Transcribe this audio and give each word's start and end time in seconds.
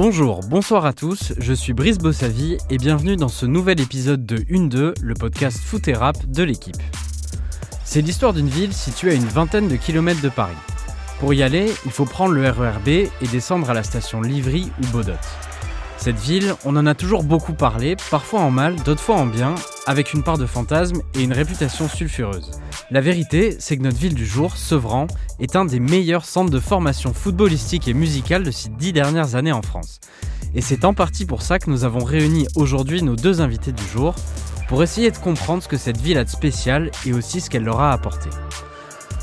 Bonjour, 0.00 0.42
bonsoir 0.46 0.86
à 0.86 0.92
tous, 0.92 1.32
je 1.38 1.52
suis 1.52 1.72
Brice 1.72 1.98
Bossavi 1.98 2.56
et 2.70 2.78
bienvenue 2.78 3.16
dans 3.16 3.26
ce 3.26 3.46
nouvel 3.46 3.80
épisode 3.80 4.24
de 4.24 4.44
Une 4.48 4.68
2, 4.68 4.94
le 5.02 5.14
podcast 5.14 5.58
foot 5.58 5.88
et 5.88 5.92
rap 5.92 6.24
de 6.24 6.44
l'équipe. 6.44 6.80
C'est 7.82 8.00
l'histoire 8.00 8.32
d'une 8.32 8.46
ville 8.46 8.72
située 8.72 9.10
à 9.10 9.14
une 9.14 9.24
vingtaine 9.24 9.66
de 9.66 9.74
kilomètres 9.74 10.22
de 10.22 10.28
Paris. 10.28 10.54
Pour 11.18 11.34
y 11.34 11.42
aller, 11.42 11.72
il 11.84 11.90
faut 11.90 12.04
prendre 12.04 12.32
le 12.32 12.48
RERB 12.48 12.86
et 12.86 13.10
descendre 13.32 13.70
à 13.70 13.74
la 13.74 13.82
station 13.82 14.22
Livry 14.22 14.70
ou 14.80 14.86
Baudot. 14.92 15.18
Cette 15.96 16.20
ville, 16.20 16.54
on 16.64 16.76
en 16.76 16.86
a 16.86 16.94
toujours 16.94 17.24
beaucoup 17.24 17.54
parlé, 17.54 17.96
parfois 18.08 18.42
en 18.42 18.52
mal, 18.52 18.76
d'autres 18.76 19.02
fois 19.02 19.16
en 19.16 19.26
bien, 19.26 19.56
avec 19.88 20.12
une 20.12 20.22
part 20.22 20.36
de 20.36 20.44
fantasme 20.44 21.00
et 21.14 21.22
une 21.22 21.32
réputation 21.32 21.88
sulfureuse. 21.88 22.50
La 22.90 23.00
vérité, 23.00 23.56
c'est 23.58 23.78
que 23.78 23.82
notre 23.82 23.96
ville 23.96 24.14
du 24.14 24.26
jour, 24.26 24.54
Sevran, 24.54 25.06
est 25.40 25.56
un 25.56 25.64
des 25.64 25.80
meilleurs 25.80 26.26
centres 26.26 26.50
de 26.50 26.60
formation 26.60 27.14
footballistique 27.14 27.88
et 27.88 27.94
musicale 27.94 28.42
de 28.42 28.50
ces 28.50 28.68
dix 28.68 28.92
dernières 28.92 29.34
années 29.34 29.50
en 29.50 29.62
France. 29.62 29.98
Et 30.54 30.60
c'est 30.60 30.84
en 30.84 30.92
partie 30.92 31.24
pour 31.24 31.40
ça 31.40 31.58
que 31.58 31.70
nous 31.70 31.84
avons 31.84 32.04
réuni 32.04 32.46
aujourd'hui 32.54 33.02
nos 33.02 33.16
deux 33.16 33.40
invités 33.40 33.72
du 33.72 33.82
jour, 33.84 34.14
pour 34.68 34.82
essayer 34.82 35.10
de 35.10 35.16
comprendre 35.16 35.62
ce 35.62 35.68
que 35.68 35.78
cette 35.78 36.02
ville 36.02 36.18
a 36.18 36.24
de 36.24 36.28
spécial 36.28 36.90
et 37.06 37.14
aussi 37.14 37.40
ce 37.40 37.48
qu'elle 37.48 37.64
leur 37.64 37.80
a 37.80 37.90
apporté. 37.90 38.28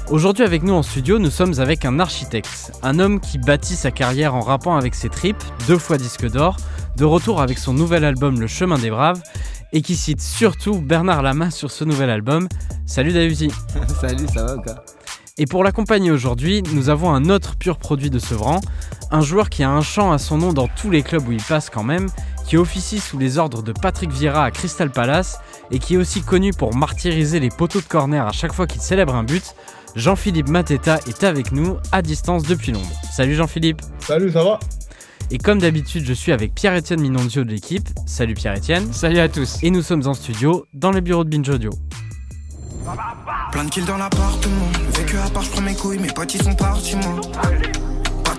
Aujourd'hui 0.10 0.44
avec 0.44 0.64
nous 0.64 0.74
en 0.74 0.82
studio, 0.82 1.20
nous 1.20 1.30
sommes 1.30 1.60
avec 1.60 1.86
un 1.86 2.00
architecte, 2.00 2.72
un 2.82 2.98
homme 2.98 3.20
qui 3.20 3.38
bâtit 3.38 3.76
sa 3.76 3.92
carrière 3.92 4.34
en 4.34 4.40
rappant 4.40 4.78
avec 4.78 4.96
ses 4.96 5.10
tripes, 5.10 5.44
deux 5.68 5.78
fois 5.78 6.00
disque 6.00 6.28
d'or, 6.28 6.58
de 6.98 7.06
retour 7.06 7.40
avec 7.40 7.60
son 7.60 7.74
nouvel 7.74 8.04
album 8.04 8.40
Le 8.40 8.48
Chemin 8.48 8.80
des 8.80 8.90
Braves, 8.90 9.22
et 9.76 9.82
qui 9.82 9.98
cite 9.98 10.22
surtout 10.22 10.80
Bernard 10.80 11.22
Lama 11.22 11.52
sur 11.52 11.70
ce 11.70 11.84
nouvel 11.84 12.10
album. 12.10 12.48
Salut 12.86 13.12
Dahuzi 13.12 13.52
Salut, 14.02 14.26
ça 14.34 14.46
va 14.46 14.56
quoi? 14.56 14.86
Et 15.38 15.46
pour 15.46 15.66
l'accompagner 15.66 16.12
aujourd'hui, 16.12 16.64
nous 16.74 16.88
avons 16.88 17.14
un 17.14 17.30
autre 17.30 17.58
pur 17.58 17.78
produit 17.78 18.10
de 18.10 18.18
Sevran, 18.18 18.62
un 19.12 19.20
joueur 19.20 19.50
qui 19.50 19.64
a 19.64 19.70
un 19.70 19.82
chant 19.82 20.14
à 20.14 20.18
son 20.18 20.38
nom 20.38 20.54
dans 20.54 20.70
tous 20.70 20.90
les 20.90 21.04
clubs 21.04 21.28
où 21.28 21.34
il 21.34 21.44
passe 21.44 21.70
quand 21.70 21.84
même, 21.84 22.08
qui 22.48 22.56
officie 22.56 23.02
sous 23.02 23.20
les 23.20 23.38
ordres 23.38 23.62
de 23.64 23.74
Patrick 23.74 24.12
Vieira 24.12 24.46
à 24.46 24.52
Crystal 24.52 24.90
Palace, 24.90 25.40
et 25.72 25.80
qui 25.80 25.96
est 25.96 25.98
aussi 25.98 26.22
connu 26.22 26.52
pour 26.52 26.74
martyriser 26.74 27.42
les 27.42 27.50
poteaux 27.50 27.82
de 27.82 27.86
corner 27.86 28.26
à 28.26 28.32
chaque 28.32 28.54
fois 28.54 28.68
qu'il 28.68 28.80
célèbre 28.80 29.14
un 29.14 29.24
but, 29.24 29.56
Jean-Philippe 29.98 30.48
Mateta 30.48 31.00
est 31.06 31.26
avec 31.26 31.52
nous 31.52 31.76
à 31.92 32.02
distance 32.02 32.44
depuis 32.44 32.72
Londres. 32.72 32.88
Salut 33.12 33.36
Jean-Philippe. 33.36 33.82
Salut, 34.00 34.32
ça 34.32 34.42
va? 34.42 34.60
Et 35.32 35.38
comme 35.38 35.60
d'habitude, 35.60 36.06
je 36.06 36.14
suis 36.14 36.32
avec 36.32 36.54
Pierre-Étienne 36.54 37.02
Minondio 37.02 37.44
de 37.44 37.50
l'équipe. 37.50 37.90
Salut 38.06 38.36
Pierre-Étienne. 38.36 38.94
Salut 38.94 39.20
à 39.20 39.28
tous. 39.28 39.58
Et 39.64 39.72
nous 39.72 39.82
sommes 39.82 40.06
en 40.08 40.14
studio 40.14 40.66
dans 40.74 40.92
le 40.92 41.02
bureau 41.02 41.24
de 41.24 41.30
Binge 41.30 41.50
Audio. 41.50 41.72
Plein 43.52 43.64
de 43.64 43.70
kills 43.70 43.86
dans 43.86 43.98
l'appartement. 43.98 44.70
Vécu 44.96 45.18
à 45.18 45.30
part, 45.30 45.42
je 45.42 45.52
prends 45.52 45.62
mes 45.62 45.74
couilles, 45.74 45.98
mes 45.98 46.12
potes 46.12 46.36
ils 46.36 46.44
sont 46.44 46.56
partis, 46.56 46.96
moi. 46.98 47.22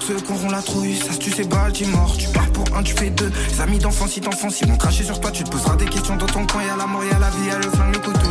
Ceux 0.00 0.20
qui 0.20 0.32
auront 0.32 0.50
la 0.50 0.62
trouille, 0.62 0.96
ça 0.96 1.12
se 1.12 1.18
tue, 1.18 1.30
c'est 1.30 1.48
Baltimore. 1.48 2.16
Tu 2.16 2.28
pars 2.28 2.50
pour 2.52 2.64
un, 2.76 2.82
tu 2.82 2.94
fais 2.94 3.10
deux. 3.10 3.30
Les 3.50 3.60
amis 3.60 3.78
d'enfance, 3.78 4.12
si 4.12 4.20
t'enfonces, 4.20 4.60
ils 4.60 4.68
vont 4.68 4.76
cracher 4.76 5.04
sur 5.04 5.18
toi. 5.20 5.30
Tu 5.30 5.42
te 5.42 5.50
poseras 5.50 5.76
des 5.76 5.86
questions 5.86 6.16
dans 6.16 6.26
ton 6.26 6.46
coin. 6.46 6.62
Y'a 6.62 6.76
la 6.76 6.86
mort, 6.86 7.04
y'a 7.04 7.18
la 7.18 7.30
vie, 7.30 7.48
y'a 7.48 7.56
le 7.56 7.70
flingue, 7.70 7.94
le 7.94 8.00
couteau. 8.00 8.28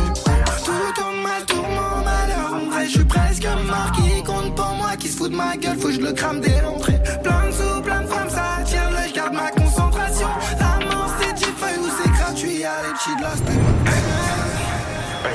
Tout 0.64 0.92
tourne 0.94 1.20
mal, 1.22 1.44
tourment 1.46 2.04
malheur. 2.04 2.54
En 2.54 2.70
vrai, 2.70 2.86
je 2.86 2.92
suis 2.92 3.04
presque 3.04 3.46
marqué. 3.66 4.02
Qui 4.02 4.22
compte 4.22 4.54
pour 4.54 4.74
moi, 4.74 4.96
qui 4.98 5.08
se 5.08 5.16
fout 5.16 5.30
de 5.30 5.36
ma 5.36 5.56
gueule, 5.56 5.78
faut 5.78 5.88
que 5.88 5.94
je 5.94 6.00
le 6.00 6.12
crame 6.12 6.40
dès 6.40 6.60
l'entrée. 6.62 7.00
Plein 7.22 7.46
de 7.46 7.52
sous, 7.52 7.82
plein 7.82 8.02
de 8.02 8.06
femmes, 8.06 8.30
ça 8.30 8.56
attire 8.60 8.90
je 9.08 9.14
garde 9.14 9.34
ma 9.34 9.50
concentration. 9.50 10.28
La 10.58 10.78
mort, 10.86 11.10
c'est 11.20 11.34
10 11.34 11.44
feuilles 11.44 11.78
ou 11.80 11.88
c'est 12.02 12.10
gratuit, 12.10 12.58
y'a 12.60 12.82
les 12.82 12.92
petits 12.94 13.16
de 13.16 13.22
la 13.22 13.34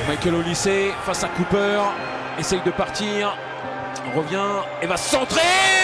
Michael 0.08 0.34
au 0.34 0.42
lycée 0.42 0.92
face 1.04 1.22
à 1.24 1.28
Cooper. 1.28 1.80
Essaye 2.38 2.60
de 2.64 2.70
partir. 2.70 3.36
Revient 4.16 4.62
et 4.82 4.86
va 4.86 4.96
centrer 4.96 5.81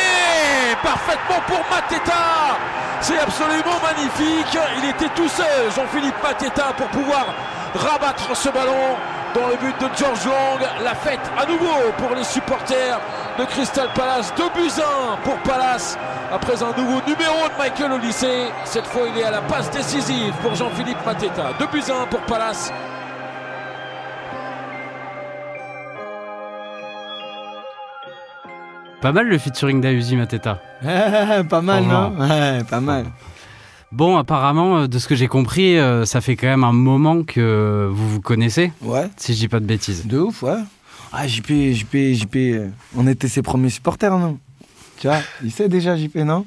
Parfaitement 0.83 1.41
pour 1.47 1.65
Mateta 1.71 2.57
C'est 3.01 3.19
absolument 3.19 3.79
magnifique. 3.83 4.59
Il 4.79 4.89
était 4.89 5.09
tout 5.15 5.29
seul, 5.29 5.71
Jean-Philippe 5.75 6.23
Mateta, 6.23 6.73
pour 6.77 6.87
pouvoir 6.89 7.27
rabattre 7.75 8.37
ce 8.37 8.49
ballon 8.49 8.97
dans 9.35 9.49
le 9.49 9.57
but 9.57 9.75
de 9.81 9.89
George 9.97 10.25
Long. 10.25 10.59
La 10.85 10.95
fête 10.95 11.21
à 11.37 11.47
nouveau 11.47 11.93
pour 11.99 12.15
les 12.15 12.25
supporters 12.25 13.01
de 13.39 13.45
Crystal 13.45 13.89
Palace. 13.95 14.33
2 14.37 14.45
buts 14.55 14.71
1 14.79 15.17
pour 15.25 15.37
Palace. 15.39 15.99
Après 16.33 16.63
un 16.63 16.73
nouveau 16.77 17.01
numéro 17.07 17.49
de 17.49 17.59
Michael 17.59 18.01
lycée. 18.01 18.49
Cette 18.65 18.87
fois, 18.87 19.03
il 19.09 19.19
est 19.19 19.25
à 19.25 19.31
la 19.31 19.41
passe 19.43 19.71
décisive 19.71 20.35
pour 20.43 20.55
Jean-Philippe 20.55 21.05
Mateta. 21.05 21.53
2 21.59 21.67
buts 21.67 21.83
1 21.89 22.07
pour 22.07 22.21
Palace. 22.21 22.73
Pas 29.01 29.13
mal 29.13 29.29
le 29.29 29.39
featuring 29.39 29.81
d'Ayuzi 29.81 30.17
Mateta. 30.17 30.61
Pas 30.83 31.61
mal, 31.61 31.85
non 31.85 32.15
Ouais, 32.19 32.65
pas 32.69 32.81
mal. 32.81 33.07
Bon, 33.93 34.17
apparemment, 34.19 34.79
euh, 34.81 34.87
de 34.87 34.99
ce 34.99 35.09
que 35.09 35.15
j'ai 35.15 35.29
compris, 35.29 35.79
euh, 35.79 36.05
ça 36.05 36.21
fait 36.21 36.37
quand 36.37 36.47
même 36.49 36.65
un 36.65 36.73
moment 36.73 37.23
que 37.23 37.89
vous 37.91 38.09
vous 38.11 38.21
connaissez, 38.21 38.71
Ouais, 38.83 39.09
si 39.17 39.33
je 39.33 39.39
dis 39.39 39.49
pas 39.49 39.61
de 39.61 39.65
bêtises. 39.65 40.07
de 40.07 40.19
ouf, 40.19 40.43
ouais. 40.43 40.59
Ah, 41.11 41.27
JP, 41.27 41.73
JP, 41.73 41.97
JP, 42.13 42.37
euh, 42.37 42.69
on 42.97 43.07
était 43.07 43.29
ses 43.29 43.41
premiers 43.41 43.71
supporters, 43.71 44.19
non? 44.19 44.39
Tu 44.99 45.07
vois, 45.07 45.21
il 45.43 45.51
sait 45.53 45.69
déjà, 45.71 45.97
JP, 45.97 46.17
non? 46.17 46.45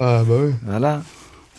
Ah 0.00 0.22
bah 0.26 0.34
oui. 0.46 0.52
Voilà. 0.64 1.02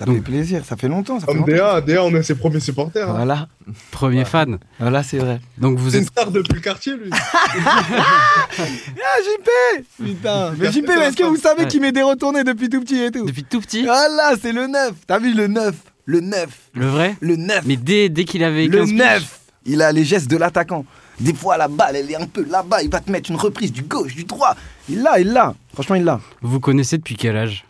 Ça 0.02 0.06
Donc- 0.06 0.16
fait 0.16 0.22
plaisir, 0.22 0.66
ça 0.66 0.76
fait 0.76 0.88
longtemps. 0.88 1.20
Ça 1.20 1.28
fait 1.28 1.34
Comme 1.34 1.42
longtemps. 1.48 1.52
DA, 1.52 1.82
DA, 1.82 2.04
on 2.04 2.10
est 2.16 2.24
ses 2.24 2.34
premiers 2.34 2.60
supporters. 2.60 3.08
hein. 3.08 3.14
Voilà, 3.16 3.48
Premier 3.92 4.26
fan. 4.26 4.58
voilà, 4.80 5.04
c'est 5.04 5.20
vrai. 5.20 5.40
Donc 5.60 5.78
vous 5.78 5.92
C'est 5.92 5.98
une 5.98 6.04
êtes. 6.04 6.10
star 6.10 6.32
depuis 6.32 6.56
le 6.56 6.60
quartier, 6.60 6.94
lui. 6.98 7.12
Ah, 7.94 9.18
JP 9.24 9.86
Putain, 10.04 10.54
mais 10.58 10.72
JP, 10.72 10.86
mais 10.88 11.06
est-ce 11.06 11.16
que 11.18 11.24
vous 11.24 11.36
savez 11.38 11.64
Ouais. 11.64 11.68
qu'il 11.68 11.82
met 11.82 11.92
des 11.92 12.02
retournées 12.02 12.44
depuis 12.44 12.68
tout 12.70 12.82
petit 12.82 12.98
et 13.00 13.12
tout 13.12 13.26
Depuis 13.26 13.44
tout 13.44 13.62
petit, 13.62 13.84
Voilà, 13.84 14.34
c'est 14.42 14.52
le 14.52 14.68
9. 14.68 14.92
T'as 15.06 15.20
vu 15.20 15.34
le 15.34 15.48
9 15.48 15.76
Le 16.06 16.20
9. 16.20 16.48
le 16.74 16.86
vrai 16.88 17.16
Le 17.22 17.36
9. 17.36 17.62
Mais 17.66 17.76
dès, 17.76 18.10
dès 18.10 18.26
qu'il 18.26 18.44
avait 18.44 18.66
Le 18.68 18.80
15 18.80 18.90
piges, 18.90 18.98
9 18.98 19.40
Il 19.68 19.82
a 19.84 19.92
les 19.92 20.04
gestes 20.04 20.30
de 20.30 20.38
l'attaquant. 20.38 20.84
Des 21.20 21.34
fois, 21.36 21.58
la 21.58 21.68
balle, 21.68 21.96
elle 21.96 22.10
est 22.10 22.16
un 22.16 22.26
peu 22.26 22.44
là-bas. 22.50 22.82
Il 22.82 22.90
va 22.90 23.00
te 23.00 23.12
mettre 23.12 23.30
une 23.30 23.38
reprise 23.38 23.72
du 23.72 23.84
gauche, 23.84 24.16
du 24.16 24.24
droit. 24.24 24.56
Il 24.90 25.04
l'a, 25.04 25.20
il 25.20 25.32
l'a. 25.32 25.54
Franchement, 25.74 25.96
il 25.96 26.04
l'a. 26.04 26.20
Vous 26.42 26.60
connaissez 26.60 26.98
depuis 26.98 27.16
quel 27.16 27.38
âge 27.38 27.64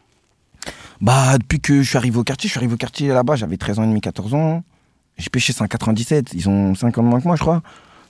Bah, 1.02 1.38
depuis 1.40 1.60
que 1.60 1.82
je 1.82 1.88
suis 1.90 1.98
arrivé 1.98 2.18
au 2.18 2.24
quartier, 2.24 2.48
je 2.48 2.52
suis 2.52 2.60
arrivé 2.60 2.74
au 2.74 2.78
quartier 2.78 3.08
là-bas, 3.10 3.36
j'avais 3.36 3.58
13 3.58 3.80
ans 3.80 3.84
et 3.84 3.88
demi, 3.88 4.02
14 4.02 4.34
ans. 4.36 4.64
J'ai 5.18 5.30
pêché 5.30 5.52
197. 5.54 6.34
Ils 6.34 6.48
ont 6.50 6.74
5 6.76 6.98
ans 6.98 7.04
de 7.04 7.08
moins 7.08 7.20
que 7.20 7.28
moi, 7.28 7.36
je 7.36 7.42
crois. 7.42 7.62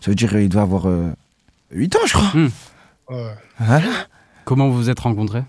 Ça 0.01 0.11
veut 0.11 0.15
dire 0.15 0.29
qu'il 0.29 0.49
doit 0.49 0.61
avoir 0.63 0.87
euh, 0.87 1.11
8 1.71 1.95
ans, 1.95 1.99
je 2.05 2.13
crois. 2.13 2.31
Ouais. 3.09 3.33
Voilà. 3.59 3.87
Comment 4.45 4.67
vous 4.69 4.75
vous 4.77 4.89
êtes 4.89 4.99
rencontrés? 4.99 5.43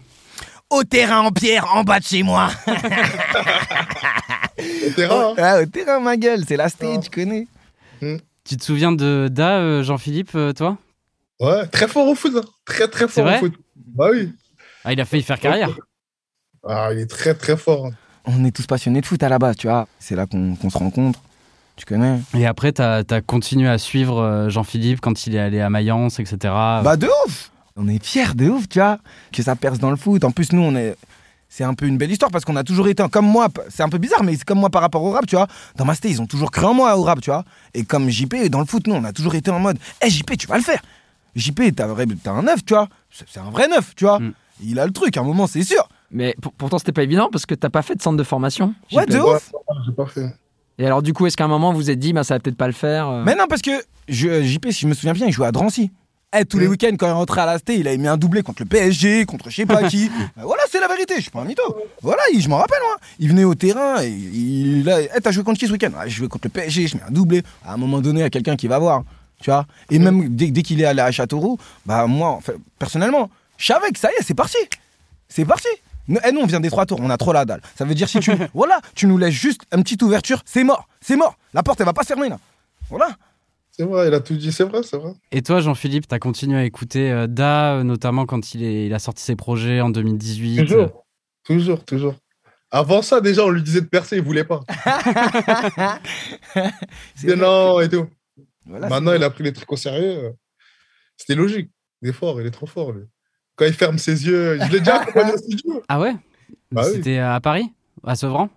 Au 0.70 0.84
terrain 0.84 1.20
en 1.20 1.30
pierre, 1.32 1.66
en 1.74 1.84
bas 1.84 2.00
de 2.00 2.04
chez 2.04 2.22
moi. 2.22 2.48
Au 2.66 2.72
terrain, 4.94 5.30
hein. 5.30 5.34
Ah, 5.38 5.60
au 5.62 5.66
terrain, 5.66 6.00
ma 6.00 6.16
gueule. 6.16 6.44
C'est 6.46 6.56
la 6.56 6.68
stage, 6.68 6.96
Ah. 6.98 7.02
tu 7.02 7.10
connais. 7.10 7.46
Tu 8.44 8.56
te 8.56 8.64
souviens 8.64 8.92
de 8.92 9.28
Da, 9.30 9.58
euh, 9.58 9.82
Jean-Philippe, 9.82 10.32
euh, 10.34 10.52
toi? 10.52 10.76
Ouais, 11.40 11.66
très 11.68 11.88
fort 11.88 12.06
au 12.08 12.14
foot. 12.14 12.32
hein. 12.36 12.42
Très, 12.64 12.88
très 12.88 13.06
fort 13.08 13.26
au 13.26 13.38
foot. 13.38 13.54
Bah 13.76 14.08
oui. 14.12 14.32
Ah, 14.84 14.92
il 14.92 15.00
a 15.00 15.04
failli 15.04 15.22
faire 15.22 15.38
carrière. 15.38 15.70
Ah, 16.66 16.90
il 16.92 16.98
est 16.98 17.10
très, 17.10 17.34
très 17.34 17.56
fort. 17.56 17.86
hein. 17.86 17.90
On 18.24 18.44
est 18.44 18.52
tous 18.52 18.66
passionnés 18.66 19.00
de 19.00 19.06
foot 19.06 19.22
à 19.22 19.28
la 19.28 19.38
base, 19.38 19.56
tu 19.56 19.66
vois. 19.66 19.88
C'est 19.98 20.14
là 20.14 20.26
qu'on 20.26 20.54
qu'on 20.54 20.70
se 20.70 20.78
rencontre. 20.78 21.20
Tu 21.76 21.84
connais 21.86 22.20
Et 22.34 22.46
après, 22.46 22.72
t'as 22.72 23.02
as 23.08 23.20
continué 23.20 23.68
à 23.68 23.78
suivre 23.78 24.20
euh, 24.20 24.48
Jean-Philippe 24.50 25.00
quand 25.00 25.26
il 25.26 25.34
est 25.34 25.40
allé 25.40 25.60
à 25.60 25.70
Mayence, 25.70 26.20
etc. 26.20 26.36
Bah 26.42 26.96
de 26.96 27.08
ouf 27.26 27.50
On 27.76 27.88
est 27.88 28.04
fiers 28.04 28.34
de 28.34 28.48
ouf, 28.48 28.68
tu 28.68 28.78
vois, 28.78 28.98
que 29.32 29.42
ça 29.42 29.56
perce 29.56 29.78
dans 29.78 29.90
le 29.90 29.96
foot. 29.96 30.22
En 30.24 30.30
plus, 30.30 30.52
nous, 30.52 30.62
on 30.62 30.76
est... 30.76 30.96
C'est 31.48 31.64
un 31.64 31.74
peu 31.74 31.86
une 31.86 31.98
belle 31.98 32.10
histoire 32.10 32.30
parce 32.30 32.44
qu'on 32.46 32.56
a 32.56 32.64
toujours 32.64 32.88
été, 32.88 33.06
comme 33.10 33.26
moi, 33.26 33.48
c'est 33.68 33.82
un 33.82 33.88
peu 33.90 33.98
bizarre, 33.98 34.22
mais 34.22 34.36
c'est 34.36 34.44
comme 34.44 34.60
moi 34.60 34.70
par 34.70 34.80
rapport 34.80 35.02
au 35.02 35.10
rap, 35.10 35.26
tu 35.26 35.36
vois. 35.36 35.48
Dans 35.76 35.84
ma 35.84 35.94
cité, 35.94 36.08
ils 36.08 36.22
ont 36.22 36.26
toujours 36.26 36.50
cru 36.50 36.64
en 36.64 36.72
moi 36.72 36.96
au 36.96 37.02
rap, 37.02 37.20
tu 37.20 37.28
vois. 37.30 37.44
Et 37.74 37.84
comme 37.84 38.08
JP, 38.08 38.48
dans 38.48 38.60
le 38.60 38.64
foot, 38.66 38.86
nous, 38.86 38.94
on 38.94 39.04
a 39.04 39.12
toujours 39.12 39.34
été 39.34 39.50
en 39.50 39.58
mode, 39.58 39.78
hé 40.00 40.08
JP, 40.08 40.36
tu 40.38 40.46
vas 40.46 40.56
le 40.56 40.62
faire. 40.62 40.80
JP, 41.36 41.74
t'as 41.76 41.86
un 42.30 42.42
neuf, 42.42 42.64
tu 42.64 42.72
vois. 42.72 42.88
C'est 43.10 43.26
c'est 43.28 43.40
un 43.40 43.50
vrai 43.50 43.68
neuf, 43.68 43.94
tu 43.96 44.04
vois. 44.04 44.18
Mm. 44.20 44.32
Il 44.64 44.78
a 44.78 44.86
le 44.86 44.92
truc, 44.92 45.16
à 45.16 45.20
un 45.20 45.24
moment, 45.24 45.46
c'est 45.46 45.62
sûr. 45.64 45.86
Mais 46.12 46.34
pour- 46.40 46.52
pourtant, 46.52 46.78
c'était 46.78 46.92
pas 46.92 47.02
évident 47.02 47.28
parce 47.32 47.46
que 47.46 47.54
t'as 47.54 47.70
pas 47.70 47.82
fait 47.82 47.94
de 47.94 48.02
centre 48.02 48.16
de 48.16 48.22
formation. 48.24 48.74
Ouais, 48.92 49.06
de 49.06 49.18
ouf. 49.18 49.52
ouais, 49.52 49.76
J'ai 49.86 49.92
pas 49.92 50.06
fait. 50.06 50.26
Et 50.78 50.86
alors, 50.86 51.02
du 51.02 51.12
coup, 51.12 51.26
est-ce 51.26 51.36
qu'à 51.36 51.44
un 51.44 51.48
moment, 51.48 51.72
vous 51.72 51.78
vous 51.78 51.90
êtes 51.90 51.98
dit, 51.98 52.12
bah, 52.12 52.24
ça 52.24 52.34
va 52.34 52.40
peut-être 52.40 52.56
pas 52.56 52.66
le 52.66 52.72
faire 52.72 53.08
euh, 53.08 53.22
Mais 53.24 53.34
non, 53.34 53.44
parce 53.48 53.62
que 53.62 53.70
je, 54.08 54.42
JP, 54.42 54.66
si 54.70 54.80
je 54.80 54.86
me 54.88 54.94
souviens 54.94 55.12
bien, 55.12 55.26
il 55.26 55.32
jouait 55.32 55.46
à 55.46 55.52
Drancy. 55.52 55.90
Eh, 56.34 56.46
tous 56.46 56.58
les 56.58 56.66
week-ends, 56.66 56.96
quand 56.98 57.06
il 57.06 57.12
rentrait 57.12 57.42
à 57.42 57.46
la 57.46 57.58
cité, 57.58 57.76
il 57.78 57.86
avait 57.86 57.98
mis 57.98 58.08
un 58.08 58.16
doublé 58.16 58.42
contre 58.42 58.62
le 58.62 58.66
PSG, 58.68 59.26
contre 59.26 59.50
je 59.50 59.56
sais 59.56 59.66
pas 59.66 59.86
qui. 59.88 60.08
Bah, 60.36 60.42
voilà, 60.46 60.62
c'est 60.70 60.80
la 60.80 60.88
vérité, 60.88 61.16
je 61.16 61.20
suis 61.22 61.30
pas 61.30 61.40
un 61.42 61.44
mytho. 61.44 61.62
Voilà, 62.00 62.22
il- 62.32 62.40
je 62.40 62.48
m'en 62.48 62.56
rappelle, 62.56 62.78
moi. 62.82 62.96
Il 63.18 63.28
venait 63.28 63.44
au 63.44 63.54
terrain, 63.54 64.02
et 64.02 64.08
il 64.08 64.88
a. 64.88 65.02
Eh, 65.02 65.20
t'as 65.22 65.30
joué 65.30 65.44
contre 65.44 65.58
qui 65.60 65.66
ce 65.66 65.72
week-end? 65.72 65.90
Ah, 65.94 66.08
Je 66.08 66.16
jouais 66.16 66.28
contre 66.28 66.46
le 66.46 66.50
PSG, 66.50 66.86
je 66.86 66.96
mets 66.96 67.02
un 67.06 67.10
doublé. 67.10 67.42
À 67.66 67.74
un 67.74 67.76
moment 67.76 68.00
donné, 68.00 68.20
il 68.20 68.22
y 68.22 68.26
a 68.26 68.30
quelqu'un 68.30 68.56
qui 68.56 68.66
va 68.66 68.78
voir. 68.78 69.04
Tu 69.42 69.50
vois 69.50 69.66
Et 69.90 69.98
même 69.98 70.34
dès, 70.34 70.50
dès 70.50 70.62
qu'il 70.62 70.80
est 70.80 70.86
allé 70.86 71.00
à 71.02 71.10
Châteauroux, 71.12 71.58
bah, 71.84 72.06
moi, 72.06 72.38
personnellement, 72.78 73.28
je 73.58 73.66
savais 73.66 73.90
que 73.90 73.98
ça 73.98 74.08
y 74.10 74.14
est, 74.18 74.22
c'est 74.24 74.34
parti. 74.34 74.56
C'est 75.28 75.44
parti. 75.44 75.68
Nous, 76.08 76.18
eh, 76.26 76.32
nous, 76.32 76.40
on 76.40 76.46
vient 76.46 76.60
des 76.60 76.70
trois 76.70 76.84
tours, 76.86 76.98
on 77.00 77.10
a 77.10 77.16
trop 77.16 77.32
la 77.32 77.44
dalle. 77.44 77.60
Ça 77.76 77.84
veut 77.84 77.94
dire 77.94 78.08
si 78.08 78.18
tu. 78.20 78.32
voilà, 78.54 78.80
tu 78.94 79.06
nous 79.06 79.18
laisses 79.18 79.34
juste 79.34 79.62
une 79.74 79.82
petite 79.82 80.02
ouverture, 80.02 80.42
c'est 80.44 80.64
mort, 80.64 80.88
c'est 81.00 81.16
mort. 81.16 81.36
La 81.54 81.62
porte, 81.62 81.80
elle 81.80 81.86
va 81.86 81.92
pas 81.92 82.02
se 82.02 82.08
fermer, 82.08 82.28
là. 82.28 82.38
Voilà. 82.90 83.16
C'est 83.70 83.84
vrai, 83.84 84.08
il 84.08 84.14
a 84.14 84.20
tout 84.20 84.34
dit, 84.36 84.52
c'est 84.52 84.64
vrai, 84.64 84.82
c'est 84.82 84.98
vrai. 84.98 85.12
Et 85.30 85.40
toi, 85.42 85.60
Jean-Philippe, 85.60 86.06
t'as 86.06 86.18
continué 86.18 86.58
à 86.58 86.64
écouter 86.64 87.10
euh, 87.10 87.26
Da, 87.26 87.76
euh, 87.76 87.82
notamment 87.84 88.26
quand 88.26 88.52
il, 88.54 88.62
est, 88.62 88.86
il 88.86 88.92
a 88.92 88.98
sorti 88.98 89.22
ses 89.22 89.34
projets 89.36 89.80
en 89.80 89.88
2018. 89.88 90.58
Toujours, 90.66 91.04
toujours, 91.44 91.84
toujours. 91.84 92.14
Avant 92.70 93.00
ça, 93.02 93.20
déjà, 93.22 93.44
on 93.44 93.50
lui 93.50 93.62
disait 93.62 93.80
de 93.80 93.86
percer, 93.86 94.16
il 94.16 94.22
voulait 94.22 94.44
pas. 94.44 94.60
Non 97.24 97.80
et 97.80 97.88
tout. 97.88 98.06
Voilà, 98.66 98.88
Maintenant, 98.88 99.12
il 99.14 99.22
a 99.22 99.30
pris 99.30 99.44
les 99.44 99.52
trucs 99.52 99.70
au 99.72 99.76
sérieux. 99.76 100.24
euh, 100.24 100.30
C'était 101.16 101.34
logique. 101.34 101.70
Il 102.02 102.08
est 102.08 102.12
fort, 102.12 102.40
il 102.40 102.46
est 102.46 102.50
trop 102.50 102.66
fort, 102.66 102.92
lui. 102.92 103.04
Quand 103.62 103.68
il 103.68 103.74
ferme 103.74 103.98
ses 103.98 104.26
yeux, 104.26 104.58
je 104.60 104.70
l'ai 104.72 104.80
déjà 104.80 104.96
accompagné 105.00 105.32
au 105.34 105.36
studio. 105.38 105.82
Ah 105.88 106.00
ouais 106.00 106.14
Bah 106.72 106.82
oui. 106.86 106.92
C'était 106.96 107.18
à 107.18 107.38
Paris 107.40 107.70
À 108.04 108.16
Sevran 108.16 108.48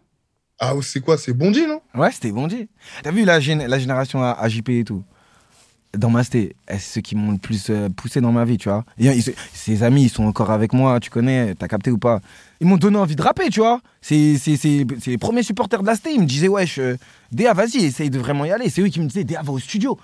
Ah, 0.60 0.74
c'est 0.82 1.00
quoi? 1.00 1.16
C'est 1.18 1.34
Bondy, 1.34 1.68
non? 1.68 1.80
Ouais, 1.94 2.12
c'était 2.12 2.32
bon 2.32 2.48
dit. 2.48 2.68
T'as 3.04 3.12
vu 3.12 3.24
la, 3.24 3.40
gén- 3.40 3.68
la 3.68 3.78
génération 3.78 4.24
AJP 4.24 4.70
et 4.70 4.84
tout? 4.84 5.04
Dans 5.96 6.10
ma 6.10 6.24
cité, 6.24 6.56
eh, 6.70 6.74
c'est 6.74 6.96
ceux 6.96 7.02
qui 7.02 7.16
m'ont 7.16 7.32
le 7.34 7.38
plus 7.38 7.68
euh, 7.70 7.88
poussé 7.90 8.20
dans 8.20 8.32
ma 8.34 8.44
vie, 8.46 8.58
tu 8.58 8.68
vois. 8.68 8.84
Et, 8.98 9.06
ils- 9.06 9.34
ses 9.54 9.84
amis, 9.84 10.04
ils 10.06 10.10
sont 10.10 10.26
encore 10.26 10.50
avec 10.52 10.74
moi, 10.74 11.00
tu 11.00 11.10
connais, 11.10 11.54
t'as 11.56 11.68
capté 11.70 11.90
ou 11.92 11.98
pas? 11.98 12.20
Ils 12.60 12.68
m'ont 12.68 12.76
donné 12.78 12.98
envie 12.98 13.16
de 13.16 13.22
rapper, 13.22 13.50
tu 13.50 13.60
vois. 13.62 13.80
C'est 14.02 14.38
c'est- 14.38 14.58
c'est- 14.58 14.86
c'est 15.00 15.12
les 15.12 15.18
premiers 15.18 15.44
supporters 15.44 15.82
de 15.82 15.88
la 15.88 15.96
cité. 15.96 16.12
Ils 16.14 16.20
me 16.22 16.26
disaient, 16.26 16.48
wesh, 16.50 16.80
euh, 16.80 16.98
Déa, 17.32 17.54
vas-y, 17.54 17.86
essaye 17.86 18.10
de 18.10 18.18
vraiment 18.20 18.44
y 18.46 18.52
aller. 18.52 18.70
C'est 18.70 18.82
eux 18.82 18.88
qui 18.88 19.00
me 19.00 19.06
disaient, 19.06 19.24
Déa, 19.24 19.42
va 19.44 19.52
au 19.54 19.60
studio. 19.60 19.98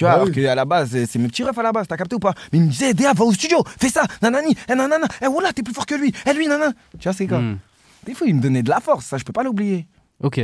Tu 0.00 0.04
vois, 0.04 0.12
Ah 0.12 0.14
alors 0.14 0.28
oui. 0.28 0.32
qu'à 0.32 0.54
la 0.54 0.64
base, 0.64 0.96
c'est- 1.04 1.18
mes 1.18 1.28
petits 1.28 1.44
refs 1.44 1.58
à 1.58 1.62
la 1.62 1.72
base, 1.72 1.86
t'as 1.86 1.98
capté 1.98 2.16
ou 2.16 2.18
pas? 2.18 2.32
Mais 2.54 2.58
ils 2.58 2.64
me 2.64 2.70
disaient, 2.70 2.94
Déa, 2.94 3.12
va 3.12 3.22
au 3.22 3.34
studio, 3.34 3.62
fais 3.78 3.90
ça, 3.90 4.04
nanani, 4.22 4.56
eh, 4.66 4.74
nanana, 4.74 5.06
eh, 5.20 5.26
voilà, 5.26 5.52
t'es 5.52 5.62
plus 5.62 5.74
fort 5.74 5.84
que 5.84 5.94
lui, 5.94 6.10
eh, 6.26 6.32
lui, 6.32 6.48
nanana. 6.48 6.72
Tu 6.98 7.04
vois, 7.06 7.12
c'est 7.12 7.26
quoi? 7.26 7.38
Hmm. 7.40 7.58
Des 8.06 8.14
fois, 8.14 8.26
ils 8.26 8.34
me 8.34 8.40
donnaient 8.40 8.62
de 8.62 8.70
la 8.70 8.80
force, 8.80 9.04
ça, 9.04 9.18
je 9.18 9.24
peux 9.24 9.32
pas 9.34 9.42
l'oublier. 9.42 9.86
Ok. 10.22 10.40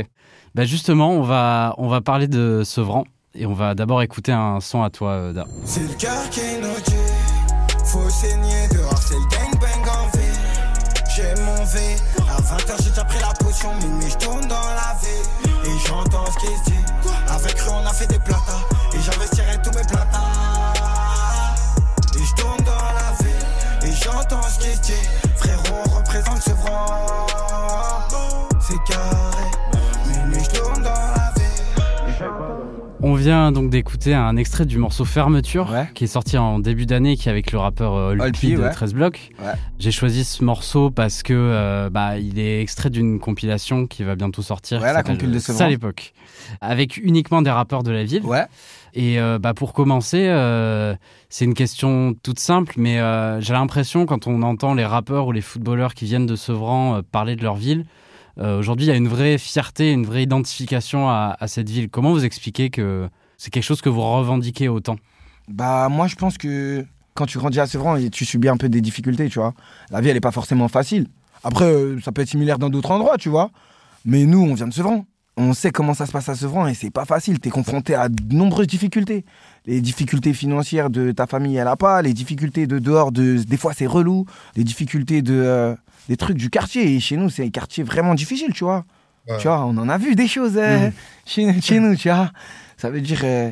Bah 0.53 0.65
justement, 0.65 1.09
on 1.09 1.23
va, 1.23 1.73
on 1.79 1.87
va 1.87 2.01
parler 2.01 2.27
de 2.27 2.61
Sevran. 2.63 3.05
Et 3.33 3.47
on 3.47 3.53
va 3.53 3.73
d'abord 3.73 4.03
écouter 4.03 4.31
un 4.31 4.59
son 4.59 4.83
à 4.83 4.91
toi, 4.91 5.09
euh, 5.13 5.33
Da. 5.33 5.45
C'est 5.65 5.81
le 5.81 5.95
cœur 5.95 6.29
qui 6.29 6.41
nous 6.61 6.79
tue. 6.85 7.83
Faut 7.83 8.07
saigner 8.11 8.67
dehors, 8.71 8.97
c'est 9.01 9.15
le 9.15 9.21
gangbang 9.21 9.89
en 9.89 10.17
ville. 10.17 11.05
J'ai 11.15 11.41
mon 11.41 11.63
V. 11.65 11.79
À 12.29 12.41
20h, 12.41 12.83
j'ai 12.83 12.89
déjà 12.91 13.05
pris 13.05 13.19
la 13.21 13.33
potion. 13.43 13.69
Minuit, 13.81 14.09
je 14.11 14.17
tourne 14.23 14.41
dans 14.41 14.69
la 14.75 14.95
ville. 15.01 15.16
J'entends 15.97 16.25
ce 16.31 16.45
qui 16.45 16.55
se 16.55 16.63
dit. 16.65 16.85
Avec 17.27 17.59
eux, 17.59 17.71
on 17.71 17.83
a 17.83 17.91
fait 17.91 18.05
des 18.05 18.19
platas. 18.19 18.61
Et 18.93 19.01
j'investirai 19.01 19.59
tous 19.63 19.71
mes 19.71 19.83
platas. 19.83 20.75
Et 22.15 22.23
je 22.23 22.35
tourne 22.35 22.63
dans 22.63 22.93
la 22.93 23.11
ville. 23.23 23.89
Et 23.89 23.91
j'entends 23.95 24.43
ce 24.43 24.59
qui 24.59 24.75
se 24.75 24.81
dit. 24.81 25.09
Frérot, 25.37 25.97
représente 25.97 26.43
ce 26.43 26.51
franc. 26.51 27.46
On 33.07 33.13
vient 33.13 33.53
donc 33.53 33.69
d'écouter 33.69 34.13
un 34.13 34.35
extrait 34.35 34.65
du 34.65 34.77
morceau 34.77 35.05
Fermeture, 35.05 35.71
Ouais. 35.71 35.87
qui 35.93 36.03
est 36.03 36.07
sorti 36.07 36.37
en 36.37 36.59
début 36.59 36.85
d'année, 36.85 37.15
qui 37.15 37.29
est 37.29 37.31
avec 37.31 37.53
le 37.53 37.57
rappeur 37.57 37.93
euh, 37.95 38.17
Olpi 38.19 38.55
de 38.55 38.61
ouais. 38.61 38.69
13 38.69 38.93
blocs. 38.93 39.29
Ouais. 39.39 39.53
J'ai 39.79 39.91
choisi 39.91 40.25
ce 40.25 40.43
morceau 40.43 40.91
parce 40.91 41.23
que 41.23 41.31
euh, 41.33 41.89
bah, 41.89 42.17
il 42.17 42.37
est 42.37 42.61
extrait 42.61 42.89
d'une 42.89 43.21
compilation 43.21 43.87
qui 43.87 44.03
va 44.03 44.15
bientôt 44.17 44.41
sortir. 44.41 44.81
Ouais, 44.81 44.91
la 44.91 45.03
compile 45.03 45.31
de 45.31 45.37
euh. 45.37 45.39
Ça 45.39 45.67
à 45.67 45.69
l'époque. 45.69 46.11
Avec 46.59 46.97
uniquement 46.97 47.41
des 47.41 47.49
rappeurs 47.49 47.83
de 47.83 47.91
la 47.91 48.03
ville. 48.03 48.25
Ouais. 48.25 48.43
Et 48.93 49.21
euh, 49.21 49.39
bah, 49.39 49.53
pour 49.53 49.71
commencer, 49.71 50.25
euh, 50.27 50.93
c'est 51.29 51.45
une 51.45 51.53
question 51.53 52.13
toute 52.23 52.39
simple, 52.39 52.73
mais 52.75 52.99
euh, 52.99 53.39
j'ai 53.39 53.53
l'impression 53.53 54.05
quand 54.05 54.27
on 54.27 54.41
entend 54.41 54.73
les 54.73 54.85
rappeurs 54.85 55.27
ou 55.27 55.31
les 55.31 55.39
footballeurs 55.39 55.93
qui 55.93 56.03
viennent 56.03 56.25
de 56.25 56.35
Sevran 56.35 56.97
euh, 56.97 57.01
parler 57.09 57.37
de 57.37 57.43
leur 57.43 57.55
ville, 57.55 57.85
euh, 58.39 58.59
aujourd'hui 58.59 58.85
il 58.85 58.89
y 58.89 58.91
a 58.91 58.95
une 58.95 59.07
vraie 59.07 59.37
fierté, 59.37 59.91
une 59.91 60.05
vraie 60.05 60.23
identification 60.23 61.09
à, 61.09 61.35
cette 61.47 61.69
ville. 61.69 61.89
Comment 61.89 62.11
vous 62.11 62.25
expliquez 62.25 62.69
que 62.69 63.09
c'est 63.37 63.51
quelque 63.51 63.63
chose 63.63 63.81
que 63.81 63.89
vous 63.89 64.01
revendiquez 64.01 64.69
autant? 64.69 64.97
Bah, 65.47 65.87
moi, 65.89 66.07
je 66.07 66.15
pense 66.15 66.37
que 66.37 66.85
quand 67.13 67.25
tu 67.25 67.37
grandis 67.37 67.59
à 67.59 67.67
Sevran, 67.67 67.97
tu 68.11 68.25
subis 68.25 68.49
un 68.49 68.57
peu 68.57 68.69
des 68.69 68.81
difficultés, 68.81 69.29
tu 69.29 69.39
vois. 69.39 69.53
La 69.89 70.01
vie, 70.01 70.09
elle 70.09 70.17
est 70.17 70.21
pas 70.21 70.31
forcément 70.31 70.67
facile. 70.67 71.07
Après, 71.43 71.65
euh, 71.65 71.99
ça 72.01 72.11
peut 72.11 72.21
être 72.21 72.29
similaire 72.29 72.59
dans 72.59 72.69
d'autres 72.69 72.91
endroits, 72.91 73.17
tu 73.17 73.29
vois. 73.29 73.49
Mais 74.05 74.25
nous, 74.25 74.39
on 74.39 74.53
vient 74.53 74.67
de 74.67 74.73
Sevran. 74.73 75.05
On 75.39 75.53
sait 75.53 75.71
comment 75.71 75.93
ça 75.93 76.07
se 76.07 76.11
passe 76.11 76.29
à 76.29 76.35
Sevran 76.35 76.67
et 76.67 76.73
c'est 76.73 76.89
pas 76.89 77.05
facile. 77.05 77.39
T'es 77.39 77.51
confronté 77.51 77.93
à 77.93 78.09
de 78.09 78.33
nombreuses 78.33 78.67
difficultés. 78.67 79.23
Les 79.67 79.81
difficultés 79.81 80.33
financières 80.33 80.89
de 80.89 81.11
ta 81.11 81.27
famille, 81.27 81.57
elle 81.57 81.67
a 81.67 81.75
pas. 81.75 82.01
Les 82.01 82.13
difficultés 82.13 82.65
de 82.65 82.79
dehors, 82.79 83.11
de, 83.11 83.37
des 83.37 83.57
fois, 83.57 83.73
c'est 83.73 83.85
relou. 83.85 84.25
Les 84.55 84.63
difficultés 84.63 85.21
de, 85.21 85.35
euh, 85.35 85.75
des 86.09 86.17
trucs 86.17 86.37
du 86.37 86.49
quartier. 86.49 86.95
Et 86.95 86.99
chez 86.99 87.17
nous, 87.17 87.29
c'est 87.29 87.43
un 87.43 87.49
quartier 87.49 87.83
vraiment 87.83 88.15
difficile, 88.15 88.53
tu 88.53 88.63
vois. 88.63 88.85
Ouais. 89.27 89.37
Tu 89.39 89.47
vois, 89.47 89.65
on 89.65 89.77
en 89.77 89.89
a 89.89 89.97
vu 89.97 90.15
des 90.15 90.27
choses 90.27 90.53
euh, 90.57 90.89
chez, 91.25 91.59
chez 91.61 91.79
nous, 91.79 91.95
tu 91.95 92.09
vois. 92.09 92.31
Ça 92.77 92.89
veut 92.89 93.01
dire, 93.01 93.21
euh, 93.23 93.51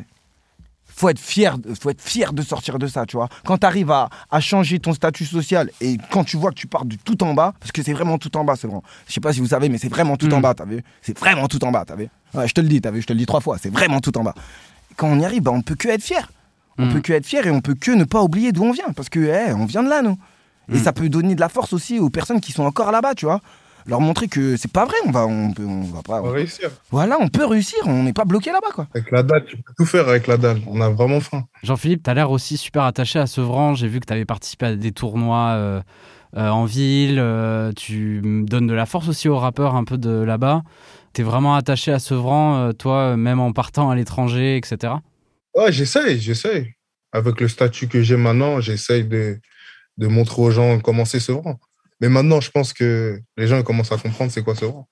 faut 0.88 1.10
être 1.10 1.20
fier, 1.20 1.58
de- 1.58 1.74
faut 1.74 1.90
être 1.90 2.02
fier 2.02 2.32
de 2.32 2.42
sortir 2.42 2.80
de 2.80 2.88
ça, 2.88 3.06
tu 3.06 3.18
vois. 3.18 3.28
Quand 3.44 3.58
tu 3.58 3.66
arrives 3.66 3.92
à, 3.92 4.08
à 4.32 4.40
changer 4.40 4.80
ton 4.80 4.94
statut 4.94 5.26
social 5.26 5.70
et 5.82 5.98
quand 6.12 6.24
tu 6.24 6.38
vois 6.38 6.52
que 6.52 6.56
tu 6.56 6.68
pars 6.68 6.86
de 6.86 6.96
tout 7.04 7.22
en 7.24 7.34
bas, 7.34 7.54
parce 7.60 7.74
que 7.74 7.84
c'est 7.84 7.92
vraiment 7.92 8.18
tout 8.18 8.36
en 8.38 8.46
bas, 8.46 8.56
c'est 8.56 8.68
vrai. 8.68 8.80
Je 9.08 9.14
sais 9.14 9.20
pas 9.20 9.34
si 9.34 9.42
vous 9.42 9.48
savez, 9.48 9.68
mais 9.68 9.78
c'est 9.78 9.90
vraiment 9.90 10.16
tout 10.16 10.34
en 10.34 10.40
Mm. 10.40 10.42
bas, 10.44 10.54
t'as 10.54 10.64
vu 10.66 10.82
C'est 11.02 11.18
vraiment 11.20 11.48
tout 11.50 11.62
en 11.66 11.72
bas, 11.72 11.84
t'as 11.86 11.96
vu 11.98 12.08
Ouais, 12.34 12.48
je 12.48 12.54
te 12.54 12.62
le 12.62 12.68
dis, 12.70 12.80
t'as 12.80 12.92
vu 12.92 13.02
Je 13.02 13.08
te 13.08 13.14
le 13.14 13.20
dis 13.20 13.26
trois 13.26 13.42
fois, 13.42 13.58
c'est 13.62 13.70
vraiment 13.74 14.00
tout 14.00 14.18
en 14.18 14.24
bas. 14.24 14.36
Quand 14.96 15.08
on 15.10 15.20
y 15.20 15.26
arrive, 15.26 15.42
bah, 15.42 15.52
on 15.52 15.62
peut 15.62 15.76
que 15.76 15.90
être 15.90 16.04
fier. 16.04 16.32
On 16.78 16.86
Mm. 16.86 16.94
peut 16.94 17.02
que 17.02 17.12
être 17.14 17.26
fier 17.26 17.46
et 17.48 17.52
on 17.52 17.60
peut 17.60 17.76
que 17.76 17.92
ne 17.92 18.06
pas 18.06 18.22
oublier 18.22 18.54
d'où 18.54 18.64
on 18.64 18.72
vient, 18.72 18.94
parce 18.96 19.10
que 19.10 19.20
eh, 19.20 19.52
on 19.54 19.66
vient 19.66 19.84
de 19.84 19.90
là, 19.90 20.02
nous. 20.02 20.18
Et 20.72 20.76
Mm. 20.76 20.80
ça 20.80 20.94
peut 20.94 21.10
donner 21.10 21.36
de 21.36 21.40
la 21.40 21.50
force 21.50 21.74
aussi 21.74 22.00
aux 22.00 22.10
personnes 22.10 22.42
qui 22.42 22.52
sont 22.52 22.64
encore 22.64 22.92
là-bas, 22.92 23.14
tu 23.16 23.26
vois. 23.26 23.42
Leur 23.88 24.02
montrer 24.02 24.28
que 24.28 24.58
c'est 24.58 24.72
pas 24.72 24.86
vrai, 24.86 24.96
on 25.06 25.12
va, 25.12 25.28
on 25.28 25.52
peut, 25.54 25.64
on 25.64 25.82
va 25.84 26.02
pas. 26.02 26.20
On 26.20 26.26
va 26.26 26.32
réussir. 26.32 26.72
Voilà, 26.90 27.18
on 27.20 27.28
peut 27.28 27.46
réussir, 27.46 27.78
on 27.86 28.02
n'est 28.02 28.14
pas 28.14 28.26
bloqué 28.26 28.52
là-bas, 28.52 28.72
quoi. 28.74 28.88
Avec 28.96 29.12
la 29.12 29.22
dalle, 29.22 29.46
tu 29.46 29.58
peux 29.58 29.74
tout 29.78 29.86
faire 29.86 30.10
avec 30.10 30.26
la 30.26 30.38
dalle. 30.38 30.60
On 30.66 30.82
a 30.82 30.90
vraiment 30.90 31.20
faim. 31.20 31.46
Jean-Philippe, 31.62 32.02
tu 32.04 32.10
as 32.10 32.16
l'air 32.16 32.32
aussi 32.32 32.58
super 32.58 32.82
attaché 32.84 33.20
à 33.20 33.28
Sevran. 33.28 33.76
J'ai 33.76 33.88
vu 33.88 34.00
que 34.00 34.08
tu 34.08 34.14
avais 34.14 34.26
participé 34.26 34.66
à 34.66 34.76
des 34.76 34.92
tournois 34.92 35.50
euh, 35.52 35.82
euh, 36.36 36.50
en 36.50 36.66
ville. 36.66 37.20
euh, 37.20 37.72
tu 37.74 38.22
donnes 38.24 38.66
de 38.66 38.74
la 38.74 38.88
force 38.88 39.08
aussi 39.08 39.30
aux 39.30 39.38
rappeurs 39.38 39.76
un 39.76 39.84
peu 39.84 40.00
de 40.00 40.10
là-bas. 40.10 40.64
Tu 41.14 41.22
es 41.22 41.24
vraiment 41.24 41.54
attaché 41.56 41.92
à 41.92 42.00
Sevran, 42.00 42.56
euh, 42.58 42.72
toi, 42.72 43.16
même 43.16 43.40
en 43.40 43.52
partant 43.54 43.92
à 43.92 43.96
l'étranger, 43.96 44.58
etc. 44.58 44.94
Ouais, 45.56 45.72
j'essaye, 45.72 46.20
j'essaye. 46.20 46.74
Avec 47.14 47.40
le 47.40 47.48
statut 47.48 47.88
que 47.88 48.02
j'ai 48.02 48.18
maintenant, 48.18 48.60
j'essaye 48.62 49.04
de, 49.06 49.40
de 49.98 50.08
montrer 50.08 50.42
aux 50.42 50.52
gens 50.52 50.80
comment 50.80 51.06
c'est 51.06 51.20
Sevran. 51.20 51.60
Mais 52.02 52.10
maintenant, 52.10 52.42
je 52.42 52.52
pense 52.52 52.74
que 52.74 53.20
les 53.38 53.48
gens 53.48 53.58
ils 53.58 53.64
commencent 53.64 53.92
à 53.92 53.98
comprendre 53.98 54.32
c'est 54.32 54.44
quoi 54.44 54.56
Sevran. 54.56 54.88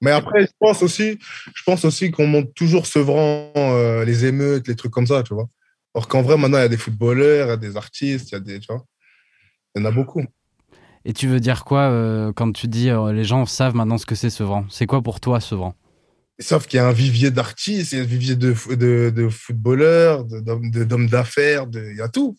Mais 0.00 0.12
après, 0.12 0.42
je 0.42 0.52
pense 0.60 0.82
aussi, 0.82 1.18
je 1.54 1.62
pense 1.66 1.84
aussi 1.84 2.10
qu'on 2.10 2.26
montre 2.26 2.52
toujours 2.54 2.86
Sevran, 2.86 3.50
euh, 3.56 4.04
les 4.04 4.24
émeutes, 4.24 4.68
les 4.68 4.76
trucs 4.76 4.92
comme 4.92 5.06
ça, 5.08 5.22
tu 5.22 5.34
vois. 5.34 5.48
Or 5.94 6.06
qu'en 6.06 6.22
vrai, 6.22 6.36
maintenant, 6.36 6.58
il 6.58 6.62
y 6.62 6.64
a 6.64 6.68
des 6.68 6.76
footballeurs, 6.76 7.48
il 7.48 7.50
y 7.50 7.52
a 7.52 7.56
des 7.56 7.76
artistes, 7.76 8.30
il 8.30 8.34
y 8.34 8.36
a 8.36 8.40
des, 8.40 8.60
tu 8.60 8.72
vois. 8.72 8.84
Il 9.74 9.82
y 9.82 9.84
en 9.84 9.88
a 9.88 9.90
beaucoup. 9.90 10.24
Et 11.04 11.12
tu 11.12 11.26
veux 11.26 11.40
dire 11.40 11.64
quoi 11.64 11.82
euh, 11.90 12.32
quand 12.32 12.52
tu 12.52 12.68
dis 12.68 12.90
euh, 12.90 13.12
les 13.12 13.24
gens 13.24 13.44
savent 13.46 13.74
maintenant 13.74 13.98
ce 13.98 14.06
que 14.06 14.14
c'est 14.14 14.30
Sevran 14.30 14.66
C'est 14.70 14.86
quoi 14.86 15.02
pour 15.02 15.20
toi 15.20 15.40
Sevran 15.40 15.74
Sauf 16.40 16.66
qu'il 16.68 16.76
y 16.76 16.80
a 16.80 16.86
un 16.86 16.92
vivier 16.92 17.32
d'artistes, 17.32 17.92
il 17.92 17.98
y 17.98 18.00
a 18.00 18.04
un 18.04 18.06
vivier 18.06 18.36
de, 18.36 18.54
de, 18.76 19.10
de 19.10 19.28
footballeurs, 19.28 20.24
de- 20.24 20.84
d'hommes 20.84 21.08
d'affaires, 21.08 21.66
de- 21.66 21.90
il 21.90 21.96
y 21.96 22.00
a 22.00 22.08
tout. 22.08 22.36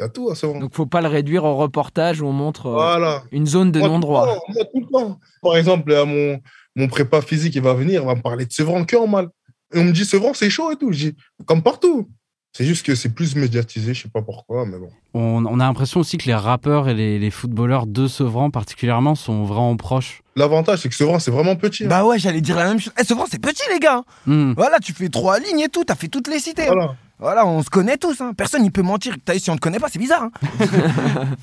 Il 0.00 0.04
y 0.04 0.06
a 0.06 0.08
tout 0.08 0.30
à 0.30 0.34
Sevran. 0.34 0.58
Donc 0.60 0.74
faut 0.74 0.86
pas 0.86 1.02
le 1.02 1.08
réduire 1.08 1.44
au 1.44 1.56
reportage 1.56 2.22
où 2.22 2.26
on 2.26 2.32
montre 2.32 2.66
euh, 2.68 2.72
Voilà. 2.72 3.22
une 3.32 3.46
zone 3.46 3.70
de 3.70 3.80
non-droit. 3.80 4.26
temps, 4.26 4.42
moi, 4.48 4.64
tout 4.72 4.80
le 4.80 4.86
temps. 4.90 5.20
Par 5.42 5.56
exemple, 5.58 5.92
à 5.94 6.06
mon, 6.06 6.40
mon 6.74 6.88
prépa 6.88 7.20
physique, 7.20 7.54
il 7.54 7.60
va 7.62 7.74
venir, 7.74 8.00
il 8.00 8.06
va 8.06 8.14
me 8.14 8.22
parler 8.22 8.46
de 8.46 8.52
Sevran 8.52 8.84
que 8.86 8.96
en 8.96 9.06
mal. 9.06 9.28
Et 9.74 9.78
on 9.78 9.84
me 9.84 9.92
dit 9.92 10.06
Sevran, 10.06 10.32
c'est 10.34 10.48
chaud 10.48 10.72
et 10.72 10.76
tout. 10.76 10.90
Je 10.90 11.10
dis, 11.10 11.16
comme 11.44 11.62
partout. 11.62 12.08
C'est 12.52 12.64
juste 12.64 12.84
que 12.84 12.96
c'est 12.96 13.10
plus 13.14 13.36
médiatisé, 13.36 13.94
je 13.94 14.02
sais 14.02 14.08
pas 14.08 14.22
pourquoi, 14.22 14.66
mais 14.66 14.76
bon. 14.76 14.88
on, 15.14 15.44
on 15.46 15.60
a 15.60 15.64
l'impression 15.64 16.00
aussi 16.00 16.18
que 16.18 16.26
les 16.26 16.34
rappeurs 16.34 16.88
et 16.88 16.94
les, 16.94 17.16
les 17.20 17.30
footballeurs 17.30 17.86
de 17.86 18.08
Sevran 18.08 18.50
particulièrement 18.50 19.14
sont 19.14 19.44
vraiment 19.44 19.76
proches. 19.76 20.22
L'avantage, 20.34 20.80
c'est 20.80 20.88
que 20.88 20.96
Sevran, 20.96 21.20
c'est 21.20 21.30
vraiment 21.30 21.54
petit. 21.54 21.84
hein. 21.84 21.88
Bah 21.88 22.04
ouais, 22.04 22.18
j'allais 22.18 22.40
dire 22.40 22.56
la 22.56 22.64
même 22.64 22.80
chose. 22.80 22.92
Eh, 23.00 23.04
Sevran, 23.04 23.26
c'est 23.30 23.40
petit, 23.40 23.62
les 23.72 23.78
gars. 23.78 24.02
Hmm. 24.26 24.54
Voilà, 24.56 24.80
tu 24.80 24.92
fais 24.92 25.08
trois 25.10 25.38
lignes 25.38 25.60
et 25.60 25.68
tout, 25.68 25.84
t'as 25.84 25.94
fait 25.94 26.08
toutes 26.08 26.26
les 26.26 26.40
cités. 26.40 26.66
hein. 26.68 26.96
Voilà. 27.20 27.46
On 27.46 27.62
se 27.62 27.70
connaît 27.70 27.96
tous. 27.96 28.20
Hein. 28.20 28.32
Personne, 28.36 28.64
il 28.64 28.72
peut 28.72 28.82
mentir. 28.82 29.16
T'as 29.24 29.34
vu, 29.34 29.40
si 29.40 29.50
on 29.50 29.56
te 29.56 29.60
connaît 29.60 29.78
pas, 29.78 29.88
c'est 29.90 29.98
bizarre. 29.98 30.24
Hein. 30.24 30.30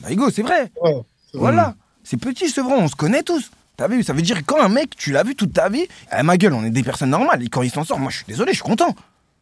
bah, 0.02 0.12
Hugo, 0.12 0.30
c'est 0.30 0.42
vrai. 0.42 0.72
Ouais. 0.82 1.02
Voilà, 1.34 1.76
c'est 2.04 2.18
petit, 2.18 2.50
Sevran, 2.50 2.78
on 2.78 2.88
se 2.88 2.96
connaît 2.96 3.24
tous. 3.24 3.52
T'as 3.76 3.88
vu, 3.88 4.02
ça 4.02 4.14
veut 4.14 4.24
dire 4.24 4.40
que 4.40 4.44
quand 4.44 4.60
un 4.60 4.70
mec, 4.70 4.96
tu 4.98 5.12
l'as 5.12 5.24
vu 5.24 5.36
toute 5.36 5.54
ta 5.54 5.70
vie, 5.70 5.86
eh, 6.18 6.24
ma 6.24 6.38
gueule, 6.38 6.54
on 6.54 6.64
est 6.64 6.72
des 6.72 6.82
personnes 6.82 7.12
normales. 7.12 7.44
Et 7.44 7.48
quand 7.48 7.62
il 7.62 7.70
s'en 7.70 7.84
sort, 7.84 8.00
moi, 8.00 8.10
je 8.10 8.18
suis 8.18 8.26
désolé, 8.28 8.54
je 8.54 8.58
suis 8.58 8.64
content. 8.64 8.96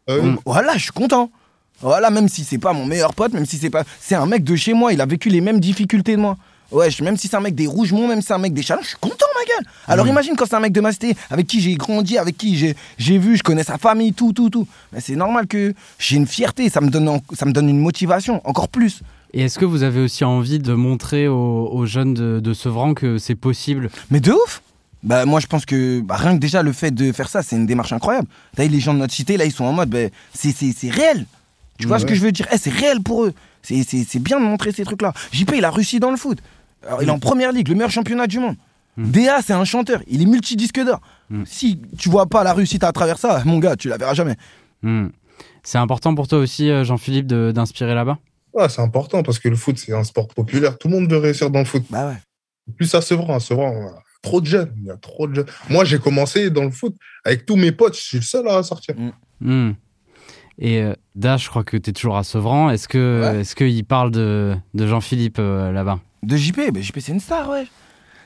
Ah 0.07 0.15
oui. 0.19 0.29
Mm. 0.29 0.37
Voilà, 0.45 0.73
je 0.75 0.83
suis 0.83 0.91
content. 0.91 1.31
Voilà, 1.81 2.09
même 2.09 2.27
si 2.27 2.43
c'est 2.43 2.57
pas 2.57 2.73
mon 2.73 2.85
meilleur 2.85 3.13
pote, 3.13 3.33
même 3.33 3.45
si 3.45 3.57
c'est 3.57 3.69
pas. 3.69 3.83
C'est 3.99 4.15
un 4.15 4.25
mec 4.25 4.43
de 4.43 4.55
chez 4.55 4.73
moi, 4.73 4.93
il 4.93 5.01
a 5.01 5.05
vécu 5.05 5.29
les 5.29 5.41
mêmes 5.41 5.59
difficultés 5.59 6.15
de 6.15 6.21
moi. 6.21 6.37
Ouais, 6.71 6.89
même 7.01 7.17
si 7.17 7.27
c'est 7.27 7.35
un 7.35 7.41
mec 7.41 7.55
des 7.55 7.67
Rougemont, 7.67 8.07
même 8.07 8.21
si 8.21 8.27
c'est 8.27 8.33
un 8.33 8.37
mec 8.39 8.53
des 8.53 8.61
Chalons, 8.63 8.81
je 8.81 8.89
suis 8.89 8.97
content, 8.99 9.25
ma 9.35 9.45
gueule. 9.45 9.71
Alors 9.87 10.07
imagine 10.07 10.35
quand 10.35 10.45
c'est 10.45 10.55
un 10.55 10.59
mec 10.59 10.73
de 10.73 10.81
ma 10.81 10.91
cité, 10.91 11.15
avec 11.29 11.47
qui 11.47 11.61
j'ai 11.61 11.75
grandi, 11.75 12.17
avec 12.17 12.37
qui 12.37 12.75
j'ai 12.97 13.17
vu, 13.17 13.37
je 13.37 13.43
connais 13.43 13.63
sa 13.63 13.77
famille, 13.77 14.13
tout, 14.13 14.33
tout, 14.33 14.49
tout. 14.49 14.67
Ben, 14.91 14.99
c'est 14.99 15.15
normal 15.15 15.47
que 15.47 15.73
j'ai 15.99 16.15
une 16.17 16.27
fierté, 16.27 16.69
ça 16.69 16.81
me, 16.81 16.89
donne 16.89 17.19
ça 17.33 17.45
me 17.45 17.51
donne 17.51 17.69
une 17.69 17.79
motivation, 17.79 18.41
encore 18.47 18.69
plus. 18.69 19.01
Et 19.33 19.41
est-ce 19.41 19.59
que 19.59 19.65
vous 19.65 19.83
avez 19.83 19.99
aussi 20.01 20.23
envie 20.23 20.59
de 20.59 20.73
montrer 20.73 21.27
aux, 21.27 21.69
aux 21.71 21.85
jeunes 21.85 22.13
de, 22.13 22.39
de 22.39 22.53
Sevran 22.53 22.93
que 22.93 23.17
c'est 23.17 23.35
possible? 23.35 23.89
Mais 24.09 24.19
de 24.19 24.31
ouf 24.31 24.61
bah, 25.03 25.23
moi, 25.25 25.39
je 25.39 25.45
pense 25.45 25.65
que 25.65 26.01
bah, 26.01 26.15
rien 26.17 26.33
que 26.33 26.39
déjà 26.39 26.63
le 26.63 26.71
fait 26.73 26.89
de 26.89 27.11
faire 27.11 27.29
ça, 27.29 27.43
c'est 27.43 27.55
une 27.55 27.67
démarche 27.67 27.93
incroyable. 27.93 28.27
T'as 28.55 28.65
les 28.65 28.79
gens 28.79 28.93
de 28.93 28.99
notre 28.99 29.13
cité, 29.13 29.37
là, 29.37 29.45
ils 29.45 29.51
sont 29.51 29.65
en 29.65 29.71
mode, 29.73 29.89
bah, 29.89 29.99
c'est- 30.33 30.89
réel. 30.89 31.27
Tu 31.77 31.85
vois 31.85 31.99
ce 31.99 32.05
que 32.05 32.15
je 32.15 32.21
veux 32.21 32.31
dire? 32.31 32.47
Eh, 32.51 32.57
C'est 32.57 32.71
réel 32.71 33.01
pour 33.03 33.25
eux. 33.25 33.33
C'est 33.61 34.19
bien 34.19 34.39
de 34.39 34.45
montrer 34.45 34.71
ces 34.71 34.83
trucs-là. 34.83 35.13
JP, 35.31 35.51
il 35.57 35.65
a 35.65 35.69
réussi 35.69 35.99
dans 35.99 36.09
le 36.09 36.17
foot. 36.17 36.39
Alors, 36.85 37.01
il 37.03 37.07
est 37.09 37.11
en 37.11 37.19
première 37.19 37.51
ligue, 37.51 37.67
le 37.69 37.75
meilleur 37.75 37.91
championnat 37.91 38.27
du 38.27 38.39
monde. 38.39 38.55
Mm. 38.97 39.11
DA, 39.11 39.41
c'est 39.41 39.53
un 39.53 39.65
chanteur. 39.65 40.01
Il 40.07 40.21
est 40.21 40.25
multidisque 40.25 40.79
d'or. 40.79 41.01
Mm. 41.29 41.43
Si 41.45 41.81
tu 41.97 42.09
vois 42.09 42.27
pas 42.27 42.43
la 42.43 42.53
réussite 42.53 42.83
à 42.83 42.91
travers 42.91 43.17
ça, 43.17 43.41
mon 43.45 43.59
gars, 43.59 43.75
tu 43.75 43.89
la 43.89 43.97
verras 43.97 44.13
jamais. 44.13 44.35
Hmm. 44.83 45.07
C'est 45.63 45.79
important 45.79 46.13
pour 46.13 46.27
toi 46.27 46.37
aussi, 46.37 46.69
euh, 46.69 46.83
Jean-Philippe, 46.83 47.25
de- 47.25 47.51
d'inspirer 47.53 47.95
là-bas? 47.95 48.19
Ouais, 48.53 48.69
c'est 48.69 48.81
important 48.81 49.23
parce 49.23 49.39
que 49.39 49.49
le 49.49 49.55
foot, 49.55 49.77
c'est 49.79 49.93
un 49.93 50.03
sport 50.03 50.27
populaire. 50.27 50.77
Tout 50.77 50.87
le 50.87 50.93
monde 50.95 51.09
veut 51.11 51.17
réussir 51.17 51.49
dans 51.49 51.59
le 51.59 51.65
foot. 51.65 51.83
Bah 51.89 52.07
ouais. 52.07 52.73
Plus 52.77 52.93
à 52.95 53.01
Sevran, 53.01 53.35
à 53.35 53.39
Sevran, 53.39 53.71
on 53.75 53.87
a 53.87 54.01
trop 54.21 54.39
de 54.41 54.45
jeunes. 54.45 54.71
Il 54.77 54.85
y 54.85 54.91
a 54.91 54.97
trop 54.97 55.27
de 55.27 55.33
jeunes. 55.35 55.45
Moi, 55.69 55.83
j'ai 55.85 55.97
commencé 55.99 56.49
dans 56.51 56.63
le 56.63 56.71
foot 56.71 56.95
avec 57.25 57.45
tous 57.47 57.55
mes 57.55 57.71
potes. 57.71 57.95
Je 57.95 58.01
suis 58.01 58.17
le 58.17 58.23
seul 58.23 58.47
à 58.47 58.61
sortir. 58.63 58.95
Hmm. 59.41 59.71
Et 60.59 60.81
euh, 60.81 60.93
Dash, 61.15 61.45
je 61.45 61.49
crois 61.49 61.63
que 61.63 61.75
tu 61.77 61.89
es 61.89 61.93
toujours 61.93 62.15
à 62.17 62.23
Sevran. 62.23 62.69
Est-ce 62.69 62.87
que 62.87 63.21
Ouais. 63.23 63.41
est-ce 63.41 63.55
qu'il 63.55 63.83
parle 63.85 64.11
de, 64.11 64.55
de 64.73 64.87
Jean-Philippe 64.87 65.37
euh, 65.39 65.71
là-bas? 65.71 65.99
De 66.25 66.37
JP, 66.37 66.71
bah 66.73 66.81
JP, 66.81 66.99
c'est 66.99 67.11
une 67.11 67.19
star, 67.19 67.49
ouais. 67.49 67.67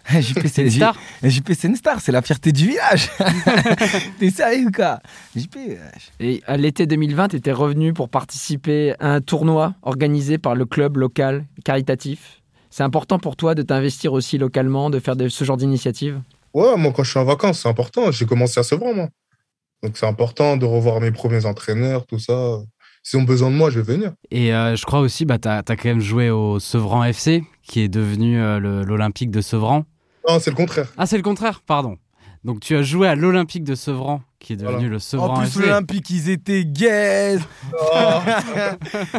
JP, 0.21 0.47
C'est 0.47 0.63
une 0.63 0.71
star 0.71 0.95
JP, 1.21 1.51
c'est 1.53 1.67
une 1.67 1.75
star, 1.75 1.99
c'est 1.99 2.13
la 2.13 2.21
fierté 2.21 2.53
du 2.53 2.67
village. 2.67 3.09
T'es 4.19 4.29
sérieux 4.29 4.67
ou 4.67 4.71
quoi 4.71 5.01
JP. 5.35 5.57
Et 6.21 6.41
à 6.47 6.55
l'été 6.55 6.87
2020, 6.87 7.27
tu 7.27 7.35
étais 7.35 7.51
revenu 7.51 7.93
pour 7.93 8.07
participer 8.07 8.95
à 8.99 9.15
un 9.15 9.21
tournoi 9.21 9.75
organisé 9.81 10.37
par 10.37 10.55
le 10.55 10.65
club 10.65 10.95
local 10.95 11.45
caritatif. 11.65 12.41
C'est 12.69 12.83
important 12.83 13.19
pour 13.19 13.35
toi 13.35 13.53
de 13.53 13.63
t'investir 13.63 14.13
aussi 14.13 14.37
localement, 14.37 14.89
de 14.89 14.99
faire 14.99 15.17
de, 15.17 15.27
ce 15.27 15.43
genre 15.43 15.57
d'initiative? 15.57 16.21
Ouais, 16.53 16.77
moi, 16.77 16.93
quand 16.95 17.03
je 17.03 17.09
suis 17.09 17.19
en 17.19 17.25
vacances, 17.25 17.61
c'est 17.63 17.69
important. 17.69 18.11
J'ai 18.11 18.25
commencé 18.25 18.59
à 18.59 18.63
Sevran, 18.63 18.93
moi. 18.93 19.09
Donc, 19.83 19.97
c'est 19.97 20.05
important 20.05 20.55
de 20.55 20.65
revoir 20.65 21.01
mes 21.01 21.11
premiers 21.11 21.45
entraîneurs, 21.45 22.05
tout 22.05 22.19
ça. 22.19 22.59
S'ils 23.03 23.19
ont 23.19 23.23
besoin 23.23 23.49
de 23.49 23.55
moi, 23.55 23.69
je 23.69 23.79
vais 23.79 23.93
venir. 23.93 24.13
Et 24.31 24.53
euh, 24.53 24.75
je 24.75 24.85
crois 24.85 24.99
aussi, 24.99 25.25
bah, 25.25 25.39
tu 25.39 25.47
as, 25.47 25.63
quand 25.63 25.85
même 25.85 26.01
joué 26.01 26.29
au 26.29 26.59
Sevran 26.59 27.03
FC, 27.03 27.43
qui 27.63 27.81
est 27.81 27.87
devenu 27.87 28.39
euh, 28.39 28.59
l'Olympique 28.83 29.31
de 29.31 29.41
Sevran. 29.41 29.85
Non, 30.27 30.39
c'est 30.39 30.49
le 30.51 30.55
contraire. 30.55 30.91
Ah, 30.97 31.05
c'est 31.05 31.17
le 31.17 31.23
contraire, 31.23 31.61
pardon. 31.61 31.97
Donc 32.43 32.59
tu 32.59 32.75
as 32.75 32.83
joué 32.83 33.07
à 33.07 33.15
l'Olympique 33.15 33.63
de 33.63 33.75
Sevran, 33.75 34.21
qui 34.39 34.53
est 34.53 34.55
devenu 34.55 34.73
Voilà. 34.75 34.89
le 34.89 34.99
Sevran 34.99 35.33
En 35.35 35.41
plus, 35.41 35.59
l'Olympique, 35.59 36.09
ils 36.09 36.29
étaient 36.29 36.63
gays. 36.65 37.39
Ah, 37.93 38.23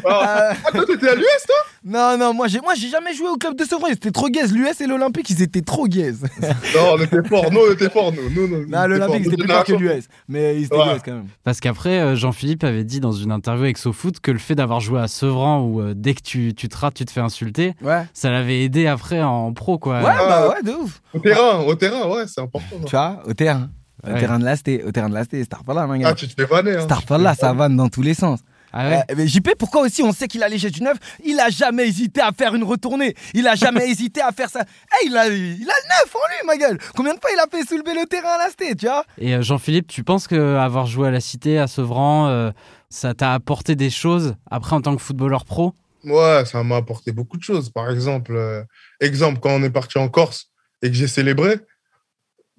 Ah, 0.07 0.53
Ah, 0.65 0.71
toi, 0.73 0.87
t'étais 0.87 1.09
à 1.09 1.15
l'US, 1.15 1.25
toi? 1.47 1.57
Non, 1.85 2.17
non, 2.19 2.35
moi, 2.35 2.47
j'ai, 2.49 2.61
moi, 2.61 2.75
j'ai 2.75 2.89
jamais 2.89 3.15
joué 3.15 3.29
au 3.29 3.37
club 3.37 3.55
de 3.57 3.65
Sevran. 3.65 3.87
Ils 3.89 3.93
étaient 3.95 4.11
trop 4.11 4.29
gays. 4.29 4.47
L'US 4.49 4.81
et 4.81 4.87
l'Olympique, 4.87 5.29
ils 5.31 5.43
étaient 5.43 5.63
trop 5.63 5.87
gays. 5.87 6.13
Non, 6.75 6.95
on 6.95 6.99
était 7.03 7.23
forts. 7.29 7.51
Nous, 7.53 7.61
on 7.69 7.73
était 7.73 7.91
forts, 7.91 8.13
nous. 8.13 8.31
nous, 8.31 8.49
nous 8.49 8.65
on 8.67 8.69
Non, 8.71 8.87
l'Olympique, 8.87 9.25
forts. 9.25 9.33
ils 9.33 9.35
étaient 9.35 9.47
Notre 9.47 9.65
plus 9.65 9.73
forts 9.75 9.79
que 9.93 9.95
l'US. 9.97 10.05
Mais 10.29 10.57
ils 10.57 10.65
étaient 10.65 10.77
Ouais. 10.77 10.95
gays 10.95 11.01
quand 11.05 11.13
même. 11.13 11.27
Parce 11.45 11.61
qu'après, 11.61 12.01
euh, 12.01 12.17
Jean-Philippe 12.17 12.65
avait 12.65 12.85
dit 12.85 13.01
dans 13.01 13.13
une 13.13 13.33
interview 13.33 13.65
avec 13.65 13.79
SoFoot 13.79 14.21
que 14.21 14.31
le 14.31 14.39
fait 14.39 14.55
d'avoir 14.55 14.81
joué 14.81 15.01
à 15.01 15.09
Sevran, 15.09 15.61
où 15.61 15.81
euh, 15.81 15.95
dès 15.97 16.15
que 16.15 16.23
tu, 16.23 16.55
tu 16.55 16.69
te 16.69 16.77
rates, 16.77 16.95
tu 16.95 17.05
te 17.05 17.11
fais 17.11 17.21
insulter, 17.21 17.75
Ouais. 17.83 18.05
ça 18.15 18.31
l'avait 18.31 18.63
aidé 18.63 18.87
après 18.87 19.21
en 19.23 19.53
pro, 19.53 19.79
quoi. 19.79 19.99
Ouais, 19.99 20.05
bah 20.05 20.49
ouais, 20.49 20.63
de 20.63 20.73
ouf. 20.77 21.01
Au 21.15 21.19
terrain, 21.19 21.61
au 21.61 21.75
terrain, 21.75 22.09
ouais, 22.09 22.25
c'est 22.27 22.41
important. 22.41 22.77
Tu 22.87 22.91
vois, 22.97 23.23
au 23.27 23.35
terrain. 23.35 23.69
Au 24.05 24.19
terrain 24.19 24.39
de 24.39 24.45
la 24.45 24.57
Sté, 24.57 24.83
au 24.85 24.93
terrain 24.93 25.09
de 25.09 25.15
la 25.15 25.25
Sté, 25.25 25.43
Star 25.45 25.63
là, 25.69 25.87
mon 25.87 25.93
Ah, 25.95 25.99
gars. 25.99 26.15
tu 26.15 26.27
te 26.29 26.35
fais 26.41 26.47
vanner. 26.49 26.77
Hein. 26.77 26.81
Star 26.81 27.19
là, 27.19 27.35
ça 27.35 27.53
vanne 27.53 27.77
dans 27.77 27.89
tous 27.89 28.03
les 28.03 28.15
sens. 28.15 28.41
Ah 28.73 28.89
ouais 28.89 29.03
Euh, 29.11 29.15
mais 29.17 29.27
JP, 29.27 29.51
pourquoi 29.59 29.83
aussi 29.83 30.03
on 30.03 30.13
sait 30.13 30.29
qu'il 30.29 30.43
a 30.45 30.49
léger 30.49 30.71
du 30.71 30.81
neuf? 30.83 30.97
Il 31.25 31.41
a 31.41 31.51
jamais 31.51 31.89
hésité 31.89 32.21
à 32.21 32.31
faire 32.33 32.55
une 32.55 32.63
retournée. 32.63 33.15
Il 33.35 33.49
a 33.49 33.57
jamais 33.57 33.89
hésité 33.91 34.21
à 34.21 34.31
faire 34.33 34.49
ça. 34.49 34.63
Eh, 35.03 35.07
il 35.07 35.17
a, 35.17 35.27
il 35.27 35.33
a 35.33 35.75
le 35.75 35.89
neuf 35.89 36.15
en 36.15 36.19
lui, 36.29 36.47
ma 36.47 36.57
gueule. 36.57 36.79
Combien 36.95 37.15
de 37.15 37.21
fois 37.21 37.31
il 37.35 37.41
a 37.41 37.47
fait 37.51 37.67
soulever 37.67 37.95
le 37.95 38.07
terrain 38.07 38.29
à 38.29 38.39
la 38.39 38.75
tu 38.77 38.87
vois? 38.87 39.05
Et 39.19 39.35
euh, 39.35 39.43
Jean-Philippe, 39.43 39.89
tu 39.89 40.05
penses 40.05 40.29
que 40.29 40.57
avoir 40.57 40.87
joué 40.87 41.09
à 41.09 41.11
la 41.11 41.21
Cité, 41.21 41.59
à 41.59 41.67
Sevran, 41.67 42.29
euh, 42.29 42.53
ça 42.91 43.13
t'a 43.15 43.35
apporté 43.35 43.75
des 43.75 43.91
choses 43.91 44.35
après 44.51 44.77
en 44.77 44.81
tant 44.83 44.95
que 44.95 45.03
footballeur 45.03 45.45
pro? 45.45 45.75
Ouais, 46.05 46.45
ça 46.47 46.63
m'a 46.63 46.77
apporté 46.77 47.11
beaucoup 47.13 47.37
de 47.37 47.43
choses. 47.43 47.71
Par 47.71 47.91
exemple, 47.91 48.35
euh, 48.37 48.63
exemple, 49.01 49.41
quand 49.41 49.51
on 49.51 49.63
est 49.65 49.71
parti 49.71 49.99
en 49.99 50.09
Corse 50.09 50.47
et 50.83 50.89
que 50.89 50.95
j'ai 50.95 51.09
célébré, 51.09 51.59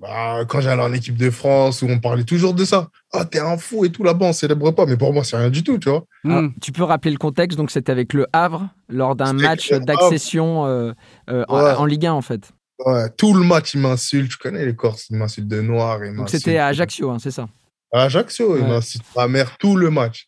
bah, 0.01 0.43
quand 0.47 0.61
j'allais 0.61 0.81
en 0.81 0.91
équipe 0.93 1.15
de 1.15 1.29
France, 1.29 1.81
où 1.83 1.87
on 1.87 1.99
parlait 1.99 2.23
toujours 2.23 2.53
de 2.55 2.65
ça. 2.65 2.89
Ah, 3.13 3.23
t'es 3.25 3.39
un 3.39 3.57
fou 3.57 3.85
et 3.85 3.91
tout 3.91 4.03
là-bas, 4.03 4.25
on 4.27 4.33
célèbre 4.33 4.71
pas. 4.71 4.85
Mais 4.87 4.97
pour 4.97 5.13
moi, 5.13 5.23
c'est 5.23 5.37
rien 5.37 5.49
du 5.51 5.63
tout, 5.63 5.77
tu 5.77 5.89
vois. 5.89 6.05
Alors, 6.25 6.41
Hmm. 6.41 6.53
tu 6.59 6.71
peux 6.71 6.83
rappeler 6.83 7.11
le 7.11 7.17
contexte 7.17 7.57
Donc 7.57 7.69
c'était 7.71 7.91
avec 7.91 8.13
le 8.13 8.25
Havre 8.33 8.67
lors 8.89 9.15
d'un 9.15 9.33
match 9.33 9.71
d'accession 9.71 10.65
euh, 10.65 10.91
euh, 11.29 11.45
en- 11.47 11.61
Ouais. 11.63 11.73
en, 11.73 11.85
Ligue 11.85 12.07
1 12.07 12.13
en 12.13 12.21
fait. 12.21 12.51
Ouais, 12.85 13.09
tout 13.15 13.33
le 13.35 13.43
match, 13.45 13.75
ils 13.75 13.79
m'insultent. 13.81 14.31
Tu 14.31 14.37
connais 14.37 14.65
les 14.65 14.75
Corses, 14.75 15.07
ils 15.11 15.15
m'insultent 15.17 15.47
de 15.47 15.61
noir. 15.61 15.99
Donc 16.15 16.29
c'était 16.29 16.57
à 16.57 16.67
Ajaccio, 16.67 17.11
hein, 17.11 17.17
c'est 17.19 17.29
ça. 17.31 17.47
À 17.93 18.03
Ajaccio, 18.03 18.57
il 18.57 18.63
m'incite 18.65 19.03
ma 19.15 19.27
mère 19.27 19.57
tout 19.59 19.75
le 19.75 19.91
match. 19.91 20.27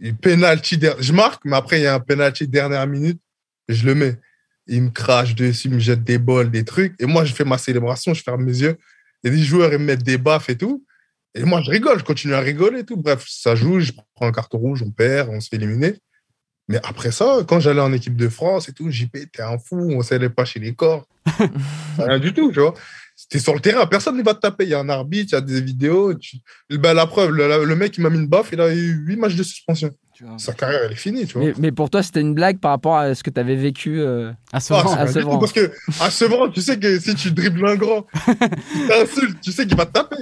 Et 0.00 0.12
penalty, 0.12 0.78
der- 0.78 0.96
je 1.00 1.12
marque, 1.12 1.44
mais 1.44 1.56
après, 1.56 1.80
il 1.80 1.82
y 1.82 1.86
a 1.86 1.94
un 1.94 2.00
penalty 2.00 2.46
dernière 2.46 2.86
minute, 2.86 3.20
je 3.68 3.84
le 3.84 3.94
mets. 3.96 4.16
Il 4.66 4.82
me 4.82 4.90
crache 4.90 5.34
dessus, 5.34 5.68
il 5.68 5.74
me 5.74 5.78
jette 5.80 6.04
des 6.04 6.18
bols, 6.18 6.50
des 6.50 6.64
trucs. 6.64 6.94
Et 7.00 7.06
moi, 7.06 7.24
je 7.24 7.34
fais 7.34 7.44
ma 7.44 7.58
célébration, 7.58 8.14
je 8.14 8.22
ferme 8.22 8.44
mes 8.44 8.56
yeux. 8.58 8.76
Et 9.24 9.30
les 9.30 9.42
joueurs, 9.42 9.72
ils 9.72 9.78
me 9.78 9.84
mettent 9.84 10.02
des 10.04 10.18
baffes 10.18 10.48
et 10.50 10.56
tout. 10.56 10.84
Et 11.34 11.44
moi, 11.44 11.62
je 11.62 11.70
rigole, 11.70 11.98
je 11.98 12.04
continue 12.04 12.34
à 12.34 12.40
rigoler 12.40 12.80
et 12.80 12.84
tout. 12.84 12.96
Bref, 12.96 13.24
ça 13.28 13.54
joue, 13.54 13.80
je 13.80 13.92
prends 14.14 14.26
un 14.26 14.32
carton 14.32 14.58
rouge, 14.58 14.82
on 14.82 14.90
perd, 14.90 15.30
on 15.30 15.40
se 15.40 15.48
fait 15.48 15.56
éliminer. 15.56 15.94
Mais 16.68 16.78
après 16.84 17.10
ça, 17.10 17.38
quand 17.48 17.58
j'allais 17.58 17.80
en 17.80 17.92
équipe 17.92 18.16
de 18.16 18.28
France 18.28 18.68
et 18.68 18.72
tout, 18.72 18.90
JP, 18.90 19.16
t'es 19.32 19.42
un 19.42 19.58
fou, 19.58 19.76
on 19.92 20.02
célèbre 20.02 20.34
pas 20.34 20.44
chez 20.44 20.60
les 20.60 20.74
corps. 20.74 21.06
Rien 21.98 22.18
du 22.18 22.32
tout, 22.32 22.52
tu 22.52 22.60
vois. 22.60 22.74
T'es 23.28 23.38
sur 23.38 23.54
le 23.54 23.60
terrain, 23.60 23.86
personne 23.86 24.16
ne 24.16 24.22
va 24.22 24.34
te 24.34 24.40
taper. 24.40 24.64
Il 24.64 24.70
y 24.70 24.74
a 24.74 24.80
un 24.80 24.88
arbitre, 24.88 25.30
il 25.32 25.34
y 25.34 25.38
a 25.38 25.40
des 25.40 25.60
vidéos. 25.60 26.14
tu- 26.14 26.36
Ben, 26.70 26.92
la 26.94 27.06
preuve, 27.06 27.30
le, 27.30 27.64
le 27.64 27.76
mec, 27.76 27.96
il 27.96 28.02
m'a 28.02 28.10
mis 28.10 28.18
une 28.18 28.26
baffe, 28.28 28.50
il 28.52 28.60
a 28.60 28.72
eu 28.74 28.92
8 29.06 29.16
matchs 29.16 29.34
de 29.34 29.42
suspension. 29.42 29.90
Tu 30.14 30.24
vois. 30.24 30.38
Sa 30.38 30.52
carrière, 30.52 30.80
elle 30.84 30.92
est 30.92 30.94
finie, 30.94 31.26
tu 31.26 31.38
vois. 31.38 31.46
Mais, 31.46 31.54
mais 31.58 31.72
pour 31.72 31.88
toi, 31.88 32.02
c'était 32.02 32.20
une 32.20 32.34
blague 32.34 32.58
par 32.58 32.70
rapport 32.72 32.96
à 32.98 33.14
ce 33.14 33.22
que 33.22 33.30
tu 33.30 33.40
avais 33.40 33.56
vécu. 33.56 33.98
euh, 34.00 34.30
À 34.52 34.56
Ah, 34.56 34.60
Sevran 34.60 34.88
c'est 34.94 34.98
à 35.00 35.06
Sevran. 35.06 35.38
parce 35.38 35.52
que 35.52 35.72
à 36.00 36.10
Sevran, 36.10 36.50
tu 36.50 36.60
sais 36.60 36.78
que 36.78 36.98
si 37.00 37.14
tu 37.14 37.30
dribbles 37.32 37.66
un 37.66 37.76
grand, 37.76 38.06
il 38.74 38.86
t'insulte, 38.88 39.40
tu 39.40 39.52
sais 39.52 39.66
qu'il 39.66 39.76
va 39.76 39.86
te 39.86 39.92
taper. 39.92 40.16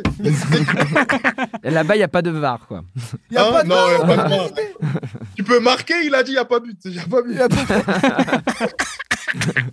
et 1.65 1.71
Là-bas, 1.71 1.97
il 1.97 1.99
n'y 1.99 2.05
a 2.05 2.09
pas 2.09 2.23
de 2.23 2.31
VAR, 2.31 2.67
quoi. 2.69 2.85
Y 3.33 3.37
a 3.37 3.49
Hein 3.49 3.53
pas 3.53 3.63
de 3.65 3.69
non, 3.69 3.75
VAR, 3.75 3.91
y 3.91 3.95
a 3.95 3.99
pas 4.07 4.17
de 4.17 4.29
VAR. 4.29 4.49
tu 5.37 5.43
peux 5.43 5.59
marquer, 5.61 5.95
il 6.05 6.15
a 6.15 6.23
dit, 6.23 6.31
il 6.31 6.35
n'y 6.35 6.39
a 6.41 6.45
pas 6.45 6.61
de 6.61 6.67
but. 6.67 6.79
Il 6.85 6.93
n'y 6.93 6.99
a 6.99 7.07
pas 7.07 7.23
de 7.23 7.27
but. 7.27 7.35
Y 7.35 7.41
a 7.41 7.49
pas- 7.49 8.69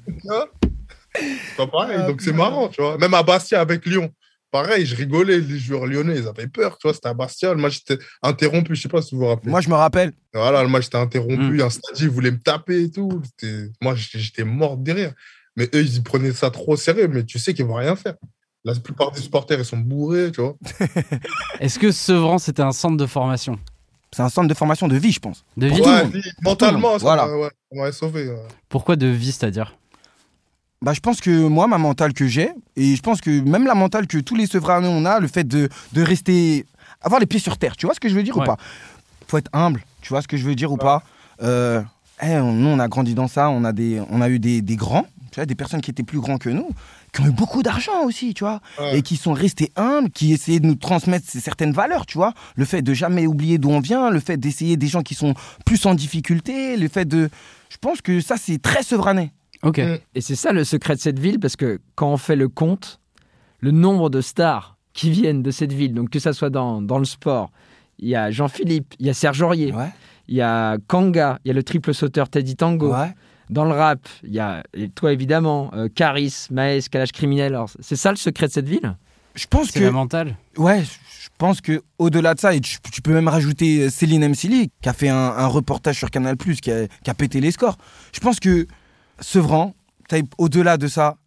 Tu 0.05 0.27
vois? 0.27 0.49
C'est 1.13 1.57
pas 1.57 1.67
pareil, 1.67 1.97
Ah, 1.99 2.07
donc 2.07 2.21
c'est 2.21 2.33
marrant, 2.33 2.67
tu 2.69 2.81
vois. 2.81 2.97
Même 2.97 3.13
à 3.13 3.23
Bastia 3.23 3.61
avec 3.61 3.85
Lyon, 3.85 4.09
pareil, 4.51 4.85
je 4.85 4.95
rigolais, 4.95 5.39
les 5.39 5.57
joueurs 5.59 5.85
lyonnais, 5.85 6.17
ils 6.17 6.27
avaient 6.27 6.47
peur, 6.47 6.77
tu 6.77 6.87
vois. 6.87 6.93
C'était 6.93 7.09
à 7.09 7.13
Bastia, 7.13 7.53
le 7.53 7.59
match 7.61 7.79
était 7.87 7.97
interrompu, 8.23 8.75
je 8.75 8.81
sais 8.81 8.89
pas 8.89 9.01
si 9.01 9.15
vous 9.15 9.21
vous 9.21 9.27
rappelez. 9.27 9.49
Moi, 9.51 9.61
je 9.61 9.69
me 9.69 9.75
rappelle. 9.75 10.13
Voilà, 10.33 10.63
le 10.63 10.69
match 10.69 10.87
était 10.87 10.97
interrompu, 10.97 11.57
Mm. 11.57 11.61
un 11.61 11.69
stadier 11.69 12.07
voulait 12.07 12.31
me 12.31 12.39
taper 12.39 12.83
et 12.83 12.89
tout. 12.91 13.21
C'était- 13.25 13.69
Moi, 13.81 13.95
j'étais 13.95 14.43
mort 14.43 14.77
de 14.77 14.91
rire. 14.91 15.13
Mais 15.55 15.65
eux, 15.73 15.83
ils 15.83 16.03
prenaient 16.03 16.33
ça 16.33 16.51
trop 16.51 16.73
au 16.73 16.77
sérieux, 16.77 17.07
mais 17.07 17.23
tu 17.23 17.39
sais 17.39 17.53
qu'ils 17.53 17.65
vont 17.65 17.73
rien 17.75 17.95
faire. 17.95 18.13
La 18.63 18.75
plupart 18.75 19.11
des 19.11 19.21
supporters, 19.21 19.57
ils 19.59 19.65
sont 19.65 19.77
bourrés, 19.77 20.31
tu 20.31 20.41
vois. 20.41 20.55
Est-ce 21.59 21.79
que 21.79 21.91
Sevran, 21.91 22.37
c'était 22.37 22.61
un 22.61 22.71
centre 22.71 22.97
de 22.97 23.05
formation? 23.05 23.57
C'est 24.11 24.21
un 24.21 24.29
centre 24.29 24.47
de 24.47 24.53
formation 24.53 24.87
de 24.87 24.95
vie, 24.97 25.11
je 25.11 25.19
pense. 25.19 25.45
De 25.57 25.67
vie 25.67 25.81
Ouais, 25.81 26.03
mentalement, 26.41 26.93
ça 26.93 26.97
Voilà. 27.05 27.25
m'a- 27.27 27.35
ouais, 27.37 27.49
m'aurait 27.73 27.91
sauvé. 27.91 28.29
ouais. 28.29 28.47
Pourquoi 28.69 28.95
de 28.95 29.07
vie, 29.07 29.31
c'est-à-dire? 29.31 29.75
Bah, 30.81 30.93
je 30.93 30.99
pense 30.99 31.21
que 31.21 31.47
moi, 31.47 31.65
ma 31.67 31.77
mentale 31.79 32.13
que 32.13 32.27
j'ai, 32.27 32.51
et 32.75 32.95
je 32.95 33.01
pense 33.01 33.19
que 33.19 33.39
même 33.41 33.65
la 33.65 33.73
mentale 33.73 34.05
que 34.05 34.17
tous 34.19 34.35
les 34.35 34.45
Sevranais 34.45 34.87
on 34.87 35.05
a, 35.05 35.19
le 35.19 35.27
fait 35.27 35.43
de, 35.47 35.69
de 35.93 36.01
rester. 36.03 36.65
avoir 37.01 37.19
les 37.19 37.25
pieds 37.25 37.39
sur 37.39 37.57
terre, 37.57 37.75
tu 37.75 37.85
vois 37.87 37.95
ce 37.95 37.99
que 37.99 38.09
je 38.09 38.13
veux 38.15 38.23
dire 38.23 38.37
Ouais. 38.37 38.43
ou 38.43 38.45
pas? 38.45 38.57
Faut 39.27 39.37
être 39.39 39.49
humble, 39.53 39.81
tu 40.01 40.09
vois 40.09 40.21
ce 40.21 40.27
que 40.27 40.37
je 40.37 40.43
veux 40.45 40.55
dire 40.55 40.71
ou 40.71 40.77
pas? 40.77 41.01
Euh, 41.41 41.81
eh, 42.21 42.35
on- 42.37 42.53
Nous, 42.53 42.67
on 42.69 42.79
a 42.79 42.87
grandi 42.87 43.15
dans 43.15 43.27
ça, 43.27 43.49
on 43.49 43.63
a, 43.63 43.71
des, 43.73 44.01
on 44.09 44.21
a 44.21 44.29
eu 44.29 44.37
des, 44.39 44.61
des 44.61 44.75
grands, 44.75 45.05
tu 45.31 45.35
vois, 45.39 45.45
des 45.47 45.55
personnes 45.55 45.81
qui 45.81 45.89
étaient 45.91 46.03
plus 46.03 46.19
grands 46.19 46.37
que 46.37 46.49
nous, 46.49 46.69
qui 47.11 47.21
ont 47.21 47.25
eu 47.27 47.31
beaucoup 47.31 47.63
d'argent 47.63 48.03
aussi, 48.05 48.33
tu 48.35 48.43
vois, 48.43 48.61
Ouais. 48.79 48.99
et 48.99 49.01
qui 49.01 49.15
sont 49.17 49.33
restés 49.33 49.71
humbles, 49.77 50.11
qui 50.11 50.31
essayaient 50.31 50.59
de 50.59 50.67
nous 50.67 50.75
transmettre 50.75 51.25
certaines 51.27 51.71
valeurs, 51.73 52.05
tu 52.05 52.17
vois. 52.19 52.33
Le 52.55 52.65
fait 52.65 52.83
de 52.83 52.93
jamais 52.93 53.25
oublier 53.25 53.57
d'où 53.57 53.69
on 53.71 53.79
vient, 53.79 54.11
le 54.11 54.19
fait 54.19 54.37
d'essayer 54.37 54.77
des 54.77 54.87
gens 54.87 55.01
qui 55.01 55.15
sont 55.15 55.33
plus 55.65 55.83
en 55.87 55.95
difficulté, 55.95 56.77
le 56.77 56.87
fait 56.87 57.05
de. 57.05 57.29
Je 57.69 57.77
pense 57.77 58.01
que 58.01 58.21
ça, 58.21 58.35
c'est 58.37 58.61
très 58.61 58.83
Sevranais. 58.83 59.31
Ok. 59.63 59.77
Mm. 59.79 59.97
Et 60.15 60.21
c'est 60.21 60.35
ça 60.35 60.51
le 60.53 60.63
secret 60.63 60.95
de 60.95 60.99
cette 60.99 61.19
ville, 61.19 61.39
parce 61.39 61.55
que 61.55 61.79
quand 61.95 62.11
on 62.11 62.17
fait 62.17 62.35
le 62.35 62.47
compte, 62.49 62.99
le 63.59 63.71
nombre 63.71 64.09
de 64.09 64.21
stars 64.21 64.77
qui 64.93 65.09
viennent 65.09 65.43
de 65.43 65.51
cette 65.51 65.73
ville, 65.73 65.93
donc 65.93 66.09
que 66.09 66.19
ça 66.19 66.33
soit 66.33 66.49
dans, 66.49 66.81
dans 66.81 66.99
le 66.99 67.05
sport, 67.05 67.51
il 67.99 68.09
y 68.09 68.15
a 68.15 68.29
Jean-Philippe, 68.31 68.93
il 68.99 69.07
y 69.07 69.09
a 69.09 69.13
Serge 69.13 69.41
Aurier, 69.41 69.71
Ouais. 69.73 69.89
il 70.27 70.35
y 70.35 70.41
a 70.41 70.77
Kanga, 70.87 71.39
il 71.43 71.47
y 71.47 71.51
a 71.51 71.53
le 71.53 71.63
triple 71.63 71.93
sauteur 71.93 72.29
Teddy 72.29 72.55
Tango. 72.55 72.93
Ouais. 72.93 73.13
Dans 73.49 73.63
le 73.63 73.71
rap, 73.71 73.99
il 74.23 74.33
y 74.33 74.39
a, 74.39 74.61
et 74.73 74.89
toi 74.89 75.13
évidemment, 75.13 75.71
euh, 75.73 75.87
Caris, 75.87 76.47
Maes, 76.51 76.81
Kalash 76.91 77.11
Criminel. 77.13 77.57
C'est 77.79 77.95
ça 77.95 78.11
le 78.11 78.17
secret 78.17 78.47
de 78.47 78.51
cette 78.51 78.67
ville? 78.67 78.95
Je 79.35 79.45
pense 79.47 79.67
C'est 79.69 79.79
que. 79.79 79.85
la 79.85 79.91
mentale 79.91 80.35
Ouais, 80.57 80.83
je 80.83 81.29
pense 81.37 81.61
que 81.61 81.81
au-delà 81.97 82.33
de 82.33 82.39
ça, 82.39 82.53
et 82.55 82.59
tu, 82.59 82.77
tu 82.91 83.01
peux 83.01 83.13
même 83.13 83.27
rajouter 83.29 83.83
euh, 83.83 83.89
Céline 83.89 84.27
Mcili, 84.27 84.69
qui 84.81 84.89
a 84.89 84.93
fait 84.93 85.09
un, 85.09 85.15
un 85.15 85.47
reportage 85.47 85.97
sur 85.97 86.11
Canal+, 86.11 86.35
qui 86.37 86.71
a, 86.71 86.87
qui 86.87 87.09
a 87.09 87.13
pété 87.13 87.39
les 87.39 87.51
scores. 87.51 87.77
Je 88.13 88.19
pense 88.19 88.39
que 88.39 88.67
Sevran, 89.19 89.73
au-delà 90.37 90.77
de 90.77 90.87
ça, 90.87 91.17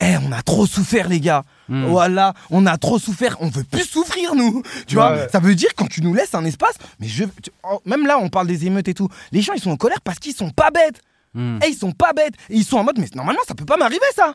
eh, 0.00 0.16
on 0.24 0.30
a 0.32 0.42
trop 0.42 0.64
souffert, 0.66 1.08
les 1.08 1.20
gars. 1.20 1.42
Hmm. 1.68 1.86
Voilà, 1.86 2.32
on 2.50 2.66
a 2.66 2.78
trop 2.78 2.98
souffert. 3.00 3.36
On 3.40 3.48
veut 3.48 3.64
plus 3.64 3.84
souffrir, 3.84 4.34
nous. 4.36 4.62
Tu 4.86 4.94
vois, 4.94 5.28
ça 5.28 5.40
veut 5.40 5.54
dire 5.56 5.70
quand 5.76 5.88
tu 5.88 6.02
nous 6.02 6.14
laisses 6.14 6.34
un 6.34 6.44
espace. 6.44 6.76
Mais 7.00 7.08
je, 7.08 7.24
tu- 7.42 7.50
oh, 7.64 7.80
même 7.84 8.06
là, 8.06 8.18
on 8.18 8.28
parle 8.28 8.46
des 8.46 8.64
émeutes 8.66 8.86
et 8.88 8.94
tout. 8.94 9.08
Les 9.32 9.42
gens, 9.42 9.54
ils 9.54 9.60
sont 9.60 9.70
en 9.72 9.76
colère 9.76 10.00
parce 10.02 10.20
qu'ils 10.20 10.34
sont 10.36 10.50
pas 10.50 10.70
bêtes. 10.70 11.02
Hmm. 11.34 11.58
Eh, 11.64 11.70
ils 11.70 11.76
sont 11.76 11.90
pas 11.92 12.12
bêtes. 12.12 12.34
Et 12.48 12.56
ils 12.56 12.64
sont 12.64 12.78
en 12.78 12.84
mode, 12.84 12.98
mais 12.98 13.08
normalement, 13.14 13.42
ça 13.46 13.54
peut 13.54 13.64
pas 13.66 13.76
m'arriver, 13.76 14.00
ça. 14.14 14.34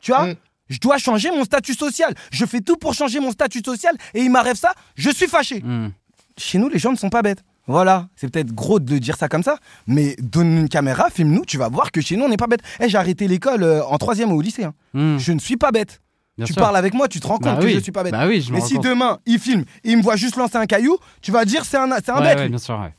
Tu 0.00 0.12
vois 0.12 0.26
Mm. 0.26 0.34
Je 0.68 0.78
dois 0.80 0.98
changer 0.98 1.30
mon 1.30 1.44
statut 1.44 1.72
social. 1.72 2.14
Je 2.30 2.44
fais 2.44 2.60
tout 2.60 2.76
pour 2.76 2.92
changer 2.92 3.20
mon 3.20 3.30
statut 3.32 3.62
social 3.64 3.96
et 4.12 4.20
il 4.20 4.30
m'arrive 4.30 4.54
ça, 4.56 4.74
je 4.96 5.08
suis 5.08 5.26
fâché. 5.26 5.60
Hmm. 5.62 5.88
Chez 6.36 6.58
nous, 6.58 6.68
les 6.68 6.78
gens 6.78 6.92
ne 6.92 6.96
sont 6.98 7.08
pas 7.08 7.22
bêtes. 7.22 7.42
Voilà, 7.68 8.08
c'est 8.16 8.28
peut-être 8.32 8.52
gros 8.52 8.80
de 8.80 8.98
dire 8.98 9.16
ça 9.16 9.28
comme 9.28 9.42
ça, 9.42 9.58
mais 9.86 10.16
donne 10.20 10.56
une 10.60 10.68
caméra, 10.68 11.10
filme-nous, 11.10 11.44
tu 11.44 11.58
vas 11.58 11.68
voir 11.68 11.92
que 11.92 12.00
chez 12.00 12.16
nous, 12.16 12.24
on 12.24 12.28
n'est 12.28 12.36
pas 12.38 12.46
bête. 12.48 12.62
Eh, 12.80 12.88
j'ai 12.88 12.96
arrêté 12.98 13.28
l'école 13.28 13.62
euh, 13.62 13.84
en 13.84 13.98
troisième 13.98 14.32
au 14.32 14.40
lycée. 14.40 14.64
hein. 14.64 14.74
Hmm. 14.94 15.18
Je 15.18 15.32
ne 15.32 15.38
suis 15.38 15.56
pas 15.58 15.70
bête. 15.70 16.00
Bien 16.38 16.46
tu 16.46 16.54
sûr. 16.54 16.62
parles 16.62 16.76
avec 16.76 16.94
moi, 16.94 17.08
tu 17.08 17.20
te 17.20 17.26
rends 17.26 17.34
compte 17.38 17.56
Bah 17.56 17.60
que 17.60 17.66
oui. 17.66 17.74
je 17.74 17.80
suis 17.80 17.92
pas 17.92 18.02
bête. 18.02 18.12
Bah 18.12 18.26
oui, 18.26 18.40
je 18.40 18.50
me 18.52 18.56
mais 18.56 18.62
si 18.62 18.74
compte. 18.74 18.84
demain, 18.84 19.18
il 19.26 19.38
filme 19.38 19.64
et 19.84 19.90
il 19.90 19.98
me 19.98 20.02
voit 20.02 20.16
juste 20.16 20.36
lancer 20.36 20.56
un 20.56 20.66
caillou, 20.66 20.96
tu 21.20 21.30
vas 21.30 21.44
dire 21.44 21.64
c'est 21.64 21.76
un, 21.76 21.88
c'est 21.96 22.10
un 22.10 22.16
Ouais, 22.16 22.22
bête. 22.22 22.36
ouais, 22.38 22.42
lui. 22.44 22.48
bien 22.50 22.58
sûr, 22.58 22.78
ouais. 22.80 22.94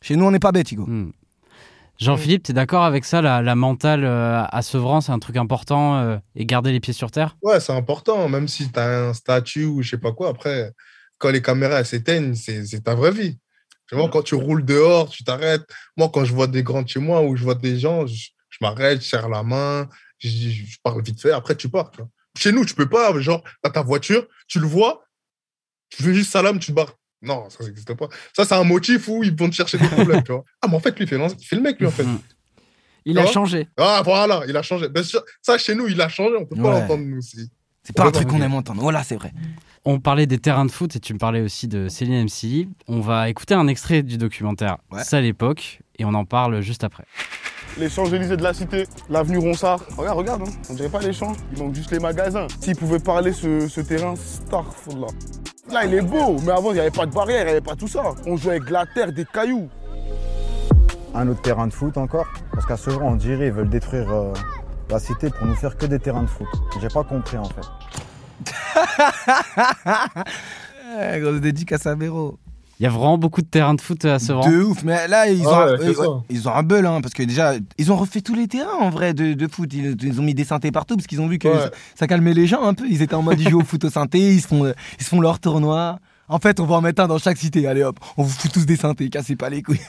Chez 0.00 0.16
nous, 0.16 0.24
on 0.24 0.30
n'est 0.30 0.38
pas 0.38 0.52
bête, 0.52 0.70
Hugo. 0.72 0.84
Hmm. 0.86 1.10
Jean-Philippe, 1.98 2.42
tu 2.44 2.50
es 2.50 2.54
d'accord 2.54 2.84
avec 2.84 3.04
ça, 3.04 3.22
la, 3.22 3.40
la 3.42 3.54
mentale 3.54 4.04
euh, 4.04 4.42
à 4.50 4.62
Sevran, 4.62 5.00
c'est 5.00 5.12
un 5.12 5.18
truc 5.20 5.36
important 5.36 5.96
euh, 5.98 6.16
et 6.34 6.44
garder 6.44 6.72
les 6.72 6.80
pieds 6.80 6.92
sur 6.92 7.10
terre? 7.10 7.36
Ouais, 7.42 7.60
c'est 7.60 7.72
important, 7.72 8.28
même 8.28 8.48
si 8.48 8.70
tu 8.72 8.78
as 8.80 9.08
un 9.08 9.12
statut 9.12 9.64
ou 9.66 9.82
je 9.82 9.90
sais 9.90 9.98
pas 9.98 10.12
quoi. 10.12 10.28
Après, 10.30 10.72
quand 11.18 11.30
les 11.30 11.40
caméras 11.42 11.80
elles 11.80 11.86
s'éteignent, 11.86 12.34
c'est 12.34 12.64
c'est 12.66 12.80
ta 12.80 12.94
vraie 12.94 13.12
vie. 13.12 13.38
Tu 13.88 13.94
vois, 13.96 14.08
quand 14.08 14.22
tu 14.22 14.34
roules 14.34 14.64
dehors, 14.64 15.10
tu 15.10 15.24
t'arrêtes. 15.24 15.64
Moi, 15.96 16.10
quand 16.12 16.24
je 16.24 16.32
vois 16.32 16.46
des 16.46 16.62
grands 16.62 16.86
chez 16.86 17.00
moi 17.00 17.22
ou 17.22 17.36
je 17.36 17.42
vois 17.44 17.54
des 17.54 17.78
gens, 17.78 18.06
je, 18.06 18.14
je 18.50 18.58
m'arrête, 18.60 19.02
je 19.02 19.08
serre 19.08 19.28
la 19.28 19.42
main, 19.42 19.88
je, 20.18 20.76
parle 20.82 21.02
vite 21.02 21.20
fait, 21.20 21.32
après 21.32 21.54
tu 21.56 21.68
pars. 21.68 21.90
tu 21.90 21.98
vois. 21.98 22.08
Chez 22.36 22.50
nous, 22.52 22.64
tu 22.64 22.74
peux 22.74 22.88
pas, 22.88 23.18
genre, 23.20 23.42
t'as 23.62 23.70
ta 23.70 23.82
voiture, 23.82 24.26
tu 24.48 24.58
le 24.58 24.66
vois, 24.66 25.04
tu 25.90 26.02
fais 26.02 26.14
juste 26.14 26.32
salam, 26.32 26.58
tu 26.58 26.68
te 26.68 26.72
barres. 26.72 26.96
Non, 27.22 27.48
ça 27.48 27.64
n'existe 27.64 27.94
pas. 27.94 28.08
Ça, 28.36 28.44
c'est 28.44 28.54
un 28.54 28.64
motif 28.64 29.08
où 29.08 29.22
ils 29.24 29.34
vont 29.34 29.48
te 29.48 29.54
chercher 29.54 29.78
des 29.78 29.88
problèmes, 29.88 30.22
tu 30.22 30.32
vois. 30.32 30.44
Ah, 30.62 30.68
mais 30.68 30.76
en 30.76 30.80
fait, 30.80 30.98
lui, 30.98 31.04
il 31.04 31.08
fait, 31.08 31.16
il 31.38 31.46
fait 31.46 31.56
le 31.56 31.62
mec, 31.62 31.78
lui, 31.78 31.86
en 31.86 31.90
fait. 31.90 32.04
Hmm. 32.04 32.18
Il 33.06 33.18
a 33.18 33.26
changé. 33.26 33.68
Ah, 33.76 34.02
voilà, 34.04 34.42
il 34.48 34.56
a 34.56 34.62
changé. 34.62 34.86
Sûr, 35.02 35.22
ça, 35.42 35.58
chez 35.58 35.74
nous, 35.74 35.88
il 35.88 36.00
a 36.00 36.08
changé, 36.08 36.36
on 36.38 36.46
peut 36.46 36.56
pas 36.56 36.70
l'entendre, 36.70 37.04
nous. 37.04 37.20
c'est- 37.20 37.48
pas 37.94 38.04
un 38.06 38.10
truc 38.10 38.28
qu'on 38.28 38.40
aime 38.40 38.54
entendre. 38.54 38.80
Voilà, 38.80 39.04
c'est 39.04 39.16
vrai. 39.16 39.32
On 39.86 40.00
parlait 40.00 40.26
des 40.26 40.38
terrains 40.38 40.64
de 40.64 40.70
foot 40.70 40.96
et 40.96 41.00
tu 41.00 41.12
me 41.12 41.18
parlais 41.18 41.42
aussi 41.42 41.68
de 41.68 41.88
Céline 41.88 42.24
MCI. 42.24 42.70
On 42.88 43.00
va 43.00 43.28
écouter 43.28 43.52
un 43.52 43.66
extrait 43.68 44.02
du 44.02 44.16
documentaire 44.16 44.78
Ouais. 44.90 45.04
Ça 45.04 45.18
à 45.18 45.20
l'époque 45.20 45.80
et 45.98 46.06
on 46.06 46.14
en 46.14 46.24
parle 46.24 46.62
juste 46.62 46.84
après. 46.84 47.04
Les 47.78 47.90
Champs-Élysées 47.90 48.38
de 48.38 48.42
la 48.42 48.54
Cité, 48.54 48.86
l'avenue 49.10 49.36
Ronsard. 49.36 49.80
Regarde, 49.98 50.18
regarde, 50.18 50.42
hein. 50.42 50.52
on 50.70 50.74
dirait 50.74 50.88
pas 50.88 51.00
les 51.00 51.12
champs, 51.12 51.32
il 51.52 51.58
manque 51.58 51.74
juste 51.74 51.90
les 51.90 51.98
magasins. 51.98 52.46
S'ils 52.60 52.76
pouvaient 52.76 52.98
parler 52.98 53.32
ce, 53.32 53.68
ce 53.68 53.80
terrain, 53.82 54.14
Starfall 54.16 55.00
là. 55.00 55.06
Là, 55.70 55.84
il 55.84 55.94
est 55.94 56.02
beau, 56.02 56.38
mais 56.44 56.52
avant, 56.52 56.70
il 56.70 56.74
n'y 56.74 56.80
avait 56.80 56.90
pas 56.90 57.04
de 57.06 57.12
barrière, 57.12 57.42
il 57.42 57.46
n'y 57.46 57.50
avait 57.50 57.60
pas 57.60 57.74
tout 57.74 57.88
ça. 57.88 58.14
On 58.26 58.36
jouait 58.36 58.52
avec 58.52 58.64
de 58.66 58.72
la 58.72 58.86
terre, 58.86 59.12
des 59.12 59.24
cailloux. 59.26 59.68
un 61.14 61.28
autre 61.28 61.42
terrain 61.42 61.66
de 61.66 61.72
foot 61.72 61.96
encore 61.98 62.26
Parce 62.52 62.64
qu'à 62.64 62.76
Sevran, 62.76 63.12
on 63.12 63.16
dirait 63.16 63.46
ils 63.48 63.52
veulent 63.52 63.68
détruire 63.68 64.10
euh, 64.10 64.32
la 64.88 64.98
cité 64.98 65.28
pour 65.30 65.46
nous 65.46 65.56
faire 65.56 65.76
que 65.76 65.84
des 65.86 65.98
terrains 65.98 66.22
de 66.22 66.28
foot. 66.28 66.46
J'ai 66.80 66.88
pas 66.88 67.02
compris 67.04 67.36
en 67.36 67.44
fait. 67.44 67.66
Grosse 71.20 71.40
dédicace 71.40 71.86
à 71.86 71.94
Véro. 71.94 72.38
Il 72.80 72.82
y 72.82 72.86
a 72.86 72.90
vraiment 72.90 73.18
beaucoup 73.18 73.40
de 73.40 73.46
terrains 73.46 73.74
de 73.74 73.80
foot 73.80 74.04
à 74.04 74.18
Sevran. 74.18 74.50
De 74.50 74.62
ouf, 74.62 74.82
mais 74.82 75.06
là, 75.06 75.28
ils 75.28 75.46
ont, 75.46 75.50
Ah 75.52 75.66
ouais, 75.66 75.72
euh, 75.72 75.76
c'est 75.80 75.88
ouais, 75.96 76.06
ça. 76.06 76.10
ils 76.28 76.48
ont 76.48 76.54
un 76.54 76.62
beul, 76.64 76.84
hein, 76.86 77.00
parce 77.00 77.14
que 77.14 77.22
déjà, 77.22 77.52
ils 77.78 77.92
ont 77.92 77.96
refait 77.96 78.20
tous 78.20 78.34
les 78.34 78.48
terrains 78.48 78.78
en 78.80 78.90
vrai 78.90 79.14
de, 79.14 79.32
de 79.34 79.48
foot. 79.48 79.72
Ils, 79.72 79.96
ils 80.02 80.20
ont 80.20 80.24
mis 80.24 80.34
des 80.34 80.44
synthés 80.44 80.72
partout 80.72 80.96
parce 80.96 81.06
qu'ils 81.06 81.20
ont 81.20 81.28
vu 81.28 81.38
que 81.38 81.46
Ouais. 81.48 81.60
ça, 81.60 81.70
ça 81.94 82.06
calmait 82.08 82.34
les 82.34 82.48
gens 82.48 82.64
un 82.64 82.74
peu. 82.74 82.84
Ils 82.88 83.00
étaient 83.00 83.14
en 83.14 83.22
mode 83.22 83.40
ils 83.40 83.48
jouent 83.48 83.60
au 83.60 83.64
foot 83.64 83.84
au 83.84 83.90
synthé, 83.90 84.18
ils 84.34 84.40
se 84.40 84.48
font, 84.48 84.64
euh, 84.64 84.72
ils 84.98 85.04
se 85.04 85.08
font 85.08 85.20
leur 85.20 85.38
tournoi. 85.38 86.00
En 86.28 86.38
fait, 86.40 86.58
on 86.58 86.64
va 86.66 86.74
en 86.76 86.80
mettre 86.80 87.00
un 87.02 87.06
dans 87.06 87.18
chaque 87.18 87.36
cité. 87.38 87.66
Allez 87.68 87.84
hop, 87.84 87.98
on 88.16 88.24
vous 88.24 88.30
fout 88.30 88.50
tous 88.52 88.66
des 88.66 88.76
synthés, 88.76 89.08
cassez 89.08 89.36
pas 89.36 89.50
les 89.50 89.62
couilles. 89.62 89.78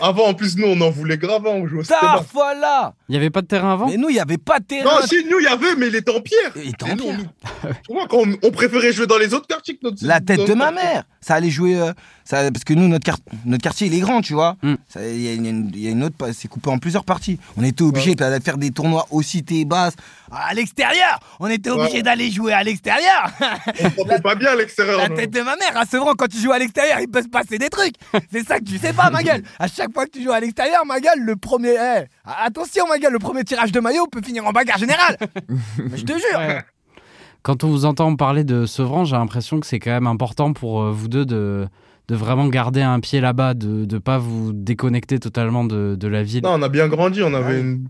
Avant, 0.00 0.26
en 0.28 0.34
plus, 0.34 0.56
nous, 0.56 0.66
on 0.66 0.80
en 0.80 0.90
voulait 0.90 1.18
grave, 1.18 1.46
hein, 1.46 1.52
on 1.54 1.66
jouait 1.66 1.80
au 1.80 1.84
Stella. 1.84 2.22
voilà 2.32 2.94
Il 3.08 3.12
n'y 3.12 3.16
avait 3.18 3.30
pas 3.30 3.42
de 3.42 3.46
terrain 3.46 3.72
avant? 3.72 3.88
Mais 3.88 3.96
nous, 3.96 4.08
il 4.08 4.14
n'y 4.14 4.20
avait 4.20 4.38
pas 4.38 4.58
de 4.60 4.64
terrain. 4.64 4.84
Non, 5.00 5.06
si, 5.06 5.24
nous, 5.30 5.38
il 5.40 5.44
y 5.44 5.46
avait, 5.46 5.74
mais 5.76 5.88
il 5.88 5.94
était 5.96 6.10
en 6.14 6.20
pierre. 6.20 6.52
Il 6.56 6.68
était 6.70 6.84
en 6.84 6.96
pierre. 6.96 7.16
on- 7.64 7.68
Tu 7.86 7.92
vois, 7.92 8.06
quand 8.08 8.18
on, 8.18 8.36
on 8.42 8.50
préférait 8.50 8.92
jouer 8.92 9.06
dans 9.06 9.18
les 9.18 9.34
autres 9.34 9.46
quartiers 9.46 9.74
que 9.74 9.80
notre. 9.84 9.96
La 10.06 10.20
tête 10.20 10.46
de 10.46 10.54
ma 10.54 10.70
mère. 10.70 11.04
Ça 11.20 11.34
allait 11.34 11.50
jouer. 11.50 11.78
euh, 11.80 11.92
ça, 12.28 12.50
parce 12.52 12.62
que 12.64 12.74
nous, 12.74 12.88
notre, 12.88 13.04
quart- 13.04 13.18
notre 13.46 13.62
quartier, 13.62 13.86
il 13.86 13.94
est 13.94 14.00
grand, 14.00 14.20
tu 14.20 14.34
vois. 14.34 14.56
Mm. 14.62 14.74
Il 14.96 15.20
y, 15.20 15.28
a 15.28 15.32
une- 15.32 15.70
il 15.72 15.80
y 15.80 15.88
a 15.88 15.90
une 15.90 16.04
autre. 16.04 16.14
C'est 16.34 16.46
coupé 16.48 16.68
en 16.68 16.78
plusieurs 16.78 17.04
parties. 17.04 17.38
On 17.56 17.64
était 17.64 17.82
obligé 17.82 18.14
d'aller 18.14 18.38
faire 18.40 18.58
des 18.58 18.70
tournois 18.70 19.06
aux 19.10 19.22
cités 19.22 19.64
basses. 19.64 19.94
À 20.30 20.52
l'extérieur 20.52 21.20
On 21.40 21.46
était 21.48 21.70
obligé 21.70 21.96
Ouais. 21.98 22.02
d'aller 22.02 22.30
jouer 22.30 22.52
à 22.52 22.62
l'extérieur 22.62 23.30
On 23.40 23.90
sentait 24.02 24.20
pas 24.22 24.34
bien 24.34 24.50
à 24.50 24.56
l'extérieur. 24.56 24.98
La 24.98 25.08
tête 25.08 25.30
de 25.30 25.40
ma 25.40 25.56
mère, 25.56 25.74
à 25.74 25.86
Sevran, 25.86 26.12
quand 26.18 26.28
tu 26.28 26.36
joues 26.38 26.52
à 26.52 26.58
l'extérieur, 26.58 26.98
il 27.00 27.08
peut 27.08 27.22
se 27.22 27.28
passer 27.28 27.56
des 27.56 27.70
trucs. 27.70 27.94
C'est 28.30 28.46
ça 28.46 28.58
que 28.58 28.64
tu 28.64 28.76
sais 28.76 28.92
pas, 28.92 29.08
ma 29.08 29.22
gueule. 29.22 29.42
À 29.58 29.66
chaque 29.68 29.92
fois 29.94 30.04
que 30.04 30.10
tu 30.10 30.22
joues 30.22 30.32
à 30.32 30.40
l'extérieur, 30.40 30.84
ma 30.84 31.00
gueule, 31.00 31.20
le 31.20 31.34
premier. 31.36 31.76
eh, 31.80 32.04
attention, 32.26 32.86
ma 32.88 32.98
gueule, 32.98 33.12
le 33.14 33.18
premier 33.18 33.42
tirage 33.44 33.72
de 33.72 33.80
maillot 33.80 34.06
peut 34.06 34.20
finir 34.22 34.44
en 34.46 34.52
bagarre 34.52 34.76
générale. 34.78 35.16
Je 35.94 36.02
te 36.04 36.12
jure. 36.12 36.60
Quand 37.42 37.64
on 37.64 37.68
vous 37.68 37.84
entend 37.86 38.14
parler 38.16 38.44
de 38.44 38.66
Sevran, 38.66 39.04
j'ai 39.06 39.16
l'impression 39.16 39.60
que 39.60 39.66
c'est 39.66 39.78
quand 39.78 39.92
même 39.92 40.06
important 40.06 40.52
pour 40.52 40.82
euh, 40.82 40.90
vous 40.92 41.08
deux 41.08 41.24
de, 41.24 41.66
de 42.08 42.14
vraiment 42.16 42.48
garder 42.48 42.82
un 42.82 43.00
pied 43.00 43.20
là-bas, 43.20 43.54
de 43.54 43.86
ne 43.90 43.98
pas 43.98 44.18
vous 44.18 44.52
déconnecter 44.52 45.18
totalement 45.18 45.64
de, 45.64 45.94
de 45.98 46.08
la 46.08 46.22
ville. 46.22 46.42
Non, 46.42 46.54
on 46.54 46.62
a 46.62 46.68
bien 46.68 46.88
grandi. 46.88 47.22
On 47.22 47.34
avait 47.34 47.54
Ouais. 47.54 47.60
une. 47.60 47.88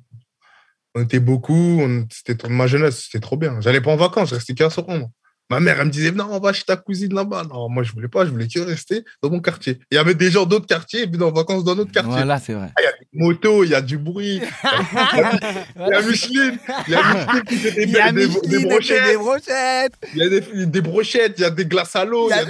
On 0.95 1.03
était 1.03 1.21
beaucoup. 1.21 1.55
On... 1.81 2.07
C'était 2.11 2.49
ma 2.49 2.67
jeunesse, 2.67 3.05
c'était 3.05 3.21
trop 3.21 3.37
bien. 3.37 3.61
J'allais 3.61 3.81
pas 3.81 3.93
en 3.93 3.97
vacances, 3.97 4.31
je 4.31 4.35
restais 4.35 4.55
qu'à 4.55 4.69
moi. 4.89 5.09
Ma 5.51 5.61
mère, 5.61 5.81
elle 5.81 5.87
me 5.87 5.91
disait, 5.91 6.11
non, 6.13 6.27
on 6.31 6.41
va 6.41 6.53
chez 6.53 6.65
ta 6.65 6.77
cousine 6.77 7.15
là-bas. 7.15 7.45
Non, 7.51 7.71
moi, 7.71 7.83
je 7.83 7.93
voulais 7.93 8.09
pas, 8.09 8.27
je 8.27 8.31
voulais 8.31 8.47
que 8.49 8.61
rester 8.61 9.03
dans 9.23 9.31
mon 9.31 9.41
quartier. 9.41 9.79
Il 9.91 9.95
y 9.95 9.99
avait 9.99 10.15
des 10.15 10.31
gens 10.31 10.45
d'autres 10.45 10.67
quartiers, 10.67 11.03
et 11.03 11.07
puis 11.07 11.23
en 11.23 11.33
vacances 11.33 11.65
dans 11.65 11.75
notre 11.75 11.91
quartier. 11.91 12.13
Voilà, 12.13 12.39
c'est 12.39 12.53
vrai. 12.53 12.71
Ah, 12.77 12.81
Il 12.81 12.85
y 12.85 12.87
a 12.87 12.93
des 12.93 13.07
motos, 13.25 13.65
il 13.65 13.71
y 13.71 13.75
a 13.75 13.81
du 13.81 13.97
bruit. 13.97 14.43
Il 14.43 15.89
y 15.89 15.95
a 15.95 16.03
Micheline. 16.03 16.59
Il 16.87 16.93
y 16.93 16.97
a 16.97 17.15
Micheline 17.15 17.43
qui 17.49 17.57
fait 17.57 17.71
des, 17.71 17.91
y 17.93 17.97
a 17.99 18.13
brochettes. 18.13 19.05
des 19.07 19.17
brochettes. 19.17 19.95
Il 20.15 20.19
y 20.19 20.23
a 20.23 20.29
des, 20.29 20.67
des 20.67 20.81
brochettes, 20.83 21.35
il 21.39 21.41
y 21.41 21.45
a 21.45 21.51
des 21.51 21.65
glaces 21.65 21.97
à 21.97 22.05
l'eau. 22.05 22.29
Ah, 22.31 22.41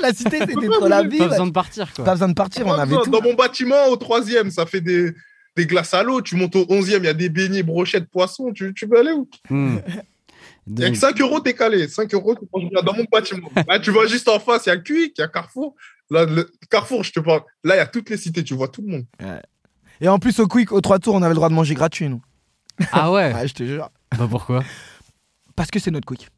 la 0.00 0.12
cité, 0.12 0.38
c'était 0.38 0.54
trop 0.68 0.86
la 0.86 1.02
vie. 1.02 1.18
Pas 1.18 1.28
besoin 1.28 1.46
de 1.46 1.52
partir, 1.52 1.92
quoi. 1.92 2.04
Pas 2.04 2.12
besoin 2.12 2.28
de 2.28 2.34
partir, 2.34 2.66
on 2.66 2.72
avait 2.72 2.94
tout. 3.02 3.10
Dans 3.10 3.20
mon 3.22 3.34
bâtiment, 3.34 3.86
au 3.88 3.96
troisième, 3.96 4.52
ça 4.52 4.64
fait 4.64 4.80
des, 4.80 5.12
des 5.56 5.66
glaces 5.66 5.92
à 5.92 6.04
l'eau. 6.04 6.22
Tu 6.22 6.36
montes 6.36 6.54
au 6.54 6.66
onzième, 6.68 7.02
il 7.02 7.06
y 7.06 7.10
a 7.10 7.14
des 7.14 7.28
beignets, 7.30 7.64
brochettes, 7.64 8.08
poissons. 8.08 8.52
Tu, 8.52 8.72
tu 8.74 8.86
veux 8.86 8.98
aller 8.98 9.10
où 9.12 9.28
Hmm. 10.68 10.74
Il 10.76 10.80
y 10.80 10.84
a 10.84 10.88
Donc, 10.88 10.94
que 10.94 11.00
5 11.00 11.20
euros, 11.20 11.40
t'es 11.40 11.54
calé. 11.54 11.88
5 11.88 12.12
euros, 12.14 12.34
tu 12.34 12.46
manges 12.52 12.70
bien 12.70 12.82
dans 12.82 12.94
mon 12.94 13.04
bâtiment. 13.10 13.50
Là, 13.68 13.78
tu 13.80 13.90
vois 13.90 14.06
juste 14.06 14.28
en 14.28 14.38
face, 14.38 14.66
il 14.66 14.68
y 14.68 14.72
a 14.72 14.76
Quick, 14.76 15.14
il 15.16 15.20
y 15.20 15.24
a 15.24 15.28
Carrefour. 15.28 15.74
Là, 16.10 16.24
le 16.24 16.50
Carrefour, 16.70 17.02
je 17.04 17.12
te 17.12 17.20
parle. 17.20 17.42
Là, 17.64 17.74
il 17.76 17.78
y 17.78 17.80
a 17.80 17.86
toutes 17.86 18.10
les 18.10 18.16
cités, 18.16 18.44
tu 18.44 18.54
vois 18.54 18.68
tout 18.68 18.82
le 18.82 18.88
monde. 18.88 19.04
Et 20.00 20.08
en 20.08 20.18
plus, 20.18 20.38
au 20.40 20.46
Quick, 20.46 20.72
aux 20.72 20.80
trois 20.80 20.98
tours, 20.98 21.14
on 21.14 21.22
avait 21.22 21.30
le 21.30 21.34
droit 21.36 21.48
de 21.48 21.54
manger 21.54 21.74
gratuit, 21.74 22.08
nous. 22.08 22.22
Ah 22.92 23.10
ouais? 23.12 23.32
Ouais, 23.34 23.48
je 23.48 23.54
te 23.54 23.64
jure. 23.64 23.90
Bah 24.18 24.26
pourquoi? 24.30 24.62
Parce 25.56 25.70
que 25.70 25.78
c'est 25.78 25.90
notre 25.90 26.06
Quick. 26.06 26.28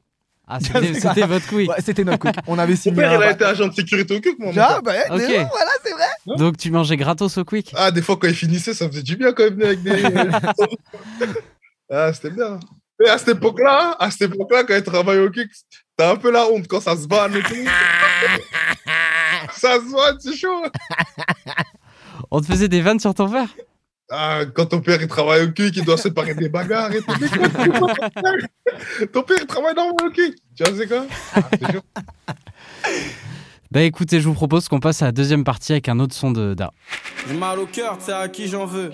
Ah, 0.53 0.59
c'était 0.61 0.81
votre 1.27 1.47
quick. 1.47 1.69
Ouais, 1.71 1.77
c'était 1.79 2.03
notre 2.03 2.19
Quick. 2.19 2.35
On 2.49 2.59
avait 2.59 2.73
Mon 2.73 2.77
signé. 2.77 2.97
père, 2.97 3.13
un 3.13 3.17
il 3.19 3.23
a 3.23 3.31
été 3.31 3.45
agent 3.45 3.69
de 3.69 3.73
sécurité 3.75 4.17
au 4.17 4.21
Quick, 4.21 4.37
moi. 4.41 4.53
mon 4.53 4.61
Ah, 4.61 4.81
père. 4.83 4.83
bah, 4.83 4.93
ouais, 4.93 5.05
Ok. 5.11 5.19
de 5.21 5.25
ouf, 5.45 5.49
voilà, 5.53 5.71
c'est 5.85 5.93
vrai. 5.93 6.37
Donc 6.39 6.57
tu 6.57 6.73
mangeais 6.73 6.97
gratos 6.97 7.39
au 7.39 7.45
quick? 7.45 7.73
Ah, 7.77 7.93
des 7.93 8.03
fois, 8.03 8.17
quand 8.17 8.27
il 8.27 8.35
finissait, 8.35 8.75
ça 8.75 8.89
faisait 8.89 9.05
du 9.05 9.15
bien 9.17 9.33
quand 9.33 9.45
il 9.47 9.53
venait 9.55 9.67
avec 9.67 9.83
des. 9.85 10.03
ah, 11.91 12.13
c'était 12.13 12.31
bien. 12.31 12.59
Et 13.05 13.09
à 13.09 13.17
cette 13.17 13.37
époque-là, 13.37 13.97
à 13.99 14.11
cette 14.11 14.33
époque-là, 14.33 14.65
quand 14.65 14.75
il 14.77 14.83
travaillait 14.83 15.23
au 15.23 15.31
Quick, 15.31 15.51
t'as 15.97 16.13
un 16.13 16.17
peu 16.17 16.31
la 16.31 16.47
honte 16.47 16.69
quand 16.69 16.81
ça 16.81 16.97
se 16.97 17.09
vanne 17.09 17.35
et 17.35 17.43
tout. 17.43 17.55
ça 19.53 19.77
se 19.77 19.91
vanne, 19.91 20.19
c'est 20.21 20.37
chaud. 20.37 20.65
On 22.31 22.41
te 22.41 22.47
faisait 22.47 22.69
des 22.69 22.83
vannes 22.83 23.01
sur 23.01 23.15
ton 23.15 23.27
verre 23.27 23.49
Ah, 24.11 24.43
quand 24.55 24.67
ton 24.67 24.81
père 24.81 25.01
il 25.01 25.09
travaille 25.09 25.45
au 25.45 25.53
Quick, 25.53 25.77
il 25.77 25.85
doit 25.85 25.97
séparer 25.97 26.35
des 26.35 26.51
bagarres 26.51 26.93
et 26.93 27.01
tout. 27.01 27.13
Ton 29.13 29.23
père? 29.23 29.25
Père 29.25 29.39
il 29.41 29.47
travaille 29.47 29.75
dans 29.75 29.89
le 29.89 30.11
Quick. 30.11 30.37
Tu 30.55 30.63
vois, 30.63 30.73
c'est 30.77 30.87
quoi? 30.87 31.07
Ah. 31.35 32.33
Bah 33.73 33.83
écoutez, 33.83 34.21
je 34.21 34.27
vous 34.27 34.35
propose 34.35 34.67
qu'on 34.67 34.81
passe 34.81 35.01
à 35.01 35.05
la 35.05 35.13
deuxième 35.13 35.45
partie 35.45 35.71
avec 35.71 35.89
un 35.89 36.01
autre 36.01 36.13
son 36.13 36.33
de 36.33 36.55
Da. 36.55 36.73
J'ai 37.29 37.35
mal 37.35 37.57
au 37.61 37.67
cœur, 37.67 37.99
c'est 38.01 38.13
à 38.13 38.27
qui 38.29 38.49
j'en 38.49 38.67
veux. 38.67 38.91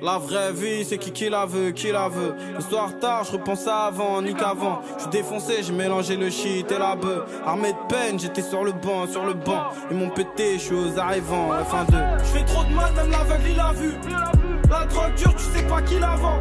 La 0.00 0.16
vraie 0.16 0.50
vie, 0.50 0.82
c'est 0.82 0.96
qui 0.96 1.12
qui 1.12 1.28
la 1.28 1.44
veut, 1.44 1.72
qui 1.72 1.92
la 1.92 2.08
veut. 2.08 2.34
Le 2.56 3.00
tard, 3.00 3.24
je 3.24 3.32
repense 3.32 3.66
avant, 3.66 4.22
ni 4.22 4.32
qu'avant. 4.32 4.80
Je 4.96 5.02
suis 5.02 5.10
défoncé, 5.10 5.62
j'ai 5.62 5.74
mélangé 5.74 6.16
le 6.16 6.30
shit 6.30 6.72
et 6.72 6.78
la 6.78 6.96
bœuf. 6.96 7.22
Armé 7.44 7.72
de 7.72 7.86
peine, 7.94 8.18
j'étais 8.18 8.40
sur 8.40 8.64
le 8.64 8.72
banc, 8.72 9.06
sur 9.06 9.26
le 9.26 9.34
banc. 9.34 9.64
Ils 9.90 9.96
m'ont 9.98 10.08
pété, 10.08 10.54
je 10.54 10.58
suis 10.58 10.74
aux 10.74 10.98
arrivants, 10.98 11.50
F1 11.52 11.90
2. 11.90 11.96
Je 12.20 12.24
fais 12.24 12.44
trop 12.46 12.64
de 12.64 12.72
mal, 12.72 12.94
même 12.94 13.10
l'aveugle 13.10 13.50
il 13.50 13.60
a 13.60 13.72
vu. 13.74 14.37
La 14.70 14.84
drogue 14.86 15.14
dure, 15.16 15.34
tu 15.36 15.44
sais 15.44 15.62
pas 15.66 15.82
qui 15.82 15.98
la 15.98 16.16
vend. 16.16 16.38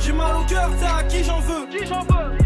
J'ai 0.00 0.12
mal 0.12 0.34
au 0.36 0.44
cœur, 0.44 0.70
c'est 0.78 0.86
à 0.86 1.02
qui 1.04 1.24
j'en 1.24 1.40
veux. 1.40 1.66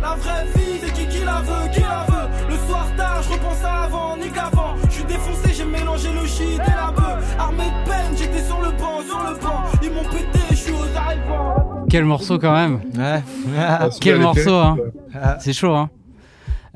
La 0.00 0.14
vraie 0.14 0.44
vie, 0.54 0.78
c'est 0.80 0.92
qui 0.92 1.06
qui 1.08 1.24
la 1.24 1.40
veut, 1.40 1.68
qui 1.72 1.80
la 1.80 2.04
veut. 2.08 2.28
Le 2.50 2.56
soir 2.68 2.86
tard, 2.96 3.22
je 3.22 3.30
repense 3.30 3.64
à 3.64 3.84
avant, 3.84 4.16
ni 4.16 4.30
qu'avant. 4.30 4.74
Je 4.88 4.94
suis 4.94 5.04
défoncé, 5.04 5.52
j'ai 5.54 5.64
mélangé 5.64 6.08
le 6.12 6.26
shit 6.26 6.54
et 6.54 6.70
la 6.70 6.90
bœuf. 6.92 7.36
Armé 7.38 7.64
de 7.64 7.88
peine, 7.90 8.16
j'étais 8.16 8.42
sur 8.44 8.60
le 8.60 8.70
banc, 8.72 9.00
sur 9.02 9.18
le 9.18 9.38
banc. 9.40 9.64
Ils 9.82 9.90
m'ont 9.90 10.04
pété, 10.04 10.38
je 10.50 10.54
suis 10.56 10.72
aux 10.72 10.96
arrivants. 10.96 11.86
Quel 11.90 12.04
morceau 12.04 12.38
quand 12.38 12.52
même 12.52 12.80
Ouais. 12.96 13.22
Ah, 13.58 13.88
Quel 14.00 14.18
morceau, 14.20 14.54
hein 14.54 14.76
terrible. 15.12 15.36
C'est 15.40 15.52
chaud, 15.54 15.74
hein 15.74 15.90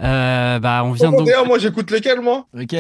Euh, 0.00 0.58
Bah 0.58 0.82
on 0.84 0.92
vient 0.92 1.10
Oh, 1.12 1.18
donc... 1.18 1.26
D'ailleurs, 1.26 1.46
moi, 1.46 1.58
j'écoute 1.58 1.90
lesquels, 1.90 2.20
moi? 2.20 2.46
Ok. 2.58 2.72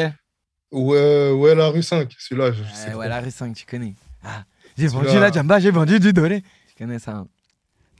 Ouais, 0.72 1.30
ouais, 1.30 1.54
la 1.54 1.68
rue 1.68 1.82
5. 1.82 2.10
Celui-là, 2.18 2.50
je 2.52 2.62
sais 2.74 2.86
Ouais, 2.86 2.92
pas. 2.92 2.98
ouais, 2.98 3.08
la 3.08 3.20
rue 3.20 3.30
5, 3.30 3.54
tu 3.54 3.66
connais. 3.66 3.94
Ah, 4.24 4.42
j'ai 4.76 4.86
vendu 4.88 5.18
la 5.18 5.30
jamba, 5.32 5.58
j'ai 5.60 5.70
vendu 5.70 5.98
du 6.00 6.12
dolé. 6.12 6.42
Tu 6.42 6.74
connais 6.84 6.98
ça. 6.98 7.12
hein. 7.12 7.26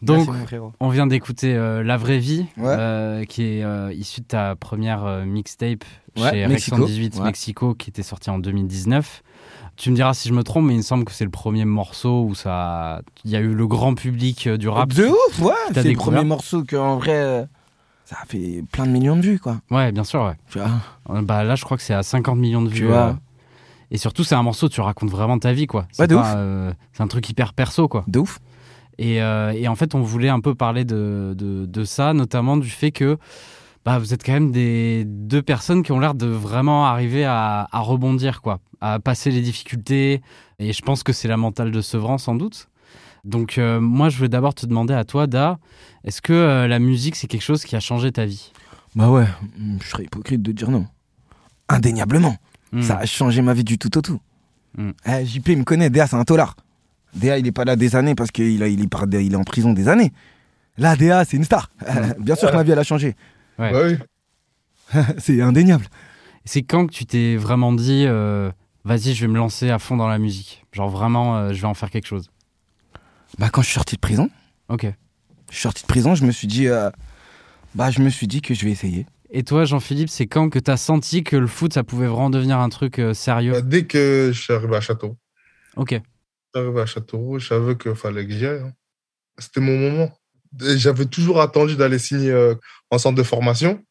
Donc, 0.03 0.29
Merci, 0.29 0.57
on 0.81 0.89
vient 0.89 1.07
d'écouter 1.07 1.55
euh, 1.55 1.85
La 1.85 1.97
Vraie 1.97 2.19
Vie, 2.19 2.47
Ouais. 2.57 2.75
euh, 2.77 3.25
qui 3.25 3.45
est 3.45 3.63
euh, 3.63 3.93
issue 3.93 4.21
de 4.23 4.27
ta 4.27 4.57
première 4.57 5.05
euh, 5.05 5.25
mixtape 5.25 5.85
Ouais, 6.17 6.31
chez 6.31 6.47
Mexico. 6.49 6.77
Rex 6.77 6.87
118 6.89 7.17
Ouais. 7.19 7.25
Mexico, 7.25 7.75
qui 7.75 7.91
était 7.91 8.03
sortie 8.03 8.29
en 8.31 8.39
2019. 8.41 9.23
Tu 9.77 9.91
me 9.91 9.95
diras 9.95 10.13
si 10.13 10.29
je 10.29 10.35
me 10.35 10.43
trompe, 10.43 10.67
mais 10.67 10.75
il 10.75 10.79
me 10.79 10.83
semble 10.83 11.05
que 11.05 11.13
c'est 11.13 11.25
le 11.25 11.31
premier 11.31 11.65
morceau 11.65 12.25
où 12.25 12.35
ça, 12.35 13.01
il 13.25 13.31
y 13.31 13.37
a 13.37 13.41
eu 13.41 13.55
le 13.55 13.67
grand 13.69 13.95
public 13.95 14.49
euh, 14.49 14.57
du 14.59 14.69
rap. 14.69 14.93
De 14.93 15.07
ouf, 15.07 15.39
ouais. 15.41 15.53
C'est 15.73 15.85
le 15.85 15.95
premier 15.95 16.25
morceau 16.25 16.65
qu'en 16.65 16.97
vrai, 16.97 17.15
euh, 17.15 17.45
ça 18.05 18.17
a 18.21 18.27
fait 18.27 18.65
plein 18.73 18.87
de 18.87 18.91
millions 18.91 19.17
de 19.17 19.23
vues, 19.23 19.39
quoi. 19.39 19.61
Ouais, 19.71 19.93
bien 19.93 20.05
sûr. 20.05 20.25
Ouais. 20.25 20.35
Tu 20.51 20.59
vois 20.59 21.23
Bah 21.23 21.45
là, 21.45 21.55
je 21.55 21.65
crois 21.65 21.77
que 21.77 21.83
c'est 21.85 21.95
à 21.95 22.03
50 22.03 22.37
millions 22.39 22.61
de 22.63 22.69
Tu 22.71 22.83
vues. 22.83 22.87
vois. 22.89 23.17
Et 23.93 23.99
surtout, 23.99 24.25
c'est 24.25 24.35
un 24.35 24.43
morceau, 24.43 24.69
tu 24.69 24.81
racontes 24.81 25.11
vraiment 25.11 25.39
ta 25.39 25.53
vie, 25.53 25.69
quoi. 25.69 25.87
C'est 25.93 26.03
Ouais, 26.03 26.09
de 26.09 26.17
pas, 26.17 26.23
ouf. 26.23 26.33
euh, 26.35 26.73
c'est 26.93 27.03
un 27.05 27.07
truc 27.09 27.29
hyper 27.31 27.53
perso, 27.53 27.87
quoi. 27.87 28.05
De 28.09 28.19
ouf. 28.19 28.41
Et, 28.99 29.23
euh, 29.23 29.53
et 29.53 29.69
en 29.69 29.77
fait, 29.77 29.95
on 29.95 30.01
voulait 30.03 30.29
un 30.29 30.41
peu 30.41 30.55
parler 30.55 30.85
de, 30.85 31.35
de, 31.37 31.67
de 31.67 31.85
ça, 31.85 32.13
notamment 32.13 32.57
du 32.57 32.69
fait 32.69 32.91
que 32.91 33.17
bah, 33.85 33.99
vous 33.99 34.13
êtes 34.15 34.25
quand 34.25 34.33
même 34.33 34.51
des 34.53 35.05
deux 35.07 35.43
personnes 35.43 35.83
qui 35.83 35.93
ont 35.93 36.01
l'air 36.01 36.15
de 36.15 36.27
vraiment 36.27 36.87
arriver 36.87 37.25
à, 37.25 37.69
à 37.71 37.79
rebondir, 37.81 38.43
quoi, 38.43 38.59
à 38.81 38.99
passer 38.99 39.31
les 39.31 39.41
difficultés. 39.41 40.21
Et 40.59 40.73
je 40.73 40.83
pense 40.83 41.03
que 41.03 41.13
c'est 41.13 41.29
la 41.29 41.37
mentale 41.37 41.71
de 41.71 41.81
Sevran, 41.81 42.19
sans 42.19 42.35
doute. 42.35 42.69
Donc, 43.25 43.57
euh, 43.59 43.81
moi, 43.81 44.09
je 44.09 44.17
voulais 44.17 44.29
d'abord 44.29 44.55
te 44.55 44.67
demander 44.67 44.95
à 44.95 45.05
toi, 45.05 45.27
Da, 45.27 45.59
est-ce 46.05 46.21
que 46.23 46.33
euh, 46.33 46.67
la 46.69 46.79
musique, 46.79 47.15
c'est 47.17 47.29
quelque 47.29 47.43
chose 47.43 47.65
qui 47.65 47.77
a 47.77 47.81
changé 47.81 48.11
ta 48.13 48.25
vie? 48.25 48.53
Bah 48.95 49.09
ouais, 49.11 49.27
je 49.81 49.87
serais 49.89 50.05
hypocrite 50.05 50.43
de 50.43 50.53
dire 50.53 50.71
non. 50.71 50.87
Indéniablement. 51.69 52.37
Hmm. 52.73 52.83
Ça 52.83 52.97
a 52.99 53.07
changé 53.07 53.43
ma 53.43 53.53
vie 53.55 53.65
du 53.65 53.79
tout 53.79 53.97
au 53.99 54.01
tout. 54.01 54.21
Mm. 54.79 54.91
Eh, 55.07 55.27
JP 55.27 55.49
il 55.49 55.59
me 55.59 55.65
connaît, 55.65 55.91
Déa 55.91 56.07
c'est 56.07 56.17
un 56.17 56.25
tolard. 56.25 56.57
Déa 57.15 57.37
il 57.39 57.47
est 57.47 57.53
pas 57.53 57.65
là 57.65 57.77
des 57.77 57.95
années 57.97 58.15
parce 58.15 58.31
qu'il 58.31 58.63
a- 58.63 58.69
il 58.69 58.81
est, 58.83 58.89
par- 58.89 59.05
il 59.13 59.33
est 59.33 59.37
en 59.37 59.45
prison 59.45 59.73
des 59.75 59.89
années. 59.89 60.13
Là 60.79 60.97
Déa 60.97 61.25
c'est 61.27 61.37
une 61.37 61.45
star. 61.45 61.71
Bien 62.19 62.35
sûr 62.35 62.51
que 62.51 62.57
ma 62.57 62.63
vie 62.63 62.71
elle 62.73 62.79
a 62.79 62.85
changé. 62.85 63.15
Ouais. 63.59 63.71
Bah 63.73 63.81
oui. 63.85 65.01
c'est 65.19 65.41
indéniable. 65.43 65.85
C'est 66.47 66.63
quand 66.63 66.87
que 66.87 66.93
tu 66.93 67.05
t'es 67.05 67.37
vraiment 67.37 67.73
dit, 67.75 68.05
euh, 68.07 68.51
vas-y, 68.85 69.13
je 69.15 69.21
vais 69.27 69.31
me 69.33 69.37
lancer 69.37 69.71
à 69.71 69.79
fond 69.79 69.97
dans 69.97 70.09
la 70.09 70.19
musique 70.19 70.65
Genre 70.73 70.89
vraiment, 70.89 71.37
euh, 71.37 71.53
je 71.53 71.61
vais 71.61 71.67
en 71.69 71.75
faire 71.75 71.91
quelque 71.91 72.07
chose. 72.09 72.31
Bah 73.39 73.51
quand 73.51 73.61
je 73.61 73.67
suis 73.67 73.75
sorti 73.75 73.97
de 73.97 74.01
prison, 74.01 74.31
Ok. 74.71 74.87
je 75.51 75.55
suis 75.55 75.63
sorti 75.63 75.83
de 75.83 75.87
prison, 75.87 76.15
je 76.15 76.25
me 76.25 76.33
suis 76.33 76.47
dit, 76.49 76.67
euh, 76.69 76.91
bah 77.75 77.91
je 77.91 78.01
me 78.01 78.09
suis 78.09 78.27
dit 78.27 78.41
que 78.41 78.55
je 78.55 78.65
vais 78.65 78.71
essayer. 78.71 79.05
Et 79.35 79.45
toi, 79.45 79.65
Jean-Philippe, 79.65 80.11
c'est 80.11 80.27
quand 80.27 80.51
que 80.51 80.59
t'as 80.59 80.77
senti 80.77 81.25
que 81.25 81.37
le 81.37 81.47
foot, 81.47 81.73
ça 81.73 81.83
pouvait 81.85 82.07
vraiment 82.07 82.29
devenir 82.31 82.59
un 82.59 82.69
truc 82.69 82.99
euh, 82.99 83.15
sérieux? 83.15 83.53
Bah, 83.53 83.61
dès 83.63 83.87
que 83.87 84.31
je 84.33 84.41
suis 84.41 84.53
arrivé 84.53 84.77
à 84.77 84.81
Châteauroux, 84.83 85.17
Ok. 85.77 85.93
je 85.93 85.97
suis 85.97 86.03
arrivé 86.67 86.81
à 86.83 86.87
Châteauroux, 86.87 87.39
je 87.39 87.49
savais 87.49 87.77
qu'il 87.77 87.95
fallait 87.95 88.27
que 88.27 88.33
j'y 88.33 88.47
aille. 88.47 88.61
hein. 88.61 88.73
C'était 89.39 89.61
mon 89.63 89.79
moment. 89.79 90.13
J'avais 90.61 91.07
toujours 91.07 91.41
attendu 91.41 91.77
d'aller 91.77 91.99
signer 91.99 92.31
euh, 92.31 92.55
en 92.91 92.99
centre 92.99 93.17
de 93.17 93.23
formation. 93.23 93.83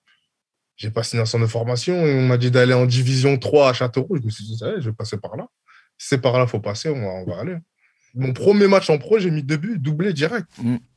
J'ai 0.78 0.92
pas 0.92 1.02
signé 1.02 1.24
en 1.24 1.26
centre 1.26 1.44
de 1.44 1.50
formation 1.50 1.96
et 2.06 2.14
on 2.20 2.28
m'a 2.28 2.38
dit 2.38 2.52
d'aller 2.52 2.74
en 2.76 2.86
division 2.86 3.38
3 3.40 3.70
à 3.70 3.74
Châteauroux. 3.74 4.18
Je 4.18 4.26
me 4.26 4.30
suis 4.30 4.44
dit, 4.46 4.58
ça 4.58 4.68
y 4.68 4.74
est, 4.74 4.82
je 4.82 4.90
vais 4.92 4.96
passer 4.96 5.18
par 5.18 5.36
là. 5.36 5.48
Si 5.98 6.10
c'est 6.10 6.22
par 6.22 6.38
là, 6.38 6.46
faut 6.46 6.60
passer, 6.60 6.90
on 6.90 7.00
va, 7.02 7.08
on 7.08 7.26
va 7.26 7.40
aller. 7.42 7.58
Mon 8.14 8.32
premier 8.34 8.68
match 8.68 8.92
en 8.92 9.00
pro, 9.00 9.18
j'ai 9.18 9.32
mis 9.32 9.42
deux 9.42 9.58
buts, 9.58 9.80
doublé 9.80 10.14
direct. 10.14 10.48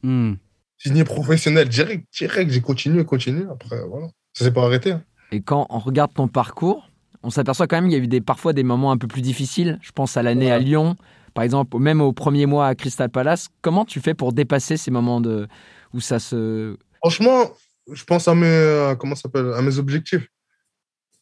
Hmm. 0.03 0.35
Signé 0.77 1.05
professionnel 1.05 1.69
direct, 1.71 2.07
direct. 2.15 2.51
J'ai 2.51 2.61
continué, 2.61 3.05
continué. 3.07 3.47
Après, 3.51 3.81
voilà. 3.89 4.09
Ça 4.35 4.45
s'est 4.45 4.53
pas 4.53 4.65
arrêté. 4.65 4.93
hein. 4.93 5.03
Et 5.33 5.41
quand 5.41 5.67
on 5.71 5.79
regarde 5.79 6.13
ton 6.13 6.29
parcours, 6.29 6.89
on 7.23 7.31
s'aperçoit 7.31 7.67
quand 7.67 7.77
même 7.77 7.87
qu'il 7.87 7.99
y 7.99 8.01
a 8.01 8.05
eu 8.05 8.09
des, 8.09 8.21
parfois 8.21 8.53
des 8.53 8.63
moments 8.63 8.93
un 8.93 8.99
peu 8.99 9.07
plus 9.09 9.23
difficiles. 9.23 9.79
Je 9.81 9.93
pense 9.93 10.17
à 10.17 10.23
l'année 10.23 10.53
à 10.53 10.59
Lyon, 10.59 10.97
par 11.33 11.43
exemple, 11.45 11.79
même 11.79 12.01
au 12.01 12.13
premier 12.13 12.47
mois 12.47 12.67
à 12.69 12.75
Crystal 12.75 13.09
Palace. 13.09 13.49
Comment 13.63 13.85
tu 13.85 14.01
fais 14.01 14.15
pour 14.15 14.33
dépasser 14.33 14.77
ces 14.77 14.91
moments 14.91 15.21
de, 15.21 15.49
où 15.95 16.01
ça 16.01 16.19
se. 16.19 16.77
Franchement, 16.99 17.51
je 17.91 18.05
pense 18.05 18.29
à 18.29 18.35
mes, 18.35 18.47
euh, 18.47 18.95
comment 18.95 19.15
ça 19.15 19.23
s'appelle, 19.23 19.53
à 19.55 19.63
mes 19.63 19.79
objectifs. 19.79 20.27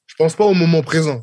Je 0.07 0.15
pense 0.17 0.35
pas 0.35 0.45
au 0.45 0.55
moment 0.55 0.83
présent. 0.83 1.23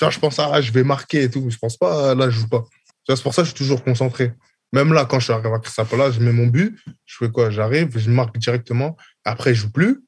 Vois, 0.00 0.10
je 0.10 0.18
pense 0.18 0.38
à 0.38 0.50
ah, 0.52 0.60
je 0.60 0.72
vais 0.72 0.82
marquer 0.84 1.24
et 1.24 1.30
tout. 1.30 1.48
Je 1.48 1.58
pense 1.58 1.76
pas 1.76 2.10
à, 2.10 2.14
là, 2.14 2.30
je 2.30 2.40
joue 2.40 2.48
pas. 2.48 2.64
C'est 3.08 3.22
pour 3.22 3.34
ça 3.34 3.42
que 3.42 3.48
je 3.48 3.54
suis 3.54 3.58
toujours 3.64 3.84
concentré. 3.84 4.32
Même 4.72 4.92
là, 4.92 5.04
quand 5.04 5.20
je 5.20 5.24
suis 5.24 5.32
arrivé 5.32 5.54
à 5.54 5.58
Crystal 5.58 5.86
Palace, 5.86 6.14
je 6.14 6.20
mets 6.20 6.32
mon 6.32 6.46
but. 6.48 6.76
Je 7.04 7.16
fais 7.18 7.30
quoi? 7.30 7.50
J'arrive, 7.50 7.96
je 7.96 8.10
marque 8.10 8.36
directement. 8.38 8.96
Après, 9.24 9.54
je 9.54 9.60
joue 9.62 9.70
plus. 9.70 10.02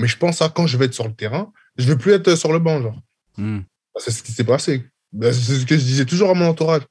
Mais 0.00 0.08
je 0.08 0.16
pense 0.16 0.40
à 0.40 0.48
quand 0.48 0.66
je 0.66 0.78
vais 0.78 0.86
être 0.86 0.94
sur 0.94 1.06
le 1.06 1.12
terrain. 1.12 1.52
Je 1.76 1.86
veux 1.86 1.98
plus 1.98 2.12
être 2.12 2.34
sur 2.34 2.52
le 2.52 2.58
banc, 2.58 2.80
genre. 2.80 2.98
Hmm. 3.36 3.60
C'est 3.98 4.10
ce 4.10 4.22
qui 4.22 4.32
s'est 4.32 4.44
passé. 4.44 4.82
Ben, 5.12 5.30
C'est 5.30 5.56
ce 5.56 5.66
que 5.66 5.76
je 5.76 5.84
disais 5.84 6.06
toujours 6.06 6.30
à 6.30 6.34
mon 6.34 6.46
entourage. 6.46 6.82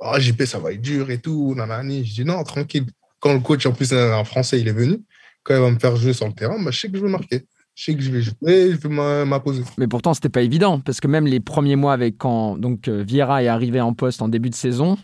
Ah, 0.00 0.20
JP, 0.20 0.44
ça 0.44 0.60
va 0.60 0.72
être 0.72 0.80
dur 0.80 1.10
et 1.10 1.18
tout. 1.18 1.54
Nanani. 1.56 2.04
Je 2.04 2.14
dis 2.14 2.24
non, 2.24 2.42
tranquille. 2.44 2.86
Quand 3.18 3.32
le 3.34 3.40
coach, 3.40 3.66
en 3.66 3.72
plus, 3.72 3.92
un 3.92 4.22
français, 4.22 4.60
il 4.60 4.68
est 4.68 4.72
venu, 4.72 4.98
quand 5.42 5.54
il 5.56 5.60
va 5.60 5.70
me 5.72 5.78
faire 5.78 5.96
jouer 5.96 6.12
sur 6.12 6.26
le 6.26 6.34
terrain, 6.34 6.62
ben, 6.62 6.70
je 6.70 6.78
sais 6.78 6.88
que 6.88 6.96
je 6.96 7.02
vais 7.02 7.10
marquer. 7.10 7.44
Je 7.74 7.84
sais 7.84 7.94
que 7.94 8.00
je 8.02 8.10
vais 8.12 8.22
jouer, 8.22 8.72
je 8.72 8.88
vais 8.88 9.24
m'imposer. 9.24 9.64
Mais 9.76 9.88
pourtant, 9.88 10.14
c'était 10.14 10.28
pas 10.28 10.42
évident, 10.42 10.78
parce 10.78 11.00
que 11.00 11.08
même 11.08 11.26
les 11.26 11.40
premiers 11.40 11.76
mois 11.76 11.94
avec 11.94 12.18
quand 12.18 12.58
donc 12.58 12.86
euh, 12.86 13.02
Vieira 13.02 13.42
est 13.42 13.48
arrivé 13.48 13.80
en 13.80 13.94
poste 13.94 14.22
en 14.22 14.28
début 14.28 14.50
de 14.50 14.54
saison, 14.54 14.98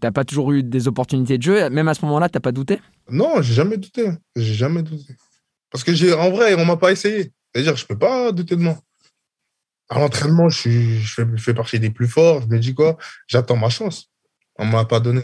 t'as 0.00 0.10
pas 0.10 0.24
toujours 0.24 0.52
eu 0.52 0.62
des 0.62 0.88
opportunités 0.88 1.38
de 1.38 1.42
jeu. 1.42 1.70
Même 1.70 1.88
à 1.88 1.94
ce 1.94 2.04
moment-là, 2.04 2.28
t'as 2.28 2.40
pas 2.40 2.52
douté? 2.52 2.80
Non, 3.10 3.40
j'ai 3.40 3.54
jamais 3.54 3.76
douté. 3.76 4.08
J'ai 4.34 4.54
jamais 4.54 4.82
douté. 4.82 5.14
Parce 5.72 5.82
que 5.84 5.94
j'ai, 5.94 6.12
en 6.12 6.30
vrai, 6.30 6.54
on 6.54 6.64
m'a 6.64 6.76
pas 6.76 6.92
essayé. 6.92 7.32
C'est-à-dire, 7.52 7.76
je 7.76 7.86
peux 7.86 7.98
pas 7.98 8.30
douter 8.30 8.56
de 8.56 8.60
moi. 8.62 8.78
À 9.88 9.98
l'entraînement, 9.98 10.48
je, 10.48 10.70
je, 10.70 11.22
fais, 11.38 11.54
partie 11.54 11.80
des 11.80 11.90
plus 11.90 12.08
forts. 12.08 12.42
Je 12.42 12.46
me 12.46 12.58
dis 12.58 12.74
quoi? 12.74 12.96
J'attends 13.26 13.56
ma 13.56 13.70
chance. 13.70 14.10
On 14.56 14.66
m'a 14.66 14.84
pas 14.84 15.00
donné. 15.00 15.22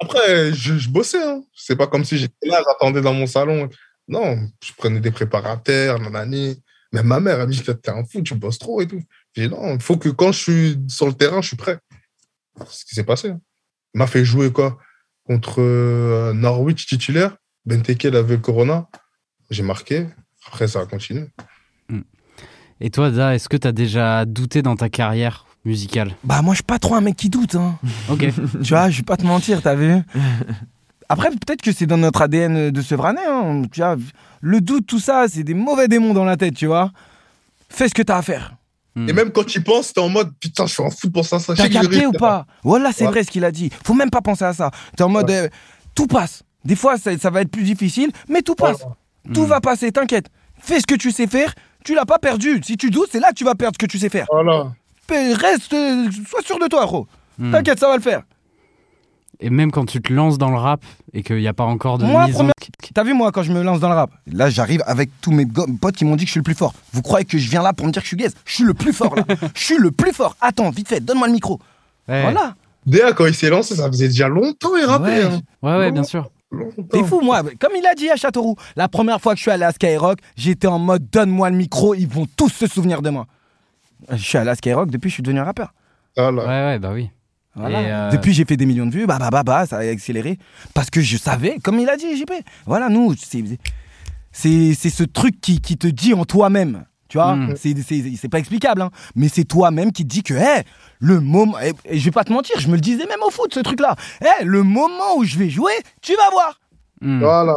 Après, 0.00 0.52
je, 0.52 0.78
je 0.78 0.88
bossais. 0.88 1.22
Hein. 1.22 1.42
C'est 1.54 1.76
pas 1.76 1.86
comme 1.86 2.04
si 2.04 2.16
j'étais 2.16 2.46
là, 2.46 2.62
j'attendais 2.64 3.00
dans 3.00 3.12
mon 3.14 3.26
salon. 3.26 3.68
Non, 4.08 4.38
je 4.62 4.72
prenais 4.76 5.00
des 5.00 5.10
préparateurs, 5.10 5.98
nanani. 5.98 6.62
Même 6.92 7.06
ma 7.06 7.18
mère, 7.18 7.40
elle 7.40 7.48
me 7.48 7.52
dit 7.52 7.62
T'es 7.62 7.90
un 7.90 8.04
fou, 8.04 8.22
tu 8.22 8.34
bosses 8.34 8.58
trop 8.58 8.80
et 8.80 8.86
tout. 8.86 9.02
J'ai 9.34 9.48
dit 9.48 9.54
Non, 9.54 9.74
il 9.74 9.82
faut 9.82 9.96
que 9.96 10.08
quand 10.08 10.32
je 10.32 10.38
suis 10.38 10.78
sur 10.88 11.06
le 11.06 11.12
terrain, 11.12 11.42
je 11.42 11.48
suis 11.48 11.56
prêt. 11.56 11.78
C'est 12.68 12.80
ce 12.80 12.84
qui 12.84 12.94
s'est 12.94 13.04
passé. 13.04 13.30
hein. 13.30 13.40
Il 13.94 13.98
m'a 13.98 14.06
fait 14.06 14.24
jouer 14.24 14.52
quoi 14.52 14.78
Contre 15.24 15.60
euh, 15.60 16.32
Norwich 16.32 16.86
titulaire. 16.86 17.36
Benteke, 17.64 18.04
il 18.04 18.16
avait 18.16 18.36
le 18.36 18.40
Corona. 18.42 18.88
J'ai 19.50 19.62
marqué. 19.62 20.06
Après, 20.48 20.68
ça 20.68 20.80
a 20.80 20.86
continué. 20.86 21.26
Et 22.80 22.90
toi, 22.90 23.10
Da, 23.10 23.34
est-ce 23.34 23.48
que 23.48 23.56
t'as 23.56 23.72
déjà 23.72 24.24
douté 24.26 24.60
dans 24.62 24.76
ta 24.76 24.88
carrière 24.90 25.46
musicale? 25.64 26.14
Bah 26.24 26.42
moi 26.42 26.52
je 26.52 26.56
suis 26.58 26.64
pas 26.64 26.78
trop 26.78 26.94
un 26.94 27.00
mec 27.00 27.16
qui 27.16 27.30
doute. 27.30 27.54
Hein. 27.54 27.78
Ok. 28.10 28.26
tu 28.62 28.68
vois, 28.68 28.90
je 28.90 28.98
vais 28.98 29.02
pas 29.02 29.16
te 29.16 29.24
mentir, 29.24 29.62
t'as 29.62 29.74
vu? 29.74 29.94
Après, 31.08 31.30
peut-être 31.30 31.62
que 31.62 31.72
c'est 31.72 31.86
dans 31.86 31.96
notre 31.96 32.20
ADN 32.22 32.70
de 32.70 32.82
Sevranais. 32.82 33.24
Hein. 33.26 33.62
Tu 33.72 33.80
vois, 33.80 33.96
le 34.40 34.60
doute, 34.60 34.86
tout 34.86 34.98
ça, 34.98 35.24
c'est 35.28 35.42
des 35.44 35.54
mauvais 35.54 35.88
démons 35.88 36.12
dans 36.12 36.24
la 36.24 36.36
tête, 36.36 36.54
tu 36.54 36.66
vois. 36.66 36.90
Fais 37.70 37.88
ce 37.88 37.94
que 37.94 38.02
t'as 38.02 38.18
à 38.18 38.22
faire. 38.22 38.54
Et 38.96 39.12
même 39.12 39.30
quand 39.30 39.44
tu 39.44 39.58
y 39.58 39.62
penses, 39.62 39.92
t'es 39.92 40.00
en 40.00 40.08
mode 40.08 40.32
Putain, 40.40 40.66
je 40.66 40.72
suis 40.72 40.82
en 40.82 40.90
foot 40.90 41.12
pour 41.12 41.24
ça. 41.26 41.38
ça. 41.38 41.54
T'as 41.54 41.68
capté 41.68 42.06
ou 42.06 42.12
pas 42.12 42.46
Voilà, 42.62 42.92
c'est 42.92 43.04
Ouais. 43.04 43.10
vrai 43.10 43.24
ce 43.24 43.30
qu'il 43.30 43.44
a 43.44 43.52
dit. 43.52 43.70
Faut 43.84 43.92
même 43.94 44.08
pas 44.10 44.22
penser 44.22 44.44
à 44.44 44.52
ça. 44.54 44.70
T'es 44.96 45.02
en 45.02 45.10
mode, 45.10 45.30
euh, 45.30 45.48
tout 45.94 46.06
passe. 46.06 46.42
Des 46.64 46.76
fois, 46.76 46.96
ça, 46.96 47.16
ça 47.18 47.28
va 47.30 47.42
être 47.42 47.50
plus 47.50 47.62
difficile, 47.62 48.10
mais 48.28 48.40
tout 48.42 48.54
passe. 48.54 48.84
Tout 49.34 49.42
Hmm. 49.44 49.46
va 49.46 49.60
passer, 49.60 49.92
t'inquiète. 49.92 50.26
Fais 50.58 50.80
ce 50.80 50.86
que 50.86 50.94
tu 50.94 51.10
sais 51.10 51.26
faire. 51.26 51.54
Tu 51.84 51.94
l'as 51.94 52.04
pas 52.06 52.18
perdu. 52.18 52.60
Si 52.64 52.76
tu 52.76 52.90
doutes, 52.90 53.08
c'est 53.12 53.20
là 53.20 53.30
que 53.30 53.34
tu 53.34 53.44
vas 53.44 53.54
perdre 53.54 53.76
ce 53.80 53.84
que 53.86 53.90
tu 53.90 53.98
sais 53.98 54.08
faire. 54.08 54.26
Voilà. 54.32 54.72
Mais 55.10 55.32
Reste, 55.34 55.72
euh, 55.72 56.08
sois 56.28 56.42
sûr 56.42 56.58
de 56.58 56.66
toi, 56.66 56.84
gros. 56.84 57.06
Hmm. 57.38 57.52
T'inquiète, 57.52 57.78
ça 57.78 57.88
va 57.88 57.96
le 57.96 58.02
faire. 58.02 58.22
Et 59.38 59.50
même 59.50 59.70
quand 59.70 59.84
tu 59.84 60.00
te 60.00 60.10
lances 60.12 60.38
dans 60.38 60.50
le 60.50 60.56
rap 60.56 60.80
et 61.12 61.22
qu'il 61.22 61.36
n'y 61.36 61.46
a 61.46 61.52
pas 61.52 61.64
encore 61.64 61.98
de 61.98 62.06
Moi, 62.06 62.26
mise 62.26 62.40
en... 62.40 62.48
T'as 62.94 63.04
vu, 63.04 63.12
moi, 63.12 63.30
quand 63.32 63.42
je 63.42 63.52
me 63.52 63.62
lance 63.62 63.80
dans 63.80 63.90
le 63.90 63.94
rap, 63.94 64.10
là, 64.32 64.48
j'arrive 64.48 64.82
avec 64.86 65.10
tous 65.20 65.30
mes 65.30 65.46
potes 65.80 65.94
qui 65.96 66.06
m'ont 66.06 66.16
dit 66.16 66.24
que 66.24 66.28
je 66.28 66.32
suis 66.32 66.40
le 66.40 66.44
plus 66.44 66.54
fort. 66.54 66.72
Vous 66.92 67.02
croyez 67.02 67.26
que 67.26 67.36
je 67.36 67.50
viens 67.50 67.62
là 67.62 67.74
pour 67.74 67.86
me 67.86 67.92
dire 67.92 68.00
que 68.00 68.06
je 68.06 68.08
suis 68.08 68.16
gaze? 68.16 68.34
Je 68.46 68.54
suis 68.54 68.64
le 68.64 68.72
plus 68.72 68.94
fort, 68.94 69.14
là. 69.14 69.24
Je 69.54 69.62
suis 69.62 69.76
le 69.76 69.90
plus 69.90 70.12
fort. 70.14 70.36
Attends, 70.40 70.70
vite 70.70 70.88
fait, 70.88 71.00
donne-moi 71.00 71.26
le 71.26 71.34
micro. 71.34 71.60
Ouais. 72.08 72.22
Voilà. 72.22 72.54
Déa, 72.86 73.12
quand 73.12 73.26
il 73.26 73.34
s'est 73.34 73.50
lancé, 73.50 73.74
ça 73.76 73.88
faisait 73.88 74.08
déjà 74.08 74.28
longtemps, 74.28 74.74
il 74.76 74.84
rappelait. 74.86 75.24
Ouais. 75.24 75.30
hein. 75.34 75.40
Ouais, 75.62 75.76
ouais, 75.76 75.90
bien 75.92 76.04
sûr. 76.04 76.30
Longtemps. 76.50 76.82
T'es 76.90 77.02
fou, 77.04 77.20
moi. 77.20 77.42
Comme 77.58 77.72
il 77.76 77.86
a 77.86 77.94
dit 77.94 78.08
à 78.08 78.16
Châteauroux, 78.16 78.56
la 78.76 78.88
première 78.88 79.20
fois 79.20 79.32
que 79.32 79.38
je 79.38 79.42
suis 79.42 79.50
allé 79.50 79.64
à 79.64 79.72
Skyrock, 79.72 80.18
j'étais 80.36 80.68
en 80.68 80.78
mode 80.78 81.08
donne-moi 81.10 81.50
le 81.50 81.56
micro, 81.56 81.94
ils 81.94 82.06
vont 82.08 82.26
tous 82.36 82.50
se 82.50 82.66
souvenir 82.66 83.02
de 83.02 83.10
moi. 83.10 83.26
Je 84.10 84.16
suis 84.16 84.38
allé 84.38 84.50
à 84.50 84.54
Skyrock, 84.54 84.90
depuis 84.90 85.08
je 85.08 85.14
suis 85.14 85.22
devenu 85.22 85.40
un 85.40 85.44
rappeur. 85.44 85.72
Voilà. 86.16 86.42
Ouais, 86.42 86.72
ouais, 86.72 86.78
bah 86.78 86.90
oui. 86.94 87.10
Voilà. 87.54 87.82
Et, 87.82 87.90
euh, 87.90 88.10
Depuis 88.10 88.32
j'ai 88.34 88.44
fait 88.44 88.56
des 88.56 88.66
millions 88.66 88.86
de 88.86 88.92
vues, 88.92 89.06
bah 89.06 89.16
bah 89.18 89.30
bah 89.30 89.42
bah, 89.42 89.66
ça 89.66 89.78
a 89.78 89.80
accéléré. 89.80 90.38
Parce 90.74 90.90
que 90.90 91.00
je 91.00 91.16
savais, 91.16 91.58
comme 91.62 91.78
il 91.78 91.88
a 91.88 91.96
dit 91.96 92.16
JP, 92.16 92.30
voilà, 92.66 92.88
nous, 92.90 93.14
c'est 93.16 93.42
c'est 94.30 94.74
c'est 94.74 94.90
ce 94.90 95.02
truc 95.04 95.40
qui, 95.40 95.60
qui 95.60 95.78
te 95.78 95.86
dit 95.86 96.12
en 96.14 96.24
toi-même. 96.26 96.84
Tu 97.08 97.18
vois, 97.18 97.36
Mm. 97.36 97.54
c'est 97.56 97.74
c'est- 97.82 98.16
c'est 98.20 98.28
pas 98.28 98.38
explicable, 98.38 98.82
hein. 98.82 98.90
mais 99.14 99.28
c'est 99.28 99.44
toi-même 99.44 99.92
qui 99.92 100.02
te 100.02 100.08
dit 100.08 100.22
que, 100.22 100.34
hé, 100.34 100.62
le 100.98 101.20
moment, 101.20 101.58
et, 101.60 101.72
et 101.84 101.98
je 101.98 102.04
vais 102.04 102.10
pas 102.10 102.24
te 102.24 102.32
mentir, 102.32 102.58
je 102.58 102.68
me 102.68 102.74
le 102.74 102.80
disais 102.80 103.06
même 103.06 103.22
au 103.26 103.30
foot, 103.30 103.54
ce 103.54 103.60
truc-là. 103.60 103.94
Hé, 104.22 104.44
le 104.44 104.62
moment 104.62 105.16
où 105.16 105.24
je 105.24 105.38
vais 105.38 105.48
jouer, 105.50 105.72
tu 106.02 106.14
vas 106.16 106.30
voir. 106.30 106.60
Hmm. 107.00 107.20
Voilà. 107.20 107.56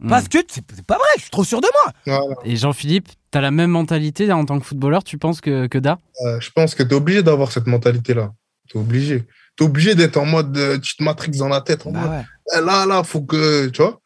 Hmm. 0.00 0.08
Parce 0.08 0.28
que 0.28 0.38
c'est 0.48 0.64
pas 0.86 0.94
vrai, 0.96 1.04
je 1.16 1.22
suis 1.22 1.30
trop 1.30 1.44
sûr 1.44 1.60
de 1.60 1.68
moi. 1.84 1.92
voilà. 2.18 2.34
Et 2.44 2.56
Jean-Philippe, 2.56 3.08
t'as 3.30 3.40
la 3.42 3.50
même 3.50 3.70
mentalité 3.70 4.32
en 4.32 4.44
tant 4.46 4.58
que 4.58 4.64
footballeur, 4.66 5.04
tu 5.04 5.18
penses 5.18 5.40
que, 5.40 5.66
que 5.66 5.78
Da 5.78 5.98
Euh, 6.24 6.40
je 6.40 6.50
pense 6.50 6.74
que 6.74 6.82
tu 6.82 6.90
es 6.90 6.94
obligé 6.94 7.22
d'avoir 7.22 7.52
cette 7.52 7.66
mentalité-là. 7.66 8.32
Tu 8.68 8.78
es 8.78 8.80
obligé. 8.80 9.26
T'es 9.56 9.64
obligé 9.64 9.94
d'être 9.94 10.16
en 10.16 10.24
mode, 10.24 10.56
euh, 10.56 10.78
tu 10.78 10.96
te 10.96 11.02
matrixes 11.02 11.36
dans 11.38 11.48
la 11.48 11.60
tête. 11.60 11.86
En 11.86 11.92
Bah 11.92 12.00
mode, 12.00 12.10
ouais. 12.10 12.24
eh, 12.56 12.60
là, 12.64 12.86
là, 12.86 13.02
faut 13.04 13.20
que, 13.20 13.66
tu 13.68 13.82
vois. 13.82 13.99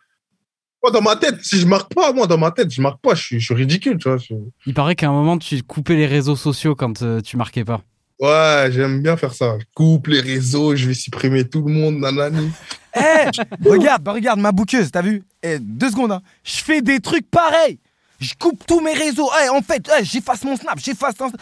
Moi, 0.85 0.91
dans 0.93 1.01
ma 1.01 1.17
tête, 1.17 1.37
si 1.43 1.59
je 1.59 1.67
marque 1.67 1.95
pas, 1.95 2.13
moi, 2.13 2.27
dans 2.27 2.37
ma 2.37 2.51
tête, 2.51 2.71
je 2.71 2.83
marque 2.83 3.01
pas, 3.01 3.15
je 3.15 3.23
suis, 3.23 3.41
je 3.41 3.47
suis 3.47 3.55
ridicule, 3.55 3.97
tu 3.97 4.07
vois. 4.07 4.19
je- 4.19 4.35
Il 4.67 4.75
paraît 4.75 4.95
qu'à 4.95 5.09
un 5.09 5.13
moment, 5.13 5.39
tu 5.39 5.63
coupais 5.63 5.95
les 5.97 6.05
réseaux 6.07 6.37
sociaux 6.37 6.75
quand 6.75 7.01
euh, 7.01 7.23
tu 7.23 7.39
marquais 7.39 7.65
pas. 7.65 7.81
Ouais, 8.21 8.69
j'aime 8.71 9.01
bien 9.01 9.17
faire 9.17 9.33
ça. 9.33 9.57
Je 9.59 9.65
coupe 9.75 10.09
les 10.09 10.21
réseaux, 10.21 10.77
je 10.77 10.87
vais 10.89 10.93
supprimer 10.95 11.45
tout 11.49 11.63
le 11.67 11.73
monde, 11.73 11.97
nanani. 12.01 12.51
Eh, 12.97 13.29
regarde, 13.69 14.03
bah 14.05 14.13
regarde 14.13 14.39
ma 14.39 14.53
bouqueuse, 14.53 14.93
t'as 14.93 15.03
vu? 15.03 15.25
Eh, 15.43 15.59
Deux 15.59 15.91
secondes, 15.91 16.13
hein. 16.13 16.23
je 16.45 16.59
fais 16.59 16.81
des 16.81 17.01
trucs 17.01 17.29
pareils. 17.29 17.81
Je 18.21 18.35
coupe 18.39 18.63
tous 18.69 18.79
mes 18.81 18.93
réseaux. 18.93 19.29
Eh, 19.45 19.49
en 19.49 19.63
fait, 19.63 19.91
eh, 19.99 20.05
j'efface 20.05 20.45
mon 20.45 20.55
snap, 20.57 20.79
j'efface 20.79 21.17
ton... 21.17 21.33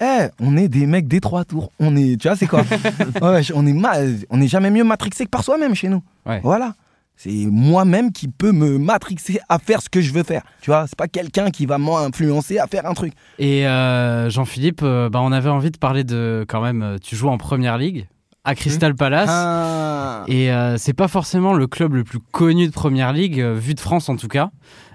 Eh, 0.00 0.28
on 0.38 0.56
est 0.56 0.68
des 0.68 0.86
mecs 0.86 1.08
des 1.08 1.18
trois 1.20 1.44
tours. 1.44 1.72
On 1.80 1.96
est, 1.96 2.20
tu 2.20 2.28
vois, 2.28 2.36
c'est 2.36 2.46
quoi? 2.46 2.62
Ouais, 3.22 3.40
On 3.54 3.66
est, 3.66 3.72
ma- 3.72 3.96
on 4.30 4.40
est 4.40 4.46
jamais 4.46 4.70
mieux 4.70 4.84
matrixé 4.84 5.24
que 5.24 5.30
par 5.30 5.42
soi-même 5.42 5.74
chez 5.74 5.88
nous. 5.88 6.00
Ouais. 6.24 6.40
Voilà. 6.44 6.74
C'est 7.20 7.46
moi-même 7.50 8.12
qui 8.12 8.28
peux 8.28 8.52
me 8.52 8.78
matrixer 8.78 9.40
à 9.48 9.58
faire 9.58 9.82
ce 9.82 9.88
que 9.88 10.00
je 10.00 10.12
veux 10.12 10.22
faire. 10.22 10.42
Tu 10.62 10.70
vois, 10.70 10.86
c'est 10.86 10.94
pas 10.96 11.08
quelqu'un 11.08 11.50
qui 11.50 11.66
va 11.66 11.76
m'influencer 11.76 12.60
à 12.60 12.68
faire 12.68 12.86
un 12.86 12.94
truc. 12.94 13.12
Et 13.40 13.66
euh, 13.66 14.30
Jean-Philippe, 14.30 14.82
euh, 14.84 15.10
bah, 15.10 15.18
on 15.20 15.32
avait 15.32 15.50
envie 15.50 15.72
de 15.72 15.78
parler 15.78 16.04
de 16.04 16.46
quand 16.48 16.60
même. 16.62 16.82
euh, 16.82 16.96
Tu 17.02 17.16
joues 17.16 17.28
en 17.28 17.36
première 17.36 17.76
ligue 17.76 18.06
à 18.44 18.54
Crystal 18.54 18.94
Palace. 18.94 19.28
Ah. 19.32 20.22
Et 20.28 20.52
euh, 20.52 20.76
c'est 20.78 20.92
pas 20.94 21.08
forcément 21.08 21.54
le 21.54 21.66
club 21.66 21.94
le 21.94 22.04
plus 22.04 22.20
connu 22.30 22.68
de 22.68 22.72
première 22.72 23.12
ligue, 23.12 23.40
vu 23.40 23.74
de 23.74 23.80
France 23.80 24.08
en 24.08 24.16
tout 24.16 24.28
cas. 24.28 24.50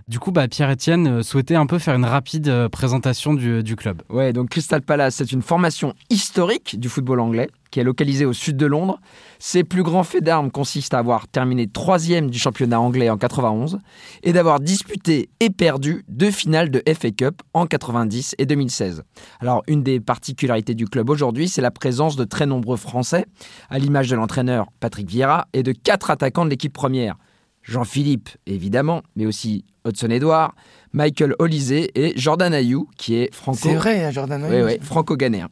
Du 0.07 0.19
coup, 0.19 0.31
bah, 0.31 0.47
Pierre-Etienne 0.47 1.07
euh, 1.07 1.23
souhaitait 1.23 1.55
un 1.55 1.65
peu 1.65 1.79
faire 1.79 1.95
une 1.95 2.05
rapide 2.05 2.49
euh, 2.49 2.67
présentation 2.67 3.33
du, 3.33 3.63
du 3.63 3.75
club. 3.75 4.01
Ouais, 4.09 4.33
donc 4.33 4.49
Crystal 4.49 4.81
Palace, 4.81 5.15
c'est 5.15 5.31
une 5.31 5.41
formation 5.41 5.93
historique 6.09 6.79
du 6.79 6.89
football 6.89 7.21
anglais 7.21 7.49
qui 7.73 7.79
est 7.79 7.83
localisée 7.83 8.25
au 8.25 8.33
sud 8.33 8.55
de 8.55 8.67
Londres. 8.67 8.99
Ses 9.39 9.63
plus 9.63 9.81
grands 9.81 10.03
faits 10.03 10.23
d'armes 10.23 10.51
consistent 10.51 10.93
à 10.93 10.99
avoir 10.99 11.27
terminé 11.27 11.67
troisième 11.67 12.29
du 12.29 12.37
championnat 12.37 12.79
anglais 12.79 13.09
en 13.09 13.17
91 13.17 13.79
et 14.21 14.31
d'avoir 14.31 14.59
disputé 14.59 15.29
et 15.39 15.49
perdu 15.49 16.05
deux 16.07 16.29
finales 16.29 16.69
de 16.69 16.83
FA 16.93 17.09
Cup 17.09 17.41
en 17.55 17.65
90 17.65 18.35
et 18.37 18.45
2016. 18.45 19.03
Alors, 19.39 19.63
une 19.67 19.81
des 19.81 19.99
particularités 19.99 20.75
du 20.75 20.85
club 20.85 21.09
aujourd'hui, 21.09 21.49
c'est 21.49 21.61
la 21.61 21.71
présence 21.71 22.15
de 22.15 22.25
très 22.25 22.45
nombreux 22.45 22.77
Français, 22.77 23.25
à 23.71 23.79
l'image 23.79 24.07
de 24.07 24.15
l'entraîneur 24.15 24.67
Patrick 24.79 25.09
Vieira 25.09 25.47
et 25.53 25.63
de 25.63 25.71
quatre 25.71 26.11
attaquants 26.11 26.45
de 26.45 26.51
l'équipe 26.51 26.73
première. 26.73 27.15
Jean-Philippe, 27.63 28.29
évidemment, 28.45 29.03
mais 29.15 29.25
aussi 29.25 29.65
Hudson 29.85 30.09
Edouard, 30.09 30.55
Michael 30.93 31.35
Olysée 31.39 31.91
et 31.95 32.13
Jordan 32.15 32.53
Ayou, 32.53 32.87
qui 32.97 33.15
est 33.15 33.33
franco 33.33 33.57
C'est 33.61 33.73
vrai, 33.75 34.05
hein, 34.05 34.11
Jordan. 34.11 34.45
oui, 34.49 34.61
oui, 34.61 34.77
franco-ghanéen. 34.81 35.49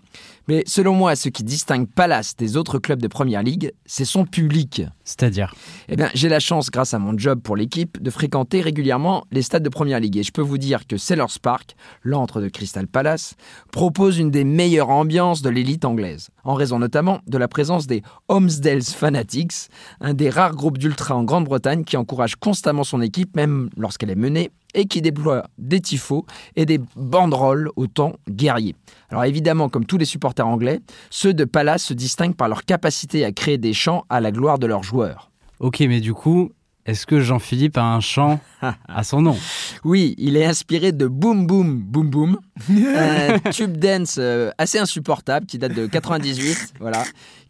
Mais 0.47 0.63
selon 0.65 0.93
moi, 0.93 1.15
ce 1.15 1.29
qui 1.29 1.43
distingue 1.43 1.87
Palace 1.87 2.35
des 2.35 2.57
autres 2.57 2.79
clubs 2.79 3.01
de 3.01 3.07
Première 3.07 3.43
Ligue, 3.43 3.71
c'est 3.85 4.05
son 4.05 4.25
public. 4.25 4.81
C'est-à-dire 5.03 5.53
Eh 5.87 5.95
bien, 5.95 6.09
j'ai 6.13 6.29
la 6.29 6.39
chance, 6.39 6.71
grâce 6.71 6.93
à 6.93 6.99
mon 6.99 7.17
job 7.17 7.41
pour 7.41 7.55
l'équipe, 7.55 8.01
de 8.01 8.09
fréquenter 8.09 8.61
régulièrement 8.61 9.25
les 9.31 9.43
stades 9.43 9.63
de 9.63 9.69
Première 9.69 9.99
Ligue. 9.99 10.17
Et 10.17 10.23
je 10.23 10.31
peux 10.31 10.41
vous 10.41 10.57
dire 10.57 10.87
que 10.87 10.97
Sellers 10.97 11.37
Park, 11.41 11.75
l'antre 12.03 12.41
de 12.41 12.49
Crystal 12.49 12.87
Palace, 12.87 13.35
propose 13.71 14.17
une 14.17 14.31
des 14.31 14.43
meilleures 14.43 14.89
ambiances 14.89 15.41
de 15.41 15.49
l'élite 15.49 15.85
anglaise, 15.85 16.29
en 16.43 16.55
raison 16.55 16.79
notamment 16.79 17.19
de 17.27 17.37
la 17.37 17.47
présence 17.47 17.87
des 17.87 18.01
Homesdale 18.27 18.81
Fanatics, 18.81 19.69
un 20.01 20.13
des 20.13 20.29
rares 20.29 20.55
groupes 20.55 20.79
d'ultra 20.79 21.15
en 21.15 21.23
Grande-Bretagne 21.23 21.83
qui 21.83 21.97
encourage 21.97 22.35
constamment 22.35 22.83
son 22.83 23.01
équipe, 23.01 23.35
même 23.35 23.69
lorsqu'elle 23.77 24.09
est 24.09 24.15
menée, 24.15 24.51
et 24.73 24.85
qui 24.85 25.01
déploie 25.01 25.43
des 25.57 25.81
tifos 25.81 26.25
et 26.55 26.65
des 26.65 26.79
banderoles 26.95 27.69
au 27.75 27.87
temps 27.87 28.13
guerrier. 28.29 28.75
Alors 29.09 29.25
évidemment, 29.25 29.69
comme 29.69 29.85
tous 29.85 29.97
les 29.97 30.05
supporters 30.05 30.47
anglais, 30.47 30.79
ceux 31.09 31.33
de 31.33 31.45
Palace 31.45 31.83
se 31.83 31.93
distinguent 31.93 32.35
par 32.35 32.47
leur 32.47 32.63
capacité 32.65 33.25
à 33.25 33.31
créer 33.31 33.57
des 33.57 33.73
chants 33.73 34.05
à 34.09 34.21
la 34.21 34.31
gloire 34.31 34.59
de 34.59 34.67
leurs 34.67 34.83
joueurs. 34.83 35.31
Ok, 35.59 35.79
mais 35.81 35.99
du 35.99 36.13
coup, 36.13 36.51
est-ce 36.85 37.05
que 37.05 37.19
Jean-Philippe 37.19 37.77
a 37.77 37.83
un 37.83 37.99
chant 37.99 38.39
à 38.87 39.03
son 39.03 39.21
nom 39.21 39.37
Oui, 39.83 40.15
il 40.17 40.37
est 40.37 40.45
inspiré 40.45 40.91
de 40.91 41.07
Boom 41.07 41.45
Boom 41.47 41.79
Boom 41.81 42.09
Boom, 42.09 42.37
un 42.69 43.39
tube 43.51 43.77
dance 43.77 44.15
euh, 44.19 44.51
assez 44.57 44.79
insupportable 44.79 45.45
qui 45.45 45.57
date 45.57 45.73
de 45.73 45.87
98, 45.87 46.73
voilà, 46.79 47.03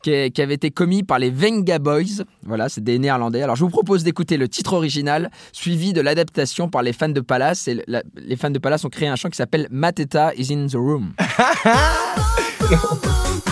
qui, 0.03 0.11
est- 0.11 0.31
qui 0.31 0.41
avait 0.41 0.55
été 0.55 0.71
commis 0.71 1.03
par 1.03 1.19
les 1.19 1.29
Venga 1.29 1.79
Boys, 1.79 2.23
voilà, 2.43 2.69
c'est 2.69 2.83
des 2.83 2.99
Néerlandais. 2.99 3.41
Alors 3.41 3.55
je 3.55 3.63
vous 3.63 3.69
propose 3.69 4.03
d'écouter 4.03 4.37
le 4.37 4.47
titre 4.49 4.73
original 4.73 5.29
suivi 5.53 5.93
de 5.93 6.01
l'adaptation 6.01 6.69
par 6.69 6.83
les 6.83 6.93
fans 6.93 7.09
de 7.09 7.21
Palace. 7.21 7.67
Et 7.67 7.83
la- 7.87 8.03
les 8.15 8.35
fans 8.35 8.49
de 8.51 8.59
Palace 8.59 8.83
ont 8.85 8.89
créé 8.89 9.07
un 9.07 9.15
chant 9.15 9.29
qui 9.29 9.37
s'appelle 9.37 9.67
Mateta 9.71 10.33
is 10.35 10.53
in 10.53 10.67
the 10.67 10.75
room. 10.75 11.13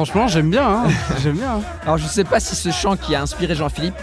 Franchement, 0.00 0.28
j'aime 0.28 0.48
bien. 0.50 0.66
hein. 0.66 0.88
j'aime 1.22 1.36
bien. 1.36 1.56
hein. 1.56 1.62
Alors 1.82 1.98
je 1.98 2.04
ne 2.04 2.08
sais 2.08 2.24
pas 2.24 2.40
si 2.40 2.56
ce 2.56 2.70
chant 2.70 2.96
qui 2.96 3.14
a 3.14 3.20
inspiré 3.20 3.54
Jean-Philippe, 3.54 3.98